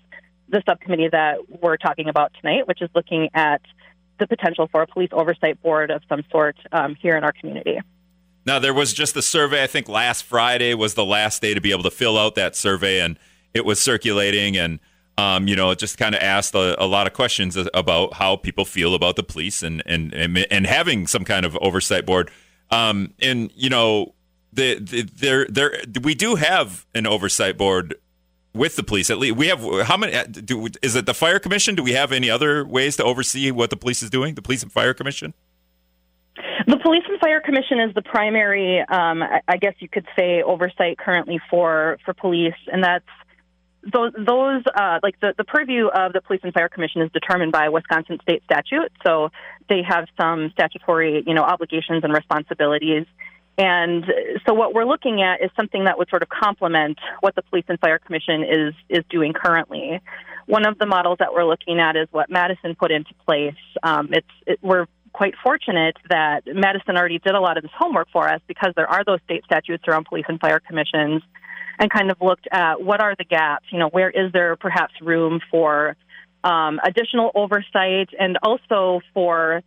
the 0.48 0.62
subcommittee 0.68 1.08
that 1.10 1.38
we're 1.48 1.78
talking 1.78 2.08
about 2.08 2.30
tonight, 2.40 2.68
which 2.68 2.80
is 2.80 2.90
looking 2.94 3.30
at 3.34 3.62
the 4.22 4.26
potential 4.26 4.68
for 4.70 4.82
a 4.82 4.86
police 4.86 5.10
oversight 5.12 5.60
board 5.62 5.90
of 5.90 6.02
some 6.08 6.22
sort 6.30 6.56
um, 6.72 6.94
here 6.94 7.16
in 7.16 7.24
our 7.24 7.32
community. 7.32 7.80
Now, 8.46 8.58
there 8.58 8.74
was 8.74 8.92
just 8.92 9.14
the 9.14 9.22
survey. 9.22 9.62
I 9.62 9.66
think 9.66 9.88
last 9.88 10.24
Friday 10.24 10.74
was 10.74 10.94
the 10.94 11.04
last 11.04 11.42
day 11.42 11.54
to 11.54 11.60
be 11.60 11.70
able 11.70 11.84
to 11.84 11.90
fill 11.90 12.18
out 12.18 12.34
that 12.34 12.56
survey, 12.56 13.00
and 13.00 13.18
it 13.54 13.64
was 13.64 13.80
circulating 13.80 14.56
and 14.56 14.80
um, 15.18 15.46
you 15.46 15.54
know, 15.54 15.70
it 15.70 15.78
just 15.78 15.98
kind 15.98 16.14
of 16.14 16.22
asked 16.22 16.54
a, 16.54 16.82
a, 16.82 16.86
lot 16.86 17.06
of 17.06 17.12
questions 17.12 17.58
about 17.74 18.14
how 18.14 18.36
people 18.36 18.64
feel 18.64 18.94
about 18.94 19.16
the 19.16 19.22
police 19.22 19.62
and 19.62 19.82
and 19.84 20.14
and, 20.14 20.38
and 20.50 20.66
having 20.66 21.06
some 21.06 21.24
kind 21.24 21.44
of 21.44 21.56
oversight 21.60 22.06
board. 22.06 22.30
Um, 22.70 23.12
and 23.20 23.50
you 23.54 23.68
know, 23.68 24.14
the, 24.52 24.78
the, 24.78 25.02
there 25.02 25.46
there 25.48 25.82
we 26.02 26.14
do 26.14 26.36
have 26.36 26.86
an 26.94 27.06
oversight 27.06 27.58
board 27.58 27.94
with 28.54 28.76
the 28.76 28.82
police. 28.82 29.10
At 29.10 29.18
least 29.18 29.36
we 29.36 29.48
have 29.48 29.60
how 29.84 29.96
many? 29.96 30.14
Uh, 30.14 30.24
do, 30.24 30.68
is 30.82 30.96
it 30.96 31.06
the 31.06 31.14
fire 31.14 31.38
commission? 31.38 31.74
Do 31.74 31.82
we 31.82 31.92
have 31.92 32.12
any 32.12 32.30
other 32.30 32.64
ways 32.64 32.96
to 32.96 33.04
oversee 33.04 33.50
what 33.50 33.70
the 33.70 33.76
police 33.76 34.02
is 34.02 34.10
doing? 34.10 34.34
The 34.34 34.42
police 34.42 34.62
and 34.62 34.70
fire 34.70 34.94
commission. 34.94 35.34
The 36.66 36.78
Police 36.78 37.02
and 37.08 37.18
Fire 37.18 37.40
Commission 37.40 37.80
is 37.80 37.94
the 37.94 38.02
primary, 38.02 38.80
um, 38.80 39.22
I 39.48 39.56
guess 39.56 39.74
you 39.80 39.88
could 39.88 40.06
say, 40.16 40.42
oversight 40.42 40.96
currently 40.96 41.40
for 41.50 41.98
for 42.04 42.14
police, 42.14 42.54
and 42.72 42.82
that's 42.84 43.04
those, 43.92 44.12
those 44.16 44.62
uh, 44.74 45.00
like 45.02 45.18
the, 45.20 45.34
the 45.36 45.44
purview 45.44 45.88
of 45.88 46.12
the 46.12 46.20
Police 46.20 46.40
and 46.44 46.54
Fire 46.54 46.68
Commission 46.68 47.02
is 47.02 47.10
determined 47.12 47.52
by 47.52 47.68
Wisconsin 47.68 48.18
state 48.22 48.42
statute. 48.44 48.92
So 49.04 49.30
they 49.68 49.82
have 49.82 50.06
some 50.20 50.50
statutory, 50.52 51.24
you 51.26 51.34
know, 51.34 51.42
obligations 51.42 52.04
and 52.04 52.12
responsibilities. 52.12 53.06
And 53.58 54.04
so 54.46 54.54
what 54.54 54.74
we're 54.74 54.86
looking 54.86 55.22
at 55.22 55.42
is 55.42 55.50
something 55.56 55.84
that 55.84 55.98
would 55.98 56.08
sort 56.08 56.22
of 56.22 56.28
complement 56.28 56.98
what 57.20 57.34
the 57.34 57.42
Police 57.42 57.64
and 57.68 57.78
Fire 57.80 57.98
Commission 57.98 58.42
is 58.42 58.74
is 58.88 59.04
doing 59.10 59.32
currently. 59.32 60.00
One 60.46 60.66
of 60.66 60.78
the 60.78 60.86
models 60.86 61.18
that 61.18 61.32
we're 61.32 61.44
looking 61.44 61.78
at 61.78 61.96
is 61.96 62.08
what 62.10 62.30
Madison 62.30 62.74
put 62.74 62.90
into 62.90 63.12
place. 63.26 63.54
Um, 63.82 64.08
it's 64.12 64.26
it, 64.46 64.58
we're 64.62 64.86
quite 65.12 65.34
fortunate 65.42 65.96
that 66.08 66.42
Madison 66.46 66.96
already 66.96 67.18
did 67.18 67.34
a 67.34 67.40
lot 67.40 67.58
of 67.58 67.62
this 67.62 67.72
homework 67.78 68.08
for 68.10 68.28
us 68.28 68.40
because 68.48 68.72
there 68.74 68.88
are 68.88 69.04
those 69.04 69.20
state 69.24 69.44
statutes 69.44 69.84
around 69.86 70.06
police 70.06 70.24
and 70.28 70.40
fire 70.40 70.60
commissions 70.60 71.22
and 71.78 71.90
kind 71.90 72.10
of 72.10 72.16
looked 72.20 72.48
at 72.50 72.82
what 72.82 73.00
are 73.00 73.14
the 73.16 73.24
gaps, 73.24 73.66
you 73.70 73.78
know, 73.78 73.88
where 73.88 74.10
is 74.10 74.32
there 74.32 74.56
perhaps 74.56 74.94
room 75.02 75.40
for 75.50 75.96
um, 76.44 76.80
additional 76.84 77.30
oversight 77.34 78.08
and 78.18 78.38
also 78.42 79.00
for 79.14 79.62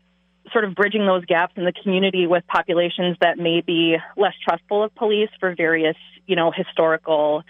sort 0.52 0.64
of 0.64 0.76
bridging 0.76 1.06
those 1.06 1.26
gaps 1.26 1.54
in 1.56 1.66
the 1.66 1.74
community 1.74 2.28
with 2.28 2.46
populations 2.48 3.18
that 3.22 3.38
may 3.38 3.62
be 3.62 3.98
less 4.18 4.34
trustful 4.44 4.84
of 4.84 4.94
police 4.96 5.30
for 5.40 5.56
various, 5.56 5.98
you 6.28 6.36
know, 6.36 6.52
historical 6.52 7.44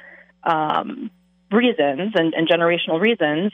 um, 0.43 1.09
reasons 1.51 2.13
and, 2.15 2.33
and, 2.33 2.47
generational 2.47 2.99
reasons. 2.99 3.51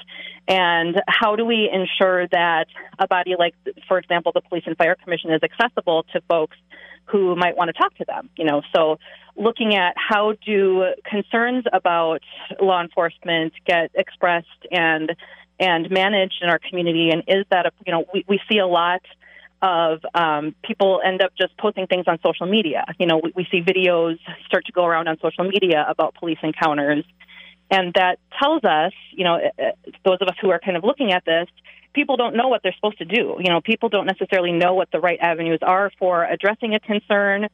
And 0.47 1.01
how 1.07 1.35
do 1.35 1.45
we 1.45 1.69
ensure 1.71 2.27
that 2.29 2.65
a 2.99 3.07
body 3.07 3.35
like, 3.37 3.55
for 3.87 3.97
example, 3.97 4.31
the 4.33 4.41
Police 4.41 4.63
and 4.65 4.77
Fire 4.77 4.95
Commission 4.95 5.31
is 5.31 5.41
accessible 5.43 6.03
to 6.13 6.21
folks 6.27 6.57
who 7.05 7.35
might 7.35 7.55
want 7.57 7.69
to 7.69 7.73
talk 7.73 7.95
to 7.97 8.05
them? 8.05 8.29
You 8.37 8.45
know, 8.45 8.61
so 8.75 8.97
looking 9.35 9.75
at 9.75 9.95
how 9.95 10.33
do 10.45 10.93
concerns 11.05 11.65
about 11.71 12.21
law 12.61 12.81
enforcement 12.81 13.53
get 13.65 13.91
expressed 13.93 14.47
and 14.71 15.15
and 15.59 15.91
managed 15.91 16.39
in 16.41 16.49
our 16.49 16.57
community, 16.57 17.11
and 17.11 17.23
is 17.27 17.45
that 17.51 17.67
a 17.67 17.71
you 17.85 17.93
know 17.93 18.05
we, 18.13 18.25
we 18.27 18.39
see 18.49 18.57
a 18.57 18.67
lot 18.67 19.01
of 19.61 19.99
um, 20.15 20.55
people 20.63 21.01
end 21.05 21.21
up 21.21 21.31
just 21.37 21.55
posting 21.57 21.87
things 21.87 22.05
on 22.07 22.19
social 22.23 22.47
media. 22.47 22.85
You 22.99 23.05
know, 23.05 23.19
we, 23.23 23.31
we 23.35 23.47
see 23.51 23.61
videos 23.61 24.17
start 24.45 24.65
to 24.65 24.71
go 24.71 24.85
around 24.85 25.07
on 25.07 25.17
social 25.21 25.43
media 25.43 25.85
about 25.87 26.15
police 26.15 26.39
encounters, 26.41 27.05
and 27.69 27.93
that 27.93 28.19
tells 28.41 28.63
us, 28.63 28.93
you 29.11 29.23
know, 29.23 29.35
uh, 29.35 29.61
uh, 29.61 29.71
those 30.03 30.17
of 30.21 30.27
us 30.27 30.35
who 30.41 30.49
are 30.49 30.59
kind 30.59 30.77
of 30.77 30.83
looking 30.83 31.11
at 31.13 31.23
this, 31.25 31.47
people 31.93 32.17
don't 32.17 32.35
know 32.35 32.47
what 32.47 32.63
they're 32.63 32.75
supposed 32.75 32.97
to 32.97 33.05
do. 33.05 33.37
You 33.39 33.49
know, 33.49 33.61
people 33.61 33.89
don't 33.89 34.07
necessarily 34.07 34.51
know 34.51 34.73
what 34.73 34.91
the 34.91 34.99
right 34.99 35.19
avenues 35.19 35.59
are 35.61 35.91
for 35.99 36.23
addressing 36.25 36.73
a 36.73 36.79
concern 36.79 37.47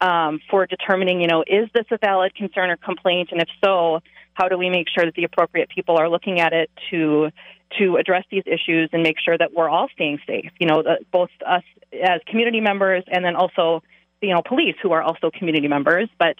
um, 0.00 0.40
for 0.50 0.66
determining, 0.66 1.20
you 1.20 1.28
know, 1.28 1.42
is 1.46 1.68
this 1.72 1.86
a 1.90 1.98
valid 1.98 2.34
concern 2.34 2.70
or 2.70 2.76
complaint, 2.76 3.30
and 3.32 3.40
if 3.40 3.48
so, 3.64 4.00
how 4.34 4.48
do 4.48 4.58
we 4.58 4.68
make 4.68 4.88
sure 4.88 5.04
that 5.06 5.14
the 5.14 5.24
appropriate 5.24 5.68
people 5.70 5.96
are 5.96 6.10
looking 6.10 6.40
at 6.40 6.52
it 6.52 6.70
to 6.90 7.30
to 7.78 7.96
address 7.96 8.24
these 8.30 8.44
issues 8.46 8.90
and 8.92 9.02
make 9.02 9.16
sure 9.24 9.36
that 9.36 9.52
we're 9.52 9.68
all 9.68 9.88
staying 9.92 10.18
safe? 10.26 10.50
You 10.58 10.66
know, 10.66 10.82
the, 10.82 10.98
both 11.12 11.30
us 11.46 11.62
as 11.92 12.20
community 12.26 12.60
members 12.60 13.04
and 13.06 13.24
then 13.24 13.36
also, 13.36 13.82
you 14.20 14.34
know, 14.34 14.42
police 14.46 14.76
who 14.82 14.92
are 14.92 15.02
also 15.02 15.30
community 15.30 15.68
members, 15.68 16.08
but 16.18 16.36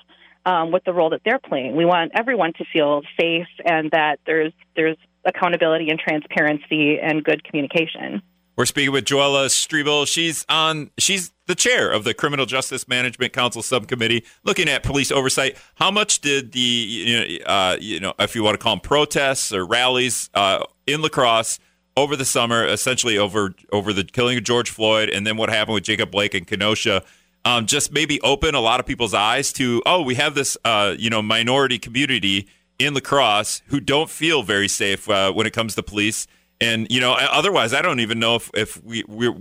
um, 0.47 0.73
with 0.73 0.85
the 0.85 0.93
role 0.93 1.11
that 1.11 1.23
they're 1.25 1.39
playing, 1.39 1.77
we 1.77 1.85
want 1.85 2.13
everyone 2.15 2.53
to 2.55 2.65
feel 2.73 3.03
safe 3.19 3.47
and 3.65 3.91
that 3.93 4.19
there's 4.27 4.53
there's 4.77 4.97
accountability 5.25 5.89
and 5.89 5.99
transparency 5.99 6.99
and 7.01 7.25
good 7.25 7.43
communication. 7.45 8.23
We're 8.57 8.67
speaking 8.67 8.93
with 8.93 9.05
Joella 9.05 9.47
Striebel. 9.47 10.07
She's 10.07 10.47
on. 10.49 10.91
She's 10.97 11.33
the 11.47 11.57
chair 11.57 11.91
of 11.91 12.05
the 12.05 12.15
Criminal 12.15 12.47
Justice 12.47 12.87
Management 12.87 13.33
Council 13.33 13.63
subcommittee, 13.63 14.25
looking 14.45 14.69
at 14.69 14.85
police 14.85 15.11
oversight. 15.11 15.57
How 15.75 15.91
much 15.91 16.21
did 16.21 16.53
the 16.53 16.61
you 16.61 17.17
know, 17.17 17.45
uh, 17.47 17.77
you 17.81 17.99
know 17.99 18.15
if 18.21 18.37
you 18.37 18.45
want 18.45 18.55
to 18.55 18.63
call 18.63 18.77
them 18.77 18.81
protests 18.81 19.53
or 19.53 19.67
rallies 19.67 20.31
uh, 20.35 20.63
in 20.87 21.03
La 21.03 21.09
Crosse 21.09 21.59
over 21.97 22.17
the 22.17 22.25
summer, 22.25 22.67
essentially 22.67 23.19
over 23.19 23.55
over 23.73 23.93
the 23.93 24.05
killing 24.05 24.39
of 24.39 24.45
George 24.45 24.71
Floyd, 24.71 25.09
and 25.09 25.27
then 25.27 25.37
what 25.37 25.49
happened 25.49 25.75
with 25.75 25.85
Jacob 25.85 26.11
Blake 26.11 26.35
and 26.35 26.47
Kenosha, 26.47 27.03
um, 27.45 27.67
just 27.67 27.93
maybe 27.93 28.21
open 28.23 28.55
a 28.55 28.61
lot 28.61 28.81
of 28.81 28.87
people's 28.87 29.15
eyes 29.15 29.53
to 29.55 29.83
oh, 29.87 30.03
we 30.03 30.15
have 30.17 30.35
this 30.35 30.57
uh, 30.65 30.95
you 30.99 31.11
know 31.11 31.23
minority 31.23 31.79
community 31.79 32.49
in 32.79 32.95
La 32.95 33.01
Crosse 33.01 33.63
who 33.67 33.81
don't 33.81 34.11
feel 34.11 34.43
very 34.43 34.69
safe 34.69 35.09
uh, 35.09 35.33
when 35.33 35.47
it 35.47 35.53
comes 35.53 35.75
to 35.75 35.83
police 35.83 36.27
and 36.61 36.87
you 36.91 37.01
know, 37.01 37.13
otherwise, 37.13 37.75
I 37.75 37.83
don't 37.83 38.01
even 38.01 38.19
know 38.19 38.37
if 38.37 38.51
if 38.55 38.83
we 38.83 39.05
we 39.09 39.33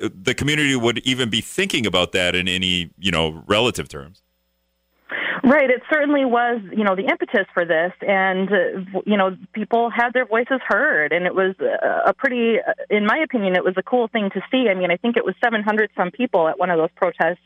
the 0.00 0.34
community 0.34 0.76
would 0.76 0.98
even 0.98 1.30
be 1.30 1.40
thinking 1.40 1.86
about 1.86 2.12
that 2.12 2.34
in 2.34 2.48
any 2.48 2.90
you 2.98 3.10
know 3.10 3.42
relative 3.46 3.88
terms. 3.88 4.22
Right. 5.46 5.70
It 5.70 5.80
certainly 5.88 6.24
was, 6.24 6.60
you 6.76 6.82
know, 6.82 6.96
the 6.96 7.04
impetus 7.04 7.46
for 7.54 7.64
this, 7.64 7.92
and 8.00 8.50
uh, 8.50 9.00
you 9.06 9.16
know, 9.16 9.36
people 9.52 9.90
had 9.94 10.10
their 10.12 10.26
voices 10.26 10.58
heard, 10.66 11.12
and 11.12 11.24
it 11.24 11.36
was 11.36 11.54
a 11.60 12.12
pretty, 12.14 12.56
in 12.90 13.06
my 13.06 13.18
opinion, 13.18 13.54
it 13.54 13.62
was 13.62 13.74
a 13.76 13.82
cool 13.82 14.08
thing 14.08 14.28
to 14.30 14.40
see. 14.50 14.66
I 14.68 14.74
mean, 14.74 14.90
I 14.90 14.96
think 14.96 15.16
it 15.16 15.24
was 15.24 15.36
700 15.44 15.90
some 15.96 16.10
people 16.10 16.48
at 16.48 16.58
one 16.58 16.70
of 16.70 16.78
those 16.78 16.90
protests 16.96 17.38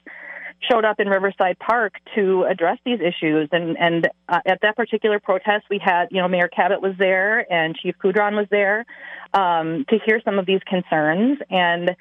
showed 0.70 0.86
up 0.86 0.98
in 0.98 1.08
Riverside 1.08 1.58
Park 1.58 1.92
to 2.14 2.44
address 2.44 2.78
these 2.86 3.00
issues. 3.00 3.50
And 3.52 3.76
and 3.78 4.08
uh, 4.30 4.40
at 4.46 4.60
that 4.62 4.76
particular 4.76 5.20
protest, 5.20 5.66
we 5.68 5.78
had 5.78 6.06
you 6.10 6.22
know 6.22 6.28
Mayor 6.28 6.48
Kabat 6.48 6.80
was 6.80 6.94
there 6.98 7.50
and 7.52 7.76
Chief 7.76 7.96
Kudron 8.02 8.34
was 8.34 8.46
there 8.50 8.86
um, 9.34 9.84
to 9.90 9.98
hear 10.06 10.22
some 10.24 10.38
of 10.38 10.46
these 10.46 10.60
concerns 10.66 11.38
and 11.50 11.94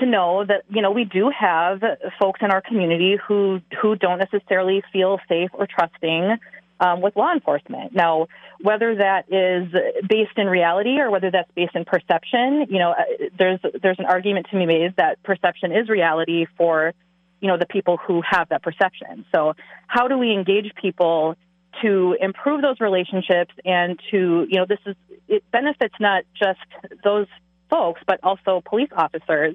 to 0.00 0.06
know 0.06 0.44
that 0.44 0.62
you 0.68 0.82
know 0.82 0.90
we 0.90 1.04
do 1.04 1.30
have 1.30 1.82
folks 2.18 2.40
in 2.42 2.50
our 2.50 2.60
community 2.60 3.16
who 3.26 3.60
who 3.80 3.96
don't 3.96 4.18
necessarily 4.18 4.82
feel 4.92 5.18
safe 5.28 5.50
or 5.52 5.66
trusting. 5.66 6.38
Um, 6.80 7.00
with 7.00 7.16
law 7.16 7.32
enforcement. 7.32 7.92
Now, 7.92 8.28
whether 8.60 8.94
that 8.94 9.24
is 9.32 9.66
based 10.08 10.38
in 10.38 10.46
reality 10.46 11.00
or 11.00 11.10
whether 11.10 11.28
that's 11.28 11.50
based 11.56 11.74
in 11.74 11.84
perception, 11.84 12.68
you 12.70 12.78
know, 12.78 12.92
uh, 12.92 13.02
there's 13.36 13.58
there's 13.82 13.98
an 13.98 14.04
argument 14.04 14.46
to 14.52 14.56
be 14.56 14.64
made 14.64 14.94
that 14.94 15.20
perception 15.24 15.72
is 15.72 15.88
reality 15.88 16.46
for 16.56 16.94
you 17.40 17.48
know, 17.48 17.56
the 17.56 17.66
people 17.66 17.96
who 17.96 18.22
have 18.28 18.48
that 18.48 18.62
perception. 18.62 19.24
So 19.34 19.54
how 19.86 20.08
do 20.08 20.18
we 20.18 20.32
engage 20.32 20.72
people 20.80 21.36
to 21.82 22.16
improve 22.20 22.62
those 22.62 22.80
relationships 22.80 23.54
and 23.64 24.00
to, 24.10 24.46
you 24.48 24.58
know, 24.58 24.66
this 24.66 24.80
is, 24.86 24.96
it 25.28 25.44
benefits 25.52 25.94
not 26.00 26.24
just 26.34 26.58
those 27.04 27.26
folks, 27.70 28.00
but 28.06 28.18
also 28.22 28.62
police 28.64 28.88
officers 28.96 29.54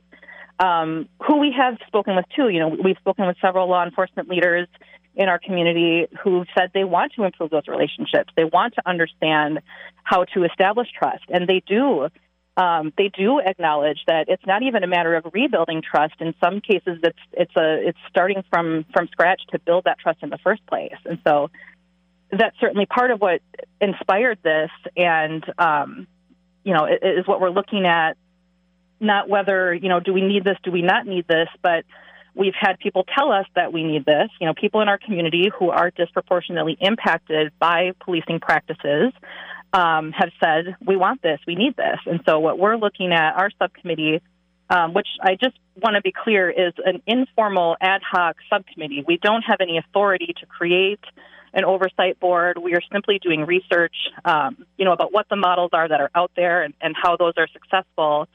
um, 0.59 1.09
who 1.25 1.37
we 1.39 1.53
have 1.57 1.77
spoken 1.87 2.15
with 2.15 2.25
too. 2.35 2.49
You 2.49 2.59
know, 2.59 2.67
we've 2.69 2.97
spoken 2.97 3.25
with 3.27 3.37
several 3.41 3.67
law 3.69 3.83
enforcement 3.83 4.29
leaders 4.29 4.67
in 5.15 5.29
our 5.29 5.39
community 5.39 6.07
who've 6.23 6.47
said 6.57 6.71
they 6.73 6.83
want 6.83 7.13
to 7.13 7.23
improve 7.23 7.51
those 7.51 7.67
relationships. 7.67 8.31
They 8.35 8.45
want 8.45 8.75
to 8.75 8.81
understand 8.85 9.59
how 10.03 10.25
to 10.33 10.43
establish 10.43 10.87
trust, 10.97 11.23
and 11.29 11.47
they 11.47 11.61
do. 11.65 12.09
Um, 12.55 12.93
they 12.97 13.09
do 13.09 13.39
acknowledge 13.39 13.99
that 14.05 14.25
it's 14.27 14.45
not 14.45 14.61
even 14.61 14.83
a 14.83 14.87
matter 14.87 15.15
of 15.15 15.25
rebuilding 15.33 15.81
trust. 15.81 16.13
In 16.19 16.35
some 16.43 16.61
cases, 16.61 16.99
it's 17.03 17.19
it's 17.31 17.55
a 17.55 17.87
it's 17.87 17.97
starting 18.09 18.43
from 18.49 18.85
from 18.93 19.07
scratch 19.07 19.41
to 19.51 19.59
build 19.59 19.85
that 19.85 19.99
trust 19.99 20.19
in 20.21 20.29
the 20.29 20.37
first 20.37 20.65
place. 20.67 20.97
And 21.05 21.19
so, 21.25 21.49
that's 22.31 22.55
certainly 22.59 22.85
part 22.85 23.11
of 23.11 23.21
what 23.21 23.41
inspired 23.81 24.39
this, 24.43 24.69
and 24.95 25.43
um, 25.57 26.07
you 26.63 26.73
know, 26.73 26.85
is 26.85 27.27
what 27.27 27.41
we're 27.41 27.49
looking 27.49 27.85
at. 27.85 28.17
Not 29.03 29.29
whether 29.29 29.73
you 29.73 29.89
know, 29.89 29.99
do 29.99 30.13
we 30.13 30.21
need 30.21 30.43
this? 30.43 30.57
Do 30.63 30.71
we 30.71 30.81
not 30.81 31.05
need 31.05 31.27
this? 31.27 31.49
But 31.61 31.85
We've 32.35 32.53
had 32.59 32.79
people 32.79 33.05
tell 33.15 33.31
us 33.31 33.45
that 33.55 33.71
we 33.71 33.83
need 33.83 34.05
this. 34.05 34.29
You 34.41 34.47
know, 34.47 34.53
people 34.53 34.81
in 34.81 34.89
our 34.89 34.97
community 34.97 35.51
who 35.57 35.69
are 35.69 35.91
disproportionately 35.91 36.77
impacted 36.79 37.51
by 37.59 37.91
policing 37.99 38.39
practices 38.39 39.13
um, 39.71 40.11
have 40.11 40.29
said, 40.43 40.75
we 40.85 40.95
want 40.95 41.21
this, 41.21 41.39
we 41.45 41.55
need 41.55 41.75
this. 41.75 41.99
And 42.05 42.21
so, 42.25 42.39
what 42.39 42.57
we're 42.57 42.75
looking 42.75 43.11
at, 43.11 43.33
our 43.35 43.49
subcommittee, 43.59 44.21
um, 44.69 44.93
which 44.93 45.07
I 45.21 45.35
just 45.35 45.57
want 45.75 45.95
to 45.95 46.01
be 46.01 46.11
clear 46.11 46.49
is 46.49 46.73
an 46.83 47.01
informal 47.05 47.75
ad 47.79 48.01
hoc 48.03 48.37
subcommittee. 48.49 49.03
We 49.07 49.17
don't 49.17 49.43
have 49.43 49.57
any 49.61 49.77
authority 49.77 50.33
to 50.39 50.45
create 50.47 51.01
an 51.53 51.65
oversight 51.65 52.19
board. 52.19 52.57
We 52.57 52.73
are 52.73 52.81
simply 52.91 53.19
doing 53.19 53.45
research, 53.45 53.95
um, 54.25 54.65
you 54.77 54.85
know, 54.85 54.93
about 54.93 55.13
what 55.13 55.27
the 55.29 55.35
models 55.35 55.69
are 55.73 55.87
that 55.87 56.01
are 56.01 56.09
out 56.15 56.31
there 56.35 56.63
and, 56.63 56.73
and 56.81 56.95
how 56.99 57.15
those 57.17 57.33
are 57.37 57.47
successful 57.47 58.27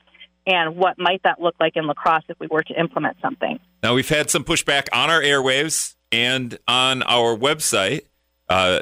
and 0.48 0.76
what 0.76 0.98
might 0.98 1.22
that 1.22 1.40
look 1.40 1.54
like 1.60 1.76
in 1.76 1.86
La 1.86 1.92
Crosse 1.92 2.24
if 2.28 2.40
we 2.40 2.48
were 2.48 2.62
to 2.62 2.80
implement 2.80 3.18
something. 3.20 3.60
Now 3.82 3.94
we've 3.94 4.08
had 4.08 4.30
some 4.30 4.42
pushback 4.42 4.88
on 4.92 5.10
our 5.10 5.20
airwaves 5.20 5.94
and 6.10 6.58
on 6.66 7.02
our 7.02 7.36
website. 7.36 8.06
Uh, 8.48 8.80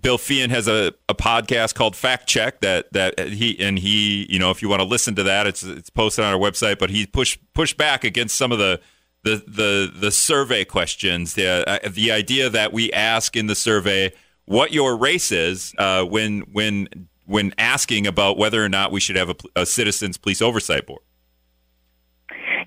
Bill 0.00 0.16
Feehan 0.16 0.50
has 0.50 0.68
a, 0.68 0.94
a 1.08 1.14
podcast 1.14 1.74
called 1.74 1.96
Fact 1.96 2.28
Check 2.28 2.60
that 2.60 2.92
that 2.92 3.18
he 3.18 3.58
and 3.58 3.76
he 3.76 4.26
you 4.30 4.38
know 4.38 4.52
if 4.52 4.62
you 4.62 4.68
want 4.68 4.80
to 4.80 4.86
listen 4.86 5.16
to 5.16 5.24
that 5.24 5.48
it's 5.48 5.64
it's 5.64 5.90
posted 5.90 6.24
on 6.24 6.32
our 6.32 6.38
website. 6.38 6.78
But 6.78 6.90
he 6.90 7.04
pushed 7.06 7.40
pushed 7.52 7.76
back 7.76 8.04
against 8.04 8.36
some 8.36 8.52
of 8.52 8.58
the 8.58 8.80
the 9.24 9.42
the, 9.46 9.92
the 9.92 10.10
survey 10.12 10.64
questions. 10.64 11.34
The 11.34 11.68
uh, 11.68 11.88
the 11.90 12.12
idea 12.12 12.48
that 12.48 12.72
we 12.72 12.92
ask 12.92 13.36
in 13.36 13.48
the 13.48 13.56
survey 13.56 14.12
what 14.44 14.72
your 14.72 14.96
race 14.96 15.32
is 15.32 15.74
uh, 15.78 16.04
when 16.04 16.42
when 16.52 17.08
when 17.26 17.52
asking 17.58 18.06
about 18.06 18.36
whether 18.36 18.64
or 18.64 18.68
not 18.68 18.92
we 18.92 19.00
should 19.00 19.16
have 19.16 19.30
a, 19.30 19.36
a 19.56 19.66
citizens 19.66 20.16
police 20.16 20.42
oversight 20.42 20.86
board. 20.86 21.02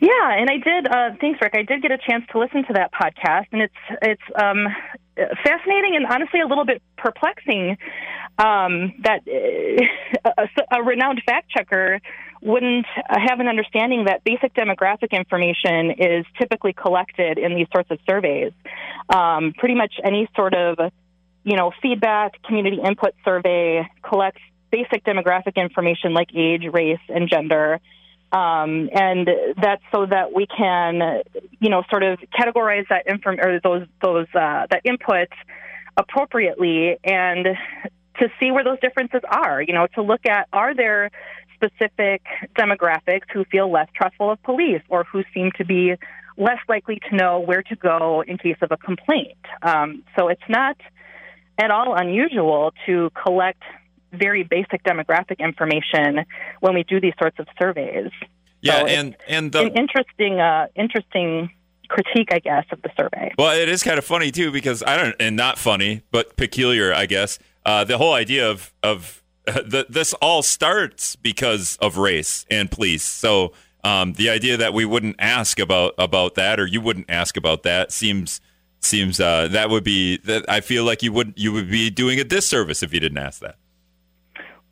Yeah, 0.02 0.38
and 0.38 0.50
I 0.50 0.58
did. 0.58 0.88
Uh, 0.88 1.10
thanks, 1.22 1.40
Rick. 1.42 1.54
I 1.56 1.64
did 1.64 1.82
get 1.82 1.92
a 1.92 1.98
chance 1.98 2.26
to 2.32 2.40
listen 2.40 2.66
to 2.66 2.74
that 2.74 2.92
podcast, 2.94 3.46
and 3.52 3.62
it's 3.62 3.74
it's 4.02 4.22
um, 4.42 4.68
fascinating 5.44 5.96
and 5.96 6.06
honestly 6.06 6.42
a 6.42 6.48
little 6.48 6.66
bit 6.66 6.82
perplexing 6.98 7.78
um, 8.38 8.94
that 9.04 9.22
uh, 10.26 10.32
a, 10.72 10.80
a, 10.80 10.84
renowned 10.84 11.22
fact 11.26 11.50
checker 11.50 12.02
wouldn't 12.42 12.86
have 13.08 13.40
an 13.40 13.48
understanding 13.48 14.06
that 14.06 14.24
basic 14.24 14.54
demographic 14.54 15.12
information 15.12 15.92
is 15.92 16.26
typically 16.40 16.74
collected 16.74 17.38
in 17.38 17.56
these 17.56 17.68
sorts 17.74 17.90
of 17.92 18.00
surveys. 18.08 18.52
Um, 19.10 19.54
pretty 19.58 19.76
much 19.76 19.96
any 20.04 20.28
sort 20.36 20.54
of 20.54 20.78
you 21.46 21.56
know, 21.56 21.72
feedback, 21.82 22.42
community 22.44 22.80
input 22.84 23.14
survey 23.24 23.88
collects 24.04 24.42
basic 24.72 25.06
demographic 25.06 25.56
information 25.56 26.14
like 26.14 26.30
age, 26.36 26.64
race, 26.74 27.00
and 27.08 27.30
gender. 27.30 27.80
Um, 28.32 28.90
and 28.92 29.30
that's 29.62 29.84
so 29.94 30.08
that 30.08 30.34
we 30.34 30.48
can, 30.48 31.22
you 31.60 31.70
know, 31.70 31.84
sort 31.90 32.04
of 32.04 32.20
categorize 32.38 32.86
that 32.90 33.04
inform 33.08 33.40
or 33.40 33.62
those 33.64 33.88
those 34.02 34.28
uh, 34.34 34.66
that 34.70 34.82
input 34.84 35.30
appropriately 35.96 36.98
and 37.04 37.46
to 38.20 38.28
see 38.40 38.52
where 38.52 38.64
those 38.64 38.80
differences 38.82 39.22
are. 39.30 39.62
You 39.62 39.74
know, 39.74 39.88
to 39.94 40.02
look 40.02 40.26
at 40.26 40.50
are 40.52 40.76
there 40.76 41.12
specific 41.54 42.24
demographics 42.58 43.30
who 43.32 43.46
feel 43.46 43.72
less 43.72 43.88
trustful 43.96 44.32
of 44.32 44.42
police 44.44 44.82
or 44.90 45.06
who 45.06 45.24
seem 45.34 45.52
to 45.58 45.64
be 45.64 45.94
less 46.38 46.60
likely 46.68 47.00
to 47.10 47.16
know 47.16 47.40
where 47.40 47.62
to 47.62 47.76
go 47.76 48.24
in 48.28 48.38
case 48.38 48.58
of 48.62 48.72
a 48.72 48.78
complaint. 48.78 49.38
Um, 49.62 50.04
so 50.18 50.28
it's 50.28 50.50
not 50.50 50.76
at 51.58 51.72
all 51.72 51.96
unusual 51.96 52.74
to 52.86 53.10
collect 53.24 53.62
very 54.12 54.44
basic 54.44 54.84
demographic 54.84 55.40
information 55.40 56.26
when 56.60 56.74
we 56.74 56.84
do 56.84 57.00
these 57.00 57.14
sorts 57.20 57.40
of 57.40 57.48
surveys. 57.60 58.12
Yeah, 58.62 58.80
so 58.80 58.86
and 58.88 59.18
and 59.28 59.52
the, 59.52 59.62
an 59.62 59.78
interesting 59.78 60.40
uh, 60.40 60.68
interesting 60.76 61.52
critique, 61.88 62.30
I 62.32 62.40
guess, 62.40 62.66
of 62.72 62.82
the 62.82 62.90
survey. 62.98 63.34
Well, 63.38 63.56
it 63.56 63.70
is 63.70 63.84
kind 63.84 63.98
of 63.98 64.06
funny 64.06 64.32
too 64.32 64.52
because 64.52 64.84
I 64.84 64.98
don't, 64.98 65.16
and 65.20 65.36
not 65.36 65.58
funny, 65.58 66.02
but 66.12 66.36
peculiar, 66.36 66.94
I 66.94 67.06
guess. 67.06 67.38
Uh, 67.66 67.84
the 67.84 67.98
whole 67.98 68.14
idea 68.14 68.50
of 68.50 68.74
of 68.84 69.24
the, 69.46 69.86
this 69.90 70.14
all 70.16 70.42
starts 70.42 71.16
because 71.16 71.78
of 71.82 71.98
race 71.98 72.46
and 72.50 72.72
police. 72.72 73.04
So 73.04 73.54
um, 73.84 74.14
the 74.14 74.30
idea 74.30 74.58
that 74.58 74.74
we 74.74 74.86
wouldn't 74.86 75.18
ask 75.20 75.60
about 75.60 75.94
about 75.98 76.36
that, 76.36 76.60
or 76.60 76.66
you 76.66 76.82
wouldn't 76.82 77.10
ask 77.10 77.38
about 77.38 77.64
that, 77.64 77.92
seems 77.92 78.42
seems 78.86 79.20
uh, 79.20 79.48
that 79.50 79.70
would 79.70 79.84
be 79.84 80.18
that 80.18 80.46
I 80.50 80.62
feel 80.62 80.84
like 80.84 81.04
you 81.04 81.12
would 81.12 81.34
you 81.36 81.52
would 81.52 81.70
be 81.70 81.90
doing 81.90 82.20
a 82.20 82.24
disservice 82.24 82.84
if 82.84 82.94
you 82.94 83.00
didn't 83.00 83.18
ask 83.18 83.42
that. 83.42 83.58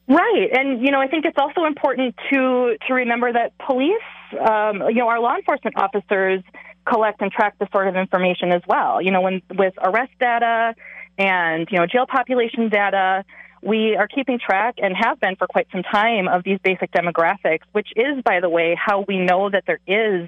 Right, 0.08 0.50
and 0.52 0.82
you 0.82 0.92
know 0.92 1.00
I 1.00 1.08
think 1.08 1.26
it's 1.26 1.38
also 1.38 1.66
important 1.66 2.16
to 2.32 2.78
to 2.88 2.94
remember 2.94 3.32
that 3.32 3.58
police, 3.58 4.02
um, 4.40 4.82
you 4.90 4.96
know, 4.96 5.08
our 5.08 5.20
law 5.20 5.36
enforcement 5.36 5.78
officers 5.78 6.44
collect 6.86 7.22
and 7.22 7.32
track 7.32 7.58
this 7.60 7.70
sort 7.72 7.88
of 7.88 7.96
information 7.96 8.52
as 8.52 8.62
well. 8.68 9.02
You 9.02 9.12
know, 9.12 9.22
when 9.22 9.42
with 9.56 9.74
arrest 9.82 10.12
data 10.20 10.76
and 11.18 11.68
you 11.72 11.78
know 11.78 11.86
jail 11.86 12.06
population 12.08 12.70
data. 12.70 13.26
We 13.66 13.96
are 13.96 14.10
keeping 14.10 14.40
track 14.46 14.76
and 14.80 14.94
have 14.94 15.22
been 15.22 15.38
for 15.38 15.48
quite 15.48 15.68
some 15.72 15.84
time 15.84 16.28
of 16.28 16.44
these 16.44 16.60
basic 16.62 16.92
demographics, 16.92 17.62
which 17.72 17.88
is, 17.96 18.22
by 18.22 18.42
the 18.42 18.50
way, 18.50 18.76
how 18.78 19.06
we 19.08 19.20
know 19.20 19.50
that 19.50 19.64
there 19.66 19.80
is 19.88 20.28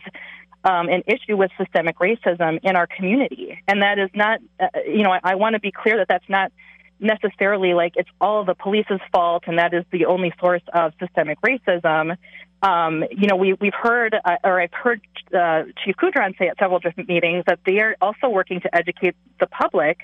um, 0.66 0.90
an 0.90 1.04
issue 1.06 1.38
with 1.38 1.52
systemic 1.58 2.00
racism 2.00 2.60
in 2.64 2.76
our 2.76 2.88
community. 2.88 3.62
And 3.68 3.84
that 3.84 4.00
is 4.00 4.10
not, 4.16 4.40
uh, 4.60 4.68
you 4.86 5.04
know, 5.04 5.12
I, 5.12 5.20
I 5.24 5.36
want 5.36 5.54
to 5.54 5.60
be 5.60 5.72
clear 5.72 5.98
that 5.98 6.08
that's 6.08 6.28
not 6.28 6.52
necessarily 7.00 7.74
like 7.74 7.94
it's 7.96 8.10
all 8.20 8.44
the 8.44 8.56
police's 8.56 9.02
fault 9.12 9.44
and 9.48 9.60
that 9.60 9.74
is 9.74 9.86
the 9.92 10.06
only 10.06 10.34
source 10.40 10.64
of 10.74 10.94
systemic 11.00 11.40
racism. 11.42 12.18
Um, 12.64 13.04
you 13.12 13.28
know, 13.28 13.36
we, 13.36 13.54
we've 13.54 13.76
heard, 13.80 14.16
uh, 14.16 14.38
or 14.44 14.60
I've 14.60 14.74
heard 14.74 15.02
uh, 15.38 15.64
Chief 15.84 15.96
Kudron 15.98 16.36
say 16.40 16.48
at 16.48 16.58
several 16.58 16.80
different 16.80 17.10
meetings 17.10 17.44
that 17.48 17.60
they 17.66 17.80
are 17.80 17.96
also 18.02 18.30
working 18.30 18.62
to 18.62 18.76
educate 18.76 19.16
the 19.40 19.46
public 19.46 20.00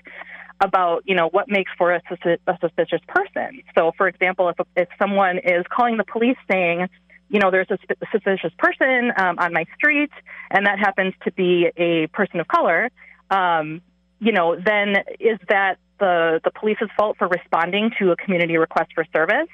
about, 0.59 1.01
you 1.07 1.15
know, 1.15 1.27
what 1.29 1.49
makes 1.49 1.71
for 1.75 1.93
a, 1.93 2.01
a 2.47 2.57
suspicious 2.61 3.01
person. 3.07 3.63
So, 3.75 3.93
for 3.97 4.07
example, 4.07 4.49
if, 4.49 4.57
if 4.75 4.89
someone 4.99 5.39
is 5.39 5.65
calling 5.71 5.97
the 5.97 6.03
police 6.03 6.37
saying, 6.51 6.87
you 7.31 7.39
know, 7.39 7.49
there's 7.49 7.71
a 7.71 7.77
suspicious 8.11 8.51
person 8.57 9.11
um, 9.17 9.39
on 9.39 9.53
my 9.53 9.65
street, 9.75 10.11
and 10.51 10.65
that 10.65 10.77
happens 10.79 11.13
to 11.23 11.31
be 11.31 11.69
a 11.77 12.07
person 12.07 12.41
of 12.41 12.47
color, 12.49 12.89
um, 13.29 13.81
you 14.19 14.33
know, 14.33 14.55
then 14.55 14.97
is 15.19 15.39
that 15.47 15.77
the 15.99 16.41
the 16.43 16.51
police's 16.51 16.89
fault 16.97 17.17
for 17.17 17.27
responding 17.27 17.91
to 17.99 18.11
a 18.11 18.17
community 18.17 18.57
request 18.57 18.91
for 18.93 19.05
service? 19.13 19.47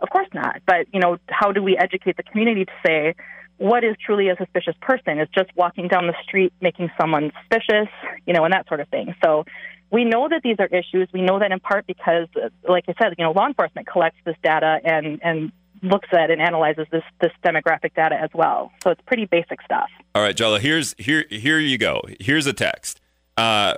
Of 0.00 0.10
course 0.10 0.28
not. 0.34 0.60
But 0.66 0.86
you 0.92 1.00
know, 1.00 1.16
how 1.28 1.52
do 1.52 1.62
we 1.62 1.76
educate 1.76 2.18
the 2.18 2.22
community 2.22 2.66
to 2.66 2.72
say 2.86 3.14
what 3.56 3.82
is 3.82 3.96
truly 4.04 4.28
a 4.28 4.36
suspicious 4.36 4.74
person? 4.82 5.18
Is 5.18 5.28
just 5.34 5.50
walking 5.56 5.88
down 5.88 6.06
the 6.08 6.14
street 6.22 6.52
making 6.60 6.90
someone 7.00 7.32
suspicious, 7.40 7.88
you 8.26 8.34
know, 8.34 8.44
and 8.44 8.52
that 8.52 8.68
sort 8.68 8.80
of 8.80 8.88
thing. 8.88 9.14
So 9.24 9.44
we 9.90 10.04
know 10.04 10.28
that 10.28 10.42
these 10.42 10.56
are 10.58 10.66
issues. 10.66 11.08
We 11.14 11.22
know 11.22 11.38
that 11.38 11.50
in 11.50 11.60
part 11.60 11.86
because, 11.86 12.28
like 12.68 12.84
I 12.88 12.94
said, 13.00 13.14
you 13.16 13.24
know, 13.24 13.32
law 13.32 13.46
enforcement 13.46 13.86
collects 13.86 14.18
this 14.26 14.36
data 14.42 14.80
and 14.84 15.20
and 15.22 15.52
looks 15.82 16.08
at 16.12 16.30
and 16.30 16.40
analyzes 16.40 16.86
this 16.90 17.02
this 17.20 17.32
demographic 17.44 17.94
data 17.94 18.18
as 18.20 18.30
well. 18.34 18.72
So 18.82 18.90
it's 18.90 19.00
pretty 19.06 19.26
basic 19.26 19.60
stuff. 19.62 19.90
All 20.14 20.22
right, 20.22 20.36
Joella. 20.36 20.60
Here's 20.60 20.94
here 20.98 21.24
here 21.28 21.58
you 21.58 21.78
go. 21.78 22.02
Here's 22.20 22.46
a 22.46 22.52
text. 22.52 23.00
Uh, 23.36 23.74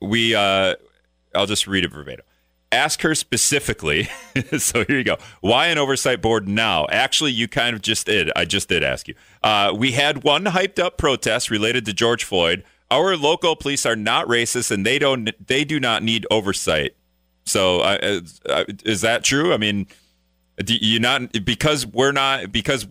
we 0.00 0.34
uh, 0.34 0.74
I'll 1.34 1.46
just 1.46 1.66
read 1.66 1.84
it 1.84 1.92
verbatim. 1.92 2.24
Ask 2.72 3.02
her 3.02 3.14
specifically. 3.14 4.08
so 4.58 4.84
here 4.84 4.98
you 4.98 5.04
go. 5.04 5.16
Why 5.40 5.68
an 5.68 5.78
oversight 5.78 6.20
board 6.20 6.48
now? 6.48 6.86
Actually, 6.90 7.32
you 7.32 7.46
kind 7.46 7.76
of 7.76 7.82
just 7.82 8.06
did. 8.06 8.30
I 8.34 8.44
just 8.44 8.68
did 8.68 8.82
ask 8.82 9.06
you. 9.06 9.14
Uh, 9.42 9.72
we 9.76 9.92
had 9.92 10.24
one 10.24 10.44
hyped 10.46 10.78
up 10.78 10.98
protest 10.98 11.50
related 11.50 11.84
to 11.86 11.92
George 11.92 12.24
Floyd. 12.24 12.64
Our 12.90 13.16
local 13.16 13.56
police 13.56 13.86
are 13.86 13.96
not 13.96 14.26
racist, 14.26 14.70
and 14.70 14.84
they 14.84 14.98
don't. 14.98 15.30
They 15.46 15.64
do 15.64 15.78
not 15.78 16.02
need 16.02 16.26
oversight. 16.30 16.96
So, 17.44 17.80
uh, 17.80 18.20
uh, 18.48 18.64
is 18.84 19.02
that 19.02 19.22
true? 19.22 19.52
I 19.52 19.56
mean, 19.56 19.86
you 20.66 21.00
not 21.00 21.32
because 21.44 21.86
we're 21.86 22.12
not 22.12 22.52
because 22.52 22.86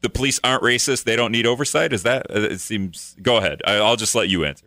the 0.00 0.10
police 0.10 0.38
aren't 0.44 0.62
racist, 0.62 1.04
they 1.04 1.16
don't 1.16 1.32
need 1.32 1.46
oversight. 1.46 1.92
Is 1.92 2.02
that? 2.02 2.26
uh, 2.30 2.40
It 2.40 2.60
seems. 2.60 3.16
Go 3.22 3.38
ahead. 3.38 3.62
I, 3.66 3.76
I'll 3.76 3.96
just 3.96 4.14
let 4.14 4.28
you 4.28 4.44
answer. 4.44 4.66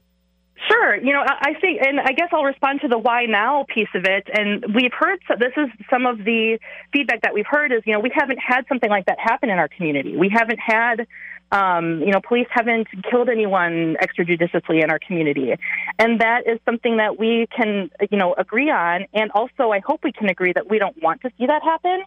Sure. 0.68 0.96
You 0.96 1.14
know, 1.14 1.22
I 1.22 1.50
I 1.50 1.54
think, 1.62 1.80
and 1.86 2.00
I 2.00 2.12
guess 2.14 2.30
I'll 2.32 2.44
respond 2.44 2.82
to 2.82 2.88
the 2.88 2.98
why 2.98 3.26
now 3.26 3.66
piece 3.74 3.88
of 3.94 4.06
it. 4.06 4.28
And 4.34 4.66
we've 4.74 4.94
heard, 4.94 5.20
so 5.28 5.36
this 5.40 5.54
is 5.56 5.68
some 5.90 6.06
of 6.06 6.18
the 6.20 6.58
feedback 6.92 7.22
that 7.22 7.34
we've 7.34 7.46
heard 7.48 7.72
is, 7.72 7.82
you 7.86 7.94
know, 7.94 8.00
we 8.00 8.12
haven't 8.14 8.40
had 8.40 8.66
something 8.68 8.90
like 8.90 9.06
that 9.06 9.20
happen 9.20 9.50
in 9.50 9.60
our 9.60 9.68
community. 9.68 10.18
We 10.18 10.30
haven't 10.30 10.60
had, 10.60 11.08
um, 11.52 12.02
you 12.02 12.12
know, 12.12 12.20
police 12.28 12.48
haven't 12.50 12.88
killed 13.10 13.30
anyone 13.30 13.96
extrajudiciously 14.02 14.84
in 14.84 14.90
our 14.90 15.00
community. 15.00 15.54
And 16.00 16.20
that 16.22 16.48
is 16.48 16.60
something 16.66 16.98
that 16.98 17.20
we 17.20 17.48
can, 17.56 17.92
you 18.10 18.18
know, 18.18 18.34
agree 18.34 18.72
on. 18.72 19.06
And 19.14 19.30
also, 19.32 19.72
I 19.72 19.80
hope 19.80 20.04
we 20.04 20.12
can 20.12 20.28
agree 20.28 20.54
that 20.54 20.70
we 20.70 20.80
don't 20.80 21.02
want 21.04 21.22
to 21.22 21.30
see 21.38 21.46
that 21.46 21.62
happen. 21.64 22.04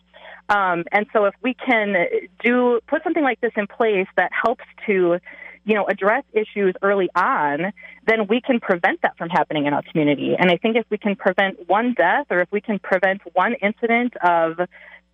Um, 0.50 0.84
and 0.90 1.06
so 1.12 1.26
if 1.26 1.34
we 1.42 1.54
can 1.54 1.94
do, 2.42 2.80
put 2.88 3.04
something 3.04 3.22
like 3.22 3.40
this 3.40 3.52
in 3.56 3.68
place 3.68 4.08
that 4.16 4.32
helps 4.32 4.64
to, 4.86 5.18
you 5.64 5.74
know, 5.74 5.86
address 5.86 6.24
issues 6.32 6.74
early 6.82 7.08
on, 7.14 7.72
then 8.06 8.26
we 8.26 8.40
can 8.40 8.58
prevent 8.58 9.00
that 9.02 9.16
from 9.16 9.28
happening 9.28 9.66
in 9.66 9.72
our 9.72 9.82
community. 9.82 10.34
And 10.36 10.50
I 10.50 10.56
think 10.56 10.76
if 10.76 10.86
we 10.90 10.98
can 10.98 11.14
prevent 11.14 11.68
one 11.68 11.94
death 11.96 12.26
or 12.30 12.40
if 12.40 12.50
we 12.50 12.60
can 12.60 12.80
prevent 12.80 13.20
one 13.32 13.54
incident 13.62 14.14
of, 14.16 14.60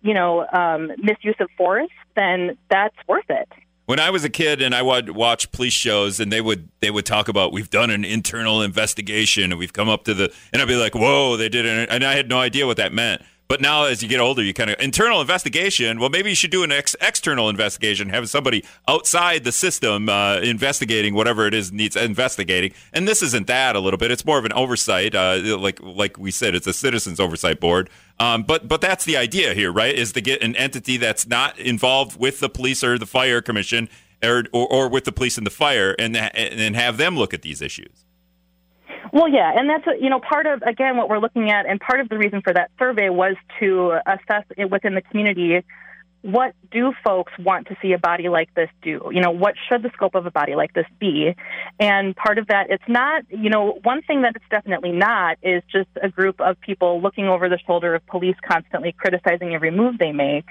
you 0.01 0.15
know, 0.15 0.45
um, 0.51 0.91
misuse 0.97 1.35
of 1.39 1.49
force, 1.55 1.91
then 2.15 2.57
that's 2.71 2.95
worth 3.07 3.29
it. 3.29 3.47
When 3.85 3.99
I 3.99 4.09
was 4.09 4.25
a 4.25 4.29
kid 4.29 4.61
and 4.61 4.73
I 4.75 4.81
would 4.81 5.11
watch 5.11 5.51
police 5.51 5.71
shows 5.71 6.19
and 6.19 6.29
they 6.29 6.41
would 6.41 6.67
they 6.81 6.91
would 6.91 7.05
talk 7.05 7.29
about 7.29 7.53
we've 7.53 7.69
done 7.69 7.89
an 7.89 8.03
internal 8.03 8.61
investigation 8.61 9.51
and 9.53 9.57
we've 9.57 9.71
come 9.71 9.87
up 9.87 10.03
to 10.05 10.13
the 10.13 10.33
and 10.51 10.61
I'd 10.61 10.67
be 10.67 10.75
like 10.75 10.93
whoa 10.93 11.37
they 11.37 11.47
did 11.47 11.65
it 11.65 11.89
and 11.89 12.03
I 12.03 12.13
had 12.13 12.27
no 12.27 12.37
idea 12.37 12.67
what 12.67 12.75
that 12.75 12.91
meant. 12.91 13.21
But 13.47 13.61
now 13.61 13.85
as 13.85 14.03
you 14.03 14.09
get 14.09 14.19
older, 14.19 14.43
you 14.43 14.53
kind 14.53 14.69
of 14.69 14.79
internal 14.79 15.21
investigation. 15.21 15.99
Well, 15.99 16.09
maybe 16.09 16.29
you 16.29 16.35
should 16.35 16.51
do 16.51 16.63
an 16.63 16.71
ex- 16.71 16.95
external 16.99 17.49
investigation, 17.49 18.09
have 18.09 18.29
somebody 18.29 18.63
outside 18.87 19.43
the 19.43 19.51
system 19.51 20.09
uh, 20.09 20.39
investigating 20.39 21.13
whatever 21.13 21.47
it 21.47 21.53
is 21.53 21.71
needs 21.71 21.95
investigating. 21.95 22.73
And 22.91 23.07
this 23.07 23.21
isn't 23.21 23.47
that 23.47 23.75
a 23.75 23.79
little 23.79 23.97
bit. 23.97 24.11
It's 24.11 24.25
more 24.25 24.37
of 24.37 24.45
an 24.45 24.53
oversight, 24.53 25.15
uh, 25.15 25.57
like 25.57 25.79
like 25.81 26.17
we 26.17 26.31
said, 26.31 26.55
it's 26.55 26.67
a 26.67 26.73
citizens 26.73 27.19
oversight 27.19 27.59
board. 27.59 27.89
Um, 28.19 28.43
but 28.43 28.67
but 28.67 28.81
that's 28.81 29.05
the 29.05 29.15
idea 29.15 29.53
here, 29.53 29.71
right? 29.71 29.95
Is 29.95 30.11
to 30.13 30.21
get 30.21 30.43
an 30.43 30.55
entity 30.55 30.97
that's 30.97 31.27
not 31.27 31.57
involved 31.57 32.19
with 32.19 32.39
the 32.39 32.49
police 32.49 32.83
or 32.83 32.97
the 32.97 33.05
fire 33.05 33.41
commission, 33.41 33.87
or 34.23 34.43
or, 34.51 34.67
or 34.67 34.89
with 34.89 35.05
the 35.05 35.11
police 35.11 35.37
and 35.37 35.47
the 35.47 35.51
fire, 35.51 35.95
and 35.97 36.17
and 36.17 36.75
have 36.75 36.97
them 36.97 37.15
look 37.15 37.33
at 37.33 37.43
these 37.43 37.61
issues. 37.61 38.06
Well, 39.17 39.29
yeah, 39.29 39.51
and 39.55 39.67
that's 39.67 39.83
you 39.99 40.11
know 40.11 40.19
part 40.19 40.45
of 40.45 40.61
again 40.61 40.95
what 40.95 41.09
we're 41.09 41.17
looking 41.17 41.49
at, 41.49 41.65
and 41.65 41.79
part 41.79 41.99
of 41.99 42.07
the 42.07 42.19
reason 42.19 42.43
for 42.43 42.53
that 42.53 42.69
survey 42.77 43.09
was 43.09 43.35
to 43.59 43.97
assess 44.05 44.43
it 44.55 44.69
within 44.69 44.93
the 44.93 45.01
community. 45.01 45.65
What 46.21 46.53
do 46.69 46.93
folks 47.03 47.33
want 47.39 47.65
to 47.69 47.77
see 47.81 47.93
a 47.93 47.97
body 47.97 48.29
like 48.29 48.53
this 48.53 48.69
do? 48.83 49.09
You 49.11 49.21
know, 49.21 49.31
what 49.31 49.55
should 49.67 49.81
the 49.81 49.89
scope 49.95 50.13
of 50.13 50.27
a 50.27 50.31
body 50.31 50.53
like 50.53 50.71
this 50.73 50.85
be? 50.99 51.33
And 51.79 52.15
part 52.15 52.37
of 52.37 52.45
that, 52.47 52.67
it's 52.69 52.83
not, 52.87 53.23
you 53.29 53.49
know, 53.49 53.79
one 53.81 54.03
thing 54.03 54.21
that 54.21 54.35
it's 54.35 54.45
definitely 54.51 54.91
not 54.91 55.37
is 55.41 55.63
just 55.71 55.89
a 55.99 56.09
group 56.09 56.39
of 56.39 56.59
people 56.61 57.01
looking 57.01 57.25
over 57.25 57.49
the 57.49 57.57
shoulder 57.65 57.95
of 57.95 58.05
police 58.05 58.35
constantly 58.47 58.93
criticizing 58.95 59.55
every 59.55 59.71
move 59.71 59.97
they 59.97 60.11
make. 60.11 60.45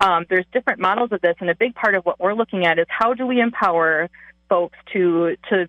Um, 0.00 0.24
there's 0.30 0.46
different 0.52 0.78
models 0.78 1.10
of 1.10 1.20
this, 1.20 1.34
and 1.40 1.50
a 1.50 1.56
big 1.56 1.74
part 1.74 1.96
of 1.96 2.04
what 2.04 2.20
we're 2.20 2.34
looking 2.34 2.64
at 2.64 2.78
is 2.78 2.86
how 2.88 3.14
do 3.14 3.26
we 3.26 3.40
empower 3.40 4.08
folks 4.48 4.78
to 4.92 5.36
to 5.50 5.68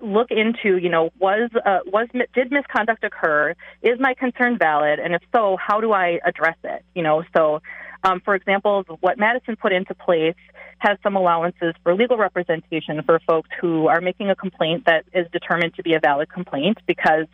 look 0.00 0.30
into, 0.30 0.76
you 0.76 0.88
know, 0.88 1.10
was 1.18 1.50
uh, 1.64 1.78
was 1.86 2.08
did 2.34 2.50
misconduct 2.50 3.04
occur? 3.04 3.54
Is 3.82 3.98
my 3.98 4.14
concern 4.14 4.58
valid? 4.58 4.98
And 4.98 5.14
if 5.14 5.22
so, 5.34 5.56
how 5.56 5.80
do 5.80 5.92
I 5.92 6.20
address 6.24 6.56
it? 6.64 6.84
You 6.94 7.02
know, 7.02 7.24
so 7.36 7.60
um, 8.04 8.20
for 8.24 8.34
example, 8.34 8.84
what 9.00 9.18
Madison 9.18 9.56
put 9.56 9.72
into 9.72 9.94
place 9.94 10.36
has 10.78 10.98
some 11.02 11.16
allowances 11.16 11.74
for 11.82 11.94
legal 11.94 12.16
representation 12.16 13.02
for 13.04 13.20
folks 13.26 13.48
who 13.60 13.88
are 13.88 14.00
making 14.00 14.30
a 14.30 14.36
complaint 14.36 14.84
that 14.86 15.04
is 15.12 15.26
determined 15.32 15.74
to 15.74 15.82
be 15.82 15.94
a 15.94 16.00
valid 16.00 16.28
complaint 16.28 16.78
because 16.86 17.26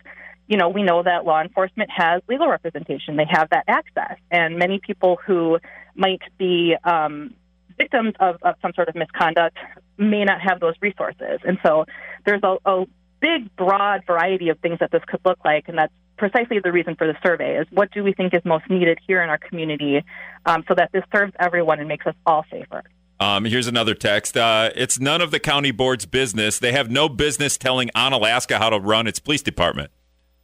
you 0.48 0.56
know, 0.56 0.68
we 0.68 0.82
know 0.82 1.02
that 1.02 1.24
law 1.24 1.40
enforcement 1.40 1.88
has 1.90 2.20
legal 2.28 2.48
representation. 2.48 3.16
They 3.16 3.26
have 3.30 3.48
that 3.50 3.64
access. 3.68 4.18
And 4.30 4.58
many 4.58 4.80
people 4.84 5.18
who 5.24 5.58
might 5.94 6.20
be 6.36 6.74
um, 6.84 7.34
victims 7.78 8.14
of, 8.20 8.36
of 8.42 8.56
some 8.60 8.72
sort 8.74 8.88
of 8.88 8.94
misconduct 8.94 9.56
may 10.02 10.24
not 10.24 10.40
have 10.40 10.60
those 10.60 10.74
resources. 10.80 11.40
And 11.44 11.58
so 11.64 11.84
there's 12.26 12.42
a, 12.42 12.56
a 12.64 12.84
big, 13.20 13.54
broad 13.56 14.02
variety 14.06 14.48
of 14.48 14.58
things 14.58 14.78
that 14.80 14.90
this 14.90 15.02
could 15.06 15.20
look 15.24 15.38
like. 15.44 15.68
And 15.68 15.78
that's 15.78 15.92
precisely 16.18 16.58
the 16.60 16.72
reason 16.72 16.94
for 16.96 17.06
the 17.06 17.16
survey 17.24 17.56
is 17.56 17.66
what 17.70 17.90
do 17.92 18.04
we 18.04 18.12
think 18.12 18.34
is 18.34 18.44
most 18.44 18.68
needed 18.68 18.98
here 19.06 19.22
in 19.22 19.30
our 19.30 19.38
community 19.38 20.04
um, 20.46 20.64
so 20.68 20.74
that 20.74 20.90
this 20.92 21.02
serves 21.14 21.32
everyone 21.38 21.78
and 21.78 21.88
makes 21.88 22.06
us 22.06 22.14
all 22.26 22.44
safer. 22.50 22.82
Um, 23.20 23.44
here's 23.44 23.68
another 23.68 23.94
text. 23.94 24.36
Uh, 24.36 24.70
it's 24.74 24.98
none 24.98 25.20
of 25.20 25.30
the 25.30 25.38
county 25.38 25.70
board's 25.70 26.06
business. 26.06 26.58
They 26.58 26.72
have 26.72 26.90
no 26.90 27.08
business 27.08 27.56
telling 27.56 27.88
Onalaska 27.94 28.58
how 28.58 28.70
to 28.70 28.80
run 28.80 29.06
its 29.06 29.20
police 29.20 29.42
department. 29.42 29.92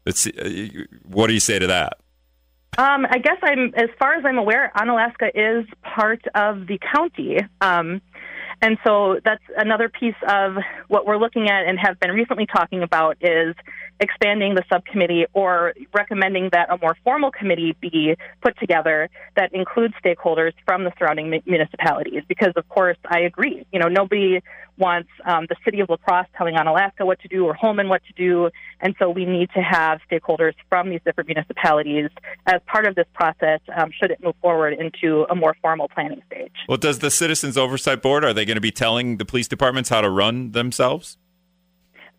Let's 0.07 0.27
uh, 0.27 0.69
what 1.05 1.27
do 1.27 1.35
you 1.35 1.41
say 1.41 1.59
to 1.59 1.67
that? 1.67 1.99
Um, 2.79 3.07
I 3.11 3.19
guess 3.19 3.39
I'm, 3.43 3.75
as 3.75 3.89
far 3.99 4.15
as 4.15 4.25
I'm 4.25 4.39
aware, 4.39 4.71
Onalaska 4.77 5.31
is 5.35 5.67
part 5.83 6.21
of 6.37 6.69
the 6.69 6.79
county. 6.79 7.39
Um, 7.61 8.01
and 8.61 8.79
so 8.85 9.21
that's 9.25 9.43
another 9.57 9.89
piece 9.89 10.15
of 10.29 10.57
what 10.89 11.07
we're 11.07 11.17
looking 11.17 11.49
at 11.49 11.67
and 11.67 11.79
have 11.79 11.99
been 12.01 12.11
recently 12.11 12.47
talking 12.47 12.83
about 12.83 13.17
is 13.21 13.55
expanding 14.01 14.55
the 14.55 14.63
subcommittee 14.71 15.27
or 15.33 15.75
recommending 15.93 16.51
that 16.53 16.71
a 16.71 16.79
more 16.79 16.97
formal 17.05 17.31
committee 17.31 17.77
be 17.81 18.17
put 18.43 18.59
together 18.59 19.09
that 19.37 19.53
includes 19.53 19.95
stakeholders 20.05 20.53
from 20.65 20.85
the 20.85 20.93
surrounding 20.99 21.43
municipalities. 21.47 22.23
Because, 22.29 22.53
of 22.57 22.69
course, 22.69 22.97
I 23.07 23.21
agree. 23.21 23.67
You 23.73 23.81
know, 23.81 23.89
nobody 23.89 24.41
wants 24.79 25.09
um, 25.25 25.47
the 25.49 25.57
city 25.65 25.81
of 25.81 25.89
La 25.89 25.97
Crosse 25.97 26.27
telling 26.37 26.55
Onalaska 26.55 27.05
what 27.05 27.21
to 27.21 27.29
do 27.29 27.45
or 27.45 27.55
Holmen 27.55 27.89
what 27.89 28.03
to 28.05 28.13
do. 28.13 28.51
And 28.81 28.95
so 28.99 29.11
we 29.11 29.25
need 29.25 29.51
to 29.55 29.61
have 29.61 30.01
stakeholders 30.11 30.55
from 30.69 30.91
these 30.91 31.01
different 31.05 31.29
municipalities 31.29 32.11
as 32.47 32.61
part 32.67 32.87
of 32.87 32.95
this 32.95 33.07
process 33.13 33.61
um, 33.77 33.91
should 33.99 34.11
it 34.11 34.23
move 34.23 34.37
forward 34.41 34.75
into 34.75 35.27
a 35.29 35.35
more 35.35 35.57
formal 35.61 35.89
planning 35.89 36.23
stage. 36.27 36.53
Well, 36.69 36.79
does 36.79 37.01
the 37.01 37.11
Citizens 37.11 37.57
Oversight 37.57 38.03
Board, 38.03 38.25
are 38.25 38.33
they 38.33 38.45
going 38.45 38.57
to 38.57 38.61
be 38.61 38.71
telling 38.71 39.17
the 39.17 39.25
police 39.25 39.49
departments 39.49 39.89
how 39.91 40.01
to 40.01 40.09
run 40.09 40.53
themselves? 40.53 41.18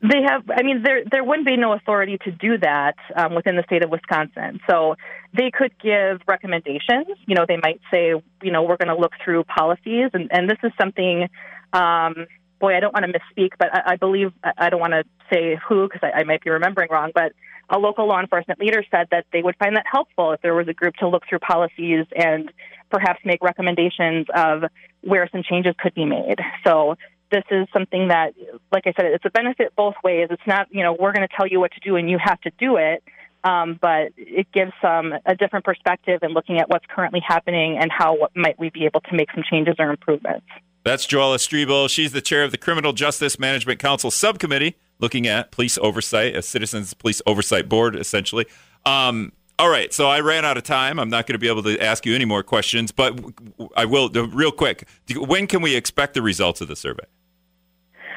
They 0.02 0.22
have. 0.26 0.44
I 0.50 0.64
mean, 0.64 0.84
there 0.84 1.04
there 1.12 1.24
wouldn't 1.24 1.46
be 1.46 1.58
no 1.58 1.74
authority 1.74 2.18
to 2.24 2.32
do 2.32 2.58
that 2.60 2.96
um, 3.16 3.36
within 3.36 3.58
the 3.58 3.64
state 3.64 3.84
of 3.84 3.90
Wisconsin. 3.90 4.62
So 4.70 4.96
they 5.36 5.52
could 5.52 5.78
give 5.80 6.22
recommendations. 6.26 7.08
You 7.28 7.36
know, 7.36 7.46
they 7.46 7.58
might 7.58 7.82
say, 7.92 8.14
you 8.42 8.52
know, 8.52 8.64
we're 8.64 8.78
going 8.78 8.96
to 8.96 9.00
look 9.00 9.12
through 9.24 9.44
policies, 9.44 10.10
and 10.14 10.30
and 10.32 10.50
this 10.50 10.58
is 10.64 10.72
something. 10.80 11.28
Um, 11.74 12.28
boy, 12.60 12.76
I 12.76 12.80
don't 12.80 12.94
want 12.94 13.06
to 13.06 13.12
misspeak, 13.12 13.52
but 13.58 13.74
I, 13.74 13.94
I 13.94 13.96
believe 13.98 14.32
I 14.58 14.70
don't 14.70 14.80
want 14.80 14.94
to 14.94 15.04
say 15.32 15.58
who 15.68 15.88
because 15.88 16.02
I, 16.02 16.20
I 16.22 16.24
might 16.24 16.44
be 16.44 16.50
remembering 16.50 16.90
wrong. 16.90 17.12
But 17.14 17.34
a 17.70 17.78
local 17.78 18.08
law 18.08 18.20
enforcement 18.20 18.60
leader 18.60 18.84
said 18.90 19.08
that 19.12 19.26
they 19.34 19.42
would 19.42 19.56
find 19.58 19.76
that 19.76 19.86
helpful 19.92 20.32
if 20.32 20.42
there 20.42 20.56
was 20.56 20.68
a 20.68 20.74
group 20.74 20.96
to 20.96 21.08
look 21.08 21.24
through 21.28 21.40
policies 21.40 22.06
and 22.16 22.52
perhaps 22.90 23.20
make 23.24 23.44
recommendations 23.44 24.28
of 24.34 24.64
where 25.02 25.28
some 25.32 25.44
changes 25.44 25.76
could 25.78 25.94
be 25.94 26.06
made. 26.06 26.38
So 26.66 26.96
this 27.32 27.44
is 27.52 27.68
something 27.72 28.10
that, 28.10 28.34
like 28.72 28.88
I 28.88 28.94
said, 28.94 29.06
it's 29.06 29.26
a 29.26 29.30
benefit 29.30 29.76
both 29.76 29.96
ways. 30.04 30.28
It's 30.30 30.48
not, 30.48 30.68
you 30.72 30.84
know, 30.84 30.94
we're 30.94 31.14
going 31.14 31.28
to 31.28 31.36
tell 31.36 31.48
you 31.48 31.60
what 31.60 31.72
to 31.74 31.80
do 31.80 31.96
and 31.96 32.10
you 32.10 32.18
have 32.24 32.40
to 32.42 32.52
do 32.60 32.78
it. 32.78 33.04
Um, 33.44 33.80
but 33.82 34.12
it 34.18 34.52
gives 34.52 34.74
some 34.82 35.14
a 35.26 35.34
different 35.34 35.64
perspective 35.64 36.20
in 36.24 36.32
looking 36.32 36.60
at 36.60 36.70
what's 36.70 36.86
currently 36.94 37.22
happening 37.26 37.78
and 37.78 37.90
how 37.90 38.18
what 38.18 38.36
might 38.36 38.60
we 38.60 38.70
be 38.70 38.86
able 38.86 39.00
to 39.02 39.16
make 39.16 39.32
some 39.34 39.44
changes 39.50 39.76
or 39.80 39.90
improvements. 39.90 40.46
That's 40.84 41.08
Joella 41.08 41.38
Striebel. 41.38 41.90
She's 41.90 42.12
the 42.12 42.22
chair 42.22 42.44
of 42.44 42.52
the 42.52 42.58
Criminal 42.58 42.92
Justice 42.92 43.40
Management 43.40 43.80
Council 43.80 44.12
subcommittee, 44.12 44.76
looking 45.00 45.26
at 45.26 45.52
police 45.52 45.78
oversight, 45.78 46.36
a 46.36 46.42
citizens 46.42 46.94
police 46.94 47.22
oversight 47.26 47.70
board, 47.70 47.96
essentially. 47.96 48.46
Um, 48.86 49.32
all 49.58 49.70
right, 49.70 49.94
so 49.94 50.08
I 50.08 50.22
ran 50.22 50.46
out 50.46 50.56
of 50.56 50.64
time. 50.64 51.00
I'm 51.00 51.10
not 51.10 51.28
going 51.28 51.34
to 51.34 51.40
be 51.40 51.50
able 51.50 51.64
to 51.64 51.78
ask 51.80 52.06
you 52.06 52.16
any 52.16 52.24
more 52.24 52.44
questions, 52.44 52.94
but 52.94 53.20
I 53.76 53.84
will 53.84 54.10
real 54.10 54.54
quick. 54.54 54.88
When 55.14 55.48
can 55.48 55.62
we 55.62 55.76
expect 55.76 56.14
the 56.14 56.22
results 56.22 56.62
of 56.62 56.70
the 56.70 56.78
survey? 56.78 57.04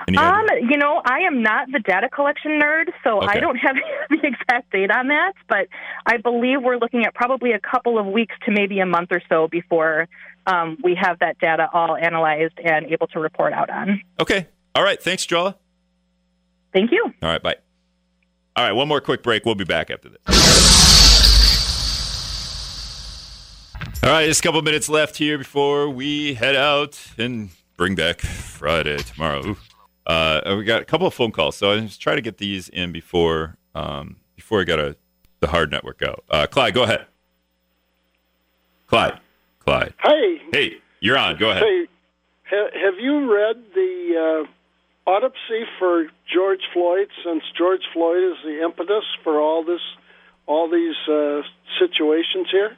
Um, 0.09 0.47
you 0.69 0.77
know, 0.77 1.01
I 1.05 1.21
am 1.21 1.43
not 1.43 1.71
the 1.71 1.79
data 1.79 2.09
collection 2.09 2.53
nerd, 2.61 2.91
so 3.05 3.19
okay. 3.19 3.27
I 3.29 3.41
don't 3.41 3.57
have 3.67 3.77
the 4.11 4.27
exact 4.27 4.73
date 4.73 4.91
on 4.91 5.09
that. 5.09 5.33
But 5.49 5.69
I 6.07 6.17
believe 6.19 6.63
we're 6.63 6.79
looking 6.79 7.05
at 7.05 7.15
probably 7.15 7.53
a 7.53 7.61
couple 7.61 7.99
of 7.99 8.07
weeks 8.07 8.35
to 8.47 8.53
maybe 8.53 8.81
a 8.81 8.87
month 8.87 9.11
or 9.13 9.23
so 9.29 9.49
before 9.49 10.09
um, 10.47 10.79
we 10.83 10.97
have 11.01 11.19
that 11.21 11.39
data 11.39 11.69
all 11.73 11.97
analyzed 11.97 12.59
and 12.63 12.87
able 12.87 13.07
to 13.09 13.21
report 13.21 13.53
out 13.53 13.71
on. 13.71 14.03
Okay. 14.21 14.49
All 14.75 14.83
right. 14.83 15.01
Thanks, 15.03 15.27
Joella. 15.27 15.55
Thank 16.73 16.91
you. 16.91 17.05
All 17.23 17.29
right. 17.29 17.43
Bye. 17.43 17.57
All 18.57 18.65
right. 18.65 18.73
One 18.73 18.89
more 18.89 19.01
quick 19.01 19.23
break. 19.23 19.45
We'll 19.45 19.55
be 19.55 19.65
back 19.65 19.91
after 19.91 20.09
this. 20.09 20.63
All 24.05 24.11
right, 24.11 24.27
just 24.27 24.41
a 24.41 24.43
couple 24.43 24.61
minutes 24.63 24.89
left 24.89 25.17
here 25.17 25.39
before 25.39 25.89
we 25.89 26.35
head 26.35 26.57
out 26.57 27.01
and 27.19 27.51
bring 27.77 27.95
back 27.95 28.21
Friday 28.21 28.97
tomorrow. 28.97 29.47
Ooh. 29.47 29.57
Uh, 30.07 30.57
we 30.57 30.65
got 30.65 30.83
a 30.83 30.85
couple 30.85 31.07
of 31.07 31.15
phone 31.15 31.31
calls, 31.31 31.57
so 31.57 31.73
I 31.73 31.81
just 31.81 32.01
try 32.01 32.15
to 32.15 32.21
get 32.21 32.39
these 32.39 32.69
in 32.69 32.93
before 32.93 33.57
um, 33.75 34.17
before 34.37 34.61
I 34.61 34.65
got 34.65 34.79
a 34.79 34.97
the 35.41 35.49
hard 35.49 35.71
network 35.71 36.03
out. 36.03 36.25
Uh, 36.31 36.47
Clyde, 36.47 36.75
go 36.75 36.85
ahead. 36.85 37.07
Clyde, 38.87 39.19
Clyde. 39.61 39.95
Hey. 40.03 40.41
Hey, 40.53 40.77
you're 41.01 41.19
on. 41.19 41.37
Go 41.37 41.51
ahead. 41.51 41.63
Hey, 41.63 41.87
ha- 42.45 42.71
have 42.85 42.99
you 42.99 43.33
read 43.33 43.57
the 43.75 44.47
uh, 45.07 45.11
autopsy 45.11 45.65
for 45.79 46.07
George 46.33 46.61
Floyd? 46.73 47.09
Since 47.25 47.43
George 47.57 47.83
Floyd 47.93 48.23
is 48.23 48.39
the 48.45 48.63
impetus 48.63 49.05
for 49.25 49.41
all 49.41 49.65
this, 49.65 49.81
all 50.47 50.71
these 50.71 50.97
uh, 51.09 51.43
situations 51.79 52.49
here. 52.51 52.77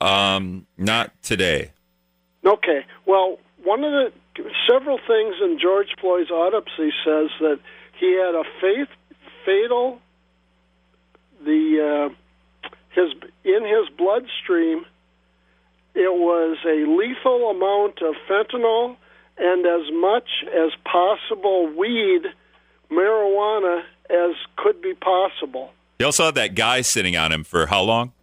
Um, 0.00 0.66
not 0.76 1.20
today. 1.22 1.72
Okay. 2.44 2.84
Well, 3.04 3.38
one 3.64 3.82
of 3.82 3.90
the 3.90 4.12
several 4.68 4.98
things 4.98 5.34
in 5.42 5.58
George 5.60 5.88
Floyd's 6.00 6.30
autopsy 6.30 6.92
says 7.04 7.30
that 7.40 7.60
he 7.98 8.12
had 8.12 8.34
a 8.34 8.44
faith, 8.60 8.88
fatal 9.44 10.00
the 11.44 12.10
uh, 12.10 12.68
his 12.90 13.12
in 13.44 13.64
his 13.64 13.88
bloodstream. 13.96 14.84
It 15.94 16.14
was 16.14 16.58
a 16.64 16.86
lethal 16.86 17.50
amount 17.50 18.02
of 18.02 18.14
fentanyl 18.28 18.96
and 19.36 19.66
as 19.66 19.92
much 19.92 20.28
as 20.54 20.72
possible 20.84 21.72
weed, 21.76 22.22
marijuana 22.90 23.82
as 24.10 24.36
could 24.56 24.80
be 24.80 24.94
possible. 24.94 25.72
He 25.98 26.04
also 26.04 26.26
had 26.26 26.34
that 26.36 26.54
guy 26.54 26.82
sitting 26.82 27.16
on 27.16 27.32
him 27.32 27.44
for 27.44 27.66
how 27.66 27.82
long? 27.82 28.12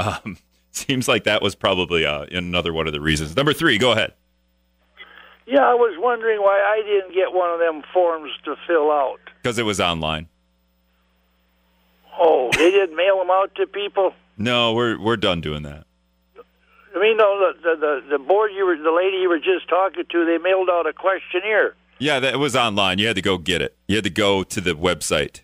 Um, 0.00 0.38
seems 0.72 1.06
like 1.06 1.22
that 1.22 1.40
was 1.40 1.54
probably 1.54 2.04
uh, 2.04 2.26
another 2.32 2.72
one 2.72 2.88
of 2.88 2.92
the 2.92 3.00
reasons. 3.00 3.36
Number 3.36 3.52
three, 3.52 3.78
go 3.78 3.92
ahead. 3.92 4.12
Yeah, 5.46 5.64
I 5.64 5.74
was 5.74 5.94
wondering 5.98 6.40
why 6.40 6.58
I 6.58 6.82
didn't 6.86 7.14
get 7.14 7.32
one 7.32 7.50
of 7.50 7.58
them 7.58 7.82
forms 7.92 8.30
to 8.44 8.56
fill 8.66 8.90
out. 8.90 9.20
Because 9.42 9.58
it 9.58 9.64
was 9.64 9.80
online. 9.80 10.28
Oh, 12.18 12.50
they 12.52 12.70
didn't 12.70 12.96
mail 13.02 13.18
them 13.18 13.30
out 13.30 13.54
to 13.56 13.66
people. 13.66 14.14
No, 14.36 14.72
we're 14.72 14.98
we're 14.98 15.16
done 15.16 15.40
doing 15.40 15.62
that. 15.62 15.84
I 16.96 17.00
mean, 17.00 17.16
no, 17.16 17.52
the, 17.62 17.76
the 17.76 18.02
the 18.10 18.18
board 18.18 18.52
you 18.54 18.64
were, 18.66 18.76
the 18.76 18.92
lady 18.92 19.18
you 19.18 19.28
were 19.28 19.38
just 19.38 19.68
talking 19.68 20.04
to, 20.10 20.24
they 20.24 20.38
mailed 20.38 20.70
out 20.70 20.86
a 20.86 20.92
questionnaire. 20.92 21.74
Yeah, 21.98 22.20
that 22.20 22.38
was 22.38 22.56
online. 22.56 22.98
You 22.98 23.06
had 23.06 23.16
to 23.16 23.22
go 23.22 23.38
get 23.38 23.62
it. 23.62 23.76
You 23.86 23.96
had 23.96 24.04
to 24.04 24.10
go 24.10 24.42
to 24.42 24.60
the 24.60 24.72
website. 24.72 25.40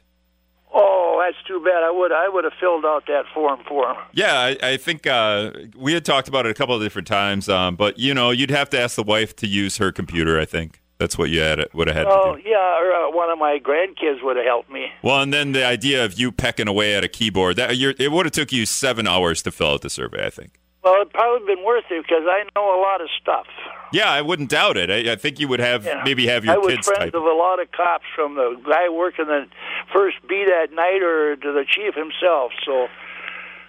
That's 1.33 1.47
too 1.47 1.61
bad. 1.65 1.83
I 1.83 1.91
would 1.91 2.13
I 2.13 2.29
would 2.29 2.45
have 2.45 2.53
filled 2.59 2.85
out 2.85 3.05
that 3.07 3.25
form 3.33 3.61
for 3.69 3.91
him. 3.91 3.97
Yeah, 4.13 4.35
I, 4.39 4.57
I 4.63 4.77
think 4.77 5.07
uh, 5.07 5.53
we 5.77 5.93
had 5.93 6.05
talked 6.05 6.29
about 6.29 6.47
it 6.47 6.51
a 6.51 6.55
couple 6.55 6.75
of 6.75 6.83
different 6.83 7.07
times, 7.09 7.49
um, 7.49 7.77
but 7.77 7.99
you 7.99 8.15
know, 8.15 8.31
you'd 8.31 8.51
have 8.51 8.69
to 8.71 8.81
ask 8.81 8.97
the 8.97 9.03
wife 9.03 9.37
to 9.37 9.47
use 9.47 9.77
her 9.79 9.93
computer. 9.93 10.41
I 10.41 10.45
think 10.45 10.81
that's 10.99 11.17
what 11.17 11.31
you 11.31 11.41
had 11.41 11.61
would 11.73 11.87
have 11.89 11.97
had 11.97 12.07
Oh, 12.09 12.37
to 12.37 12.43
do. 12.43 12.49
yeah, 12.49 12.79
or 12.79 12.93
uh, 12.93 13.11
one 13.11 13.31
of 13.31 13.39
my 13.39 13.59
grandkids 13.59 14.23
would 14.23 14.37
have 14.37 14.45
helped 14.45 14.71
me. 14.71 14.89
Well, 15.03 15.23
and 15.23 15.33
then 15.33 15.53
the 15.53 15.65
idea 15.65 16.05
of 16.05 16.19
you 16.19 16.31
pecking 16.33 16.69
away 16.69 16.95
at 16.95 17.05
a 17.05 17.09
keyboard 17.09 17.57
that 17.57 17.77
you're, 17.77 17.95
it 17.99 18.13
would 18.13 18.27
have 18.27 18.33
took 18.33 18.53
you 18.53 18.67
seven 18.67 19.07
hours 19.07 19.43
to 19.45 19.51
fill 19.51 19.69
out 19.75 19.83
the 19.83 19.91
survey. 19.91 20.27
I 20.27 20.31
think. 20.31 20.60
Well, 20.83 20.95
it'd 21.03 21.13
probably 21.13 21.55
been 21.55 21.65
worth 21.65 21.85
it 21.91 22.03
because 22.03 22.25
I 22.27 22.45
know 22.57 22.75
a 22.75 22.81
lot 22.81 23.01
of 23.03 23.09
stuff. 23.21 23.47
Yeah, 23.93 24.11
I 24.11 24.23
wouldn't 24.23 24.49
doubt 24.49 24.77
it. 24.79 24.91
I, 24.91 25.13
I 25.13 25.17
think 25.17 25.39
you 25.39 25.47
would 25.49 25.61
have 25.61 25.85
Yeah. 25.85 26.01
maybe 26.05 26.27
have 26.29 26.45
your 26.45 26.55
I 26.55 26.59
was 26.59 26.69
kids 26.75 26.87
friends 26.87 27.13
type. 27.13 27.15
of 27.15 27.23
a 27.25 27.33
lot 27.35 27.61
of 27.61 27.71
cops, 27.73 28.05
from 28.15 28.35
the 28.37 28.59
guy 28.69 28.89
working 28.89 29.27
the 29.27 29.47
first 29.93 30.17
beat 30.29 30.49
at 30.49 30.73
night 30.73 31.03
or 31.03 31.37
to 31.37 31.53
the 31.53 31.65
chief 31.69 31.95
himself. 31.95 32.53
So 32.65 32.89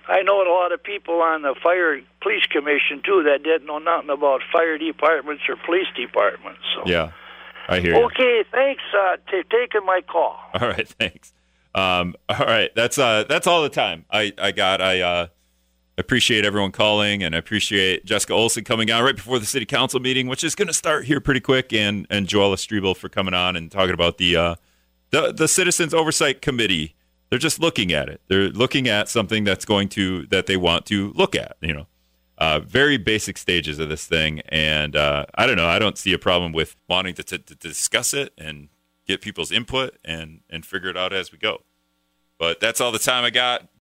I 0.08 0.22
know 0.22 0.42
a 0.42 0.48
lot 0.50 0.72
of 0.72 0.82
people 0.84 1.22
on 1.22 1.42
the 1.42 1.54
fire 1.62 2.00
police 2.22 2.46
commission 2.46 3.02
too 3.06 3.24
that 3.24 3.44
didn't 3.44 3.66
know 3.68 3.80
nothing 3.80 4.10
about 4.10 4.42
fire 4.52 4.78
departments 4.78 5.44
or 5.50 5.58
police 5.66 5.88
departments. 5.98 6.62
So 6.76 6.84
Yeah, 6.86 7.12
I 7.68 7.80
hear 7.82 7.96
you. 7.98 8.06
okay, 8.06 8.44
thanks 8.52 8.84
uh, 8.98 9.18
for 9.30 9.44
taking 9.44 9.86
my 9.86 10.00
call. 10.08 10.40
All 10.54 10.68
right, 10.70 10.88
thanks. 10.88 11.34
Um, 11.74 12.16
all 12.28 12.46
right, 12.46 12.70
that's 12.76 12.98
uh, 12.98 13.24
that's 13.30 13.48
all 13.48 13.64
the 13.64 13.70
time 13.70 14.04
I, 14.12 14.34
I 14.38 14.52
got. 14.52 14.82
I 14.82 15.00
uh, 15.00 15.28
appreciate 15.98 16.46
everyone 16.46 16.72
calling, 16.72 17.24
and 17.24 17.36
I 17.36 17.38
appreciate 17.38 18.06
Jessica 18.06 18.34
Olson 18.34 18.64
coming 18.64 18.92
on 18.92 19.04
right 19.04 19.16
before 19.16 19.40
the 19.40 19.46
city 19.46 19.66
council 19.66 20.00
meeting, 20.00 20.28
which 20.28 20.44
is 20.44 20.56
going 20.56 20.68
to 20.68 20.74
start 20.74 21.06
here 21.06 21.20
pretty 21.20 21.40
quick, 21.40 21.74
and 21.74 22.08
and 22.10 22.28
Joella 22.28 22.56
Striebel 22.56 22.96
for 22.96 23.10
coming 23.10 23.34
on 23.34 23.56
and 23.56 23.72
talking 23.72 23.94
about 23.94 24.18
the 24.18 24.36
uh, 24.36 24.56
the 25.12 25.32
the 25.32 25.48
Citizens 25.48 25.94
Oversight 25.94 26.42
Committee. 26.42 26.96
They're 27.30 27.40
just 27.40 27.60
looking 27.62 27.94
at 27.94 28.10
it. 28.10 28.22
They're 28.28 28.50
looking 28.50 28.90
at 28.90 29.08
something 29.08 29.46
that's 29.46 29.64
going 29.64 29.88
to 29.90 30.26
that 30.28 30.48
they 30.48 30.58
want 30.58 30.86
to 30.88 31.14
look 31.14 31.36
at. 31.36 31.56
You 31.62 31.74
know, 31.74 31.88
uh, 32.38 32.60
very 32.60 32.98
basic 32.98 33.38
stages 33.38 33.80
of 33.80 33.90
this 33.90 34.06
thing, 34.06 34.42
and 34.50 34.96
uh, 34.96 35.26
I 35.36 35.46
don't 35.46 35.58
know. 35.58 35.68
I 35.68 35.80
don't 35.80 35.98
see 35.98 36.12
a 36.14 36.18
problem 36.18 36.52
with 36.52 36.76
wanting 36.90 37.14
to, 37.16 37.24
to, 37.24 37.38
to 37.38 37.56
discuss 37.56 38.14
it 38.14 38.34
and 38.38 38.70
get 39.08 39.22
people's 39.22 39.52
input 39.52 39.98
and 40.04 40.42
and 40.50 40.66
figure 40.66 40.90
it 40.90 40.98
out 40.98 41.14
as 41.14 41.32
we 41.32 41.38
go. 41.38 41.62
But 42.38 42.60
that's 42.60 42.82
all 42.82 42.92
the 42.92 43.00
time 43.00 43.24
I 43.24 43.30
got. 43.30 43.68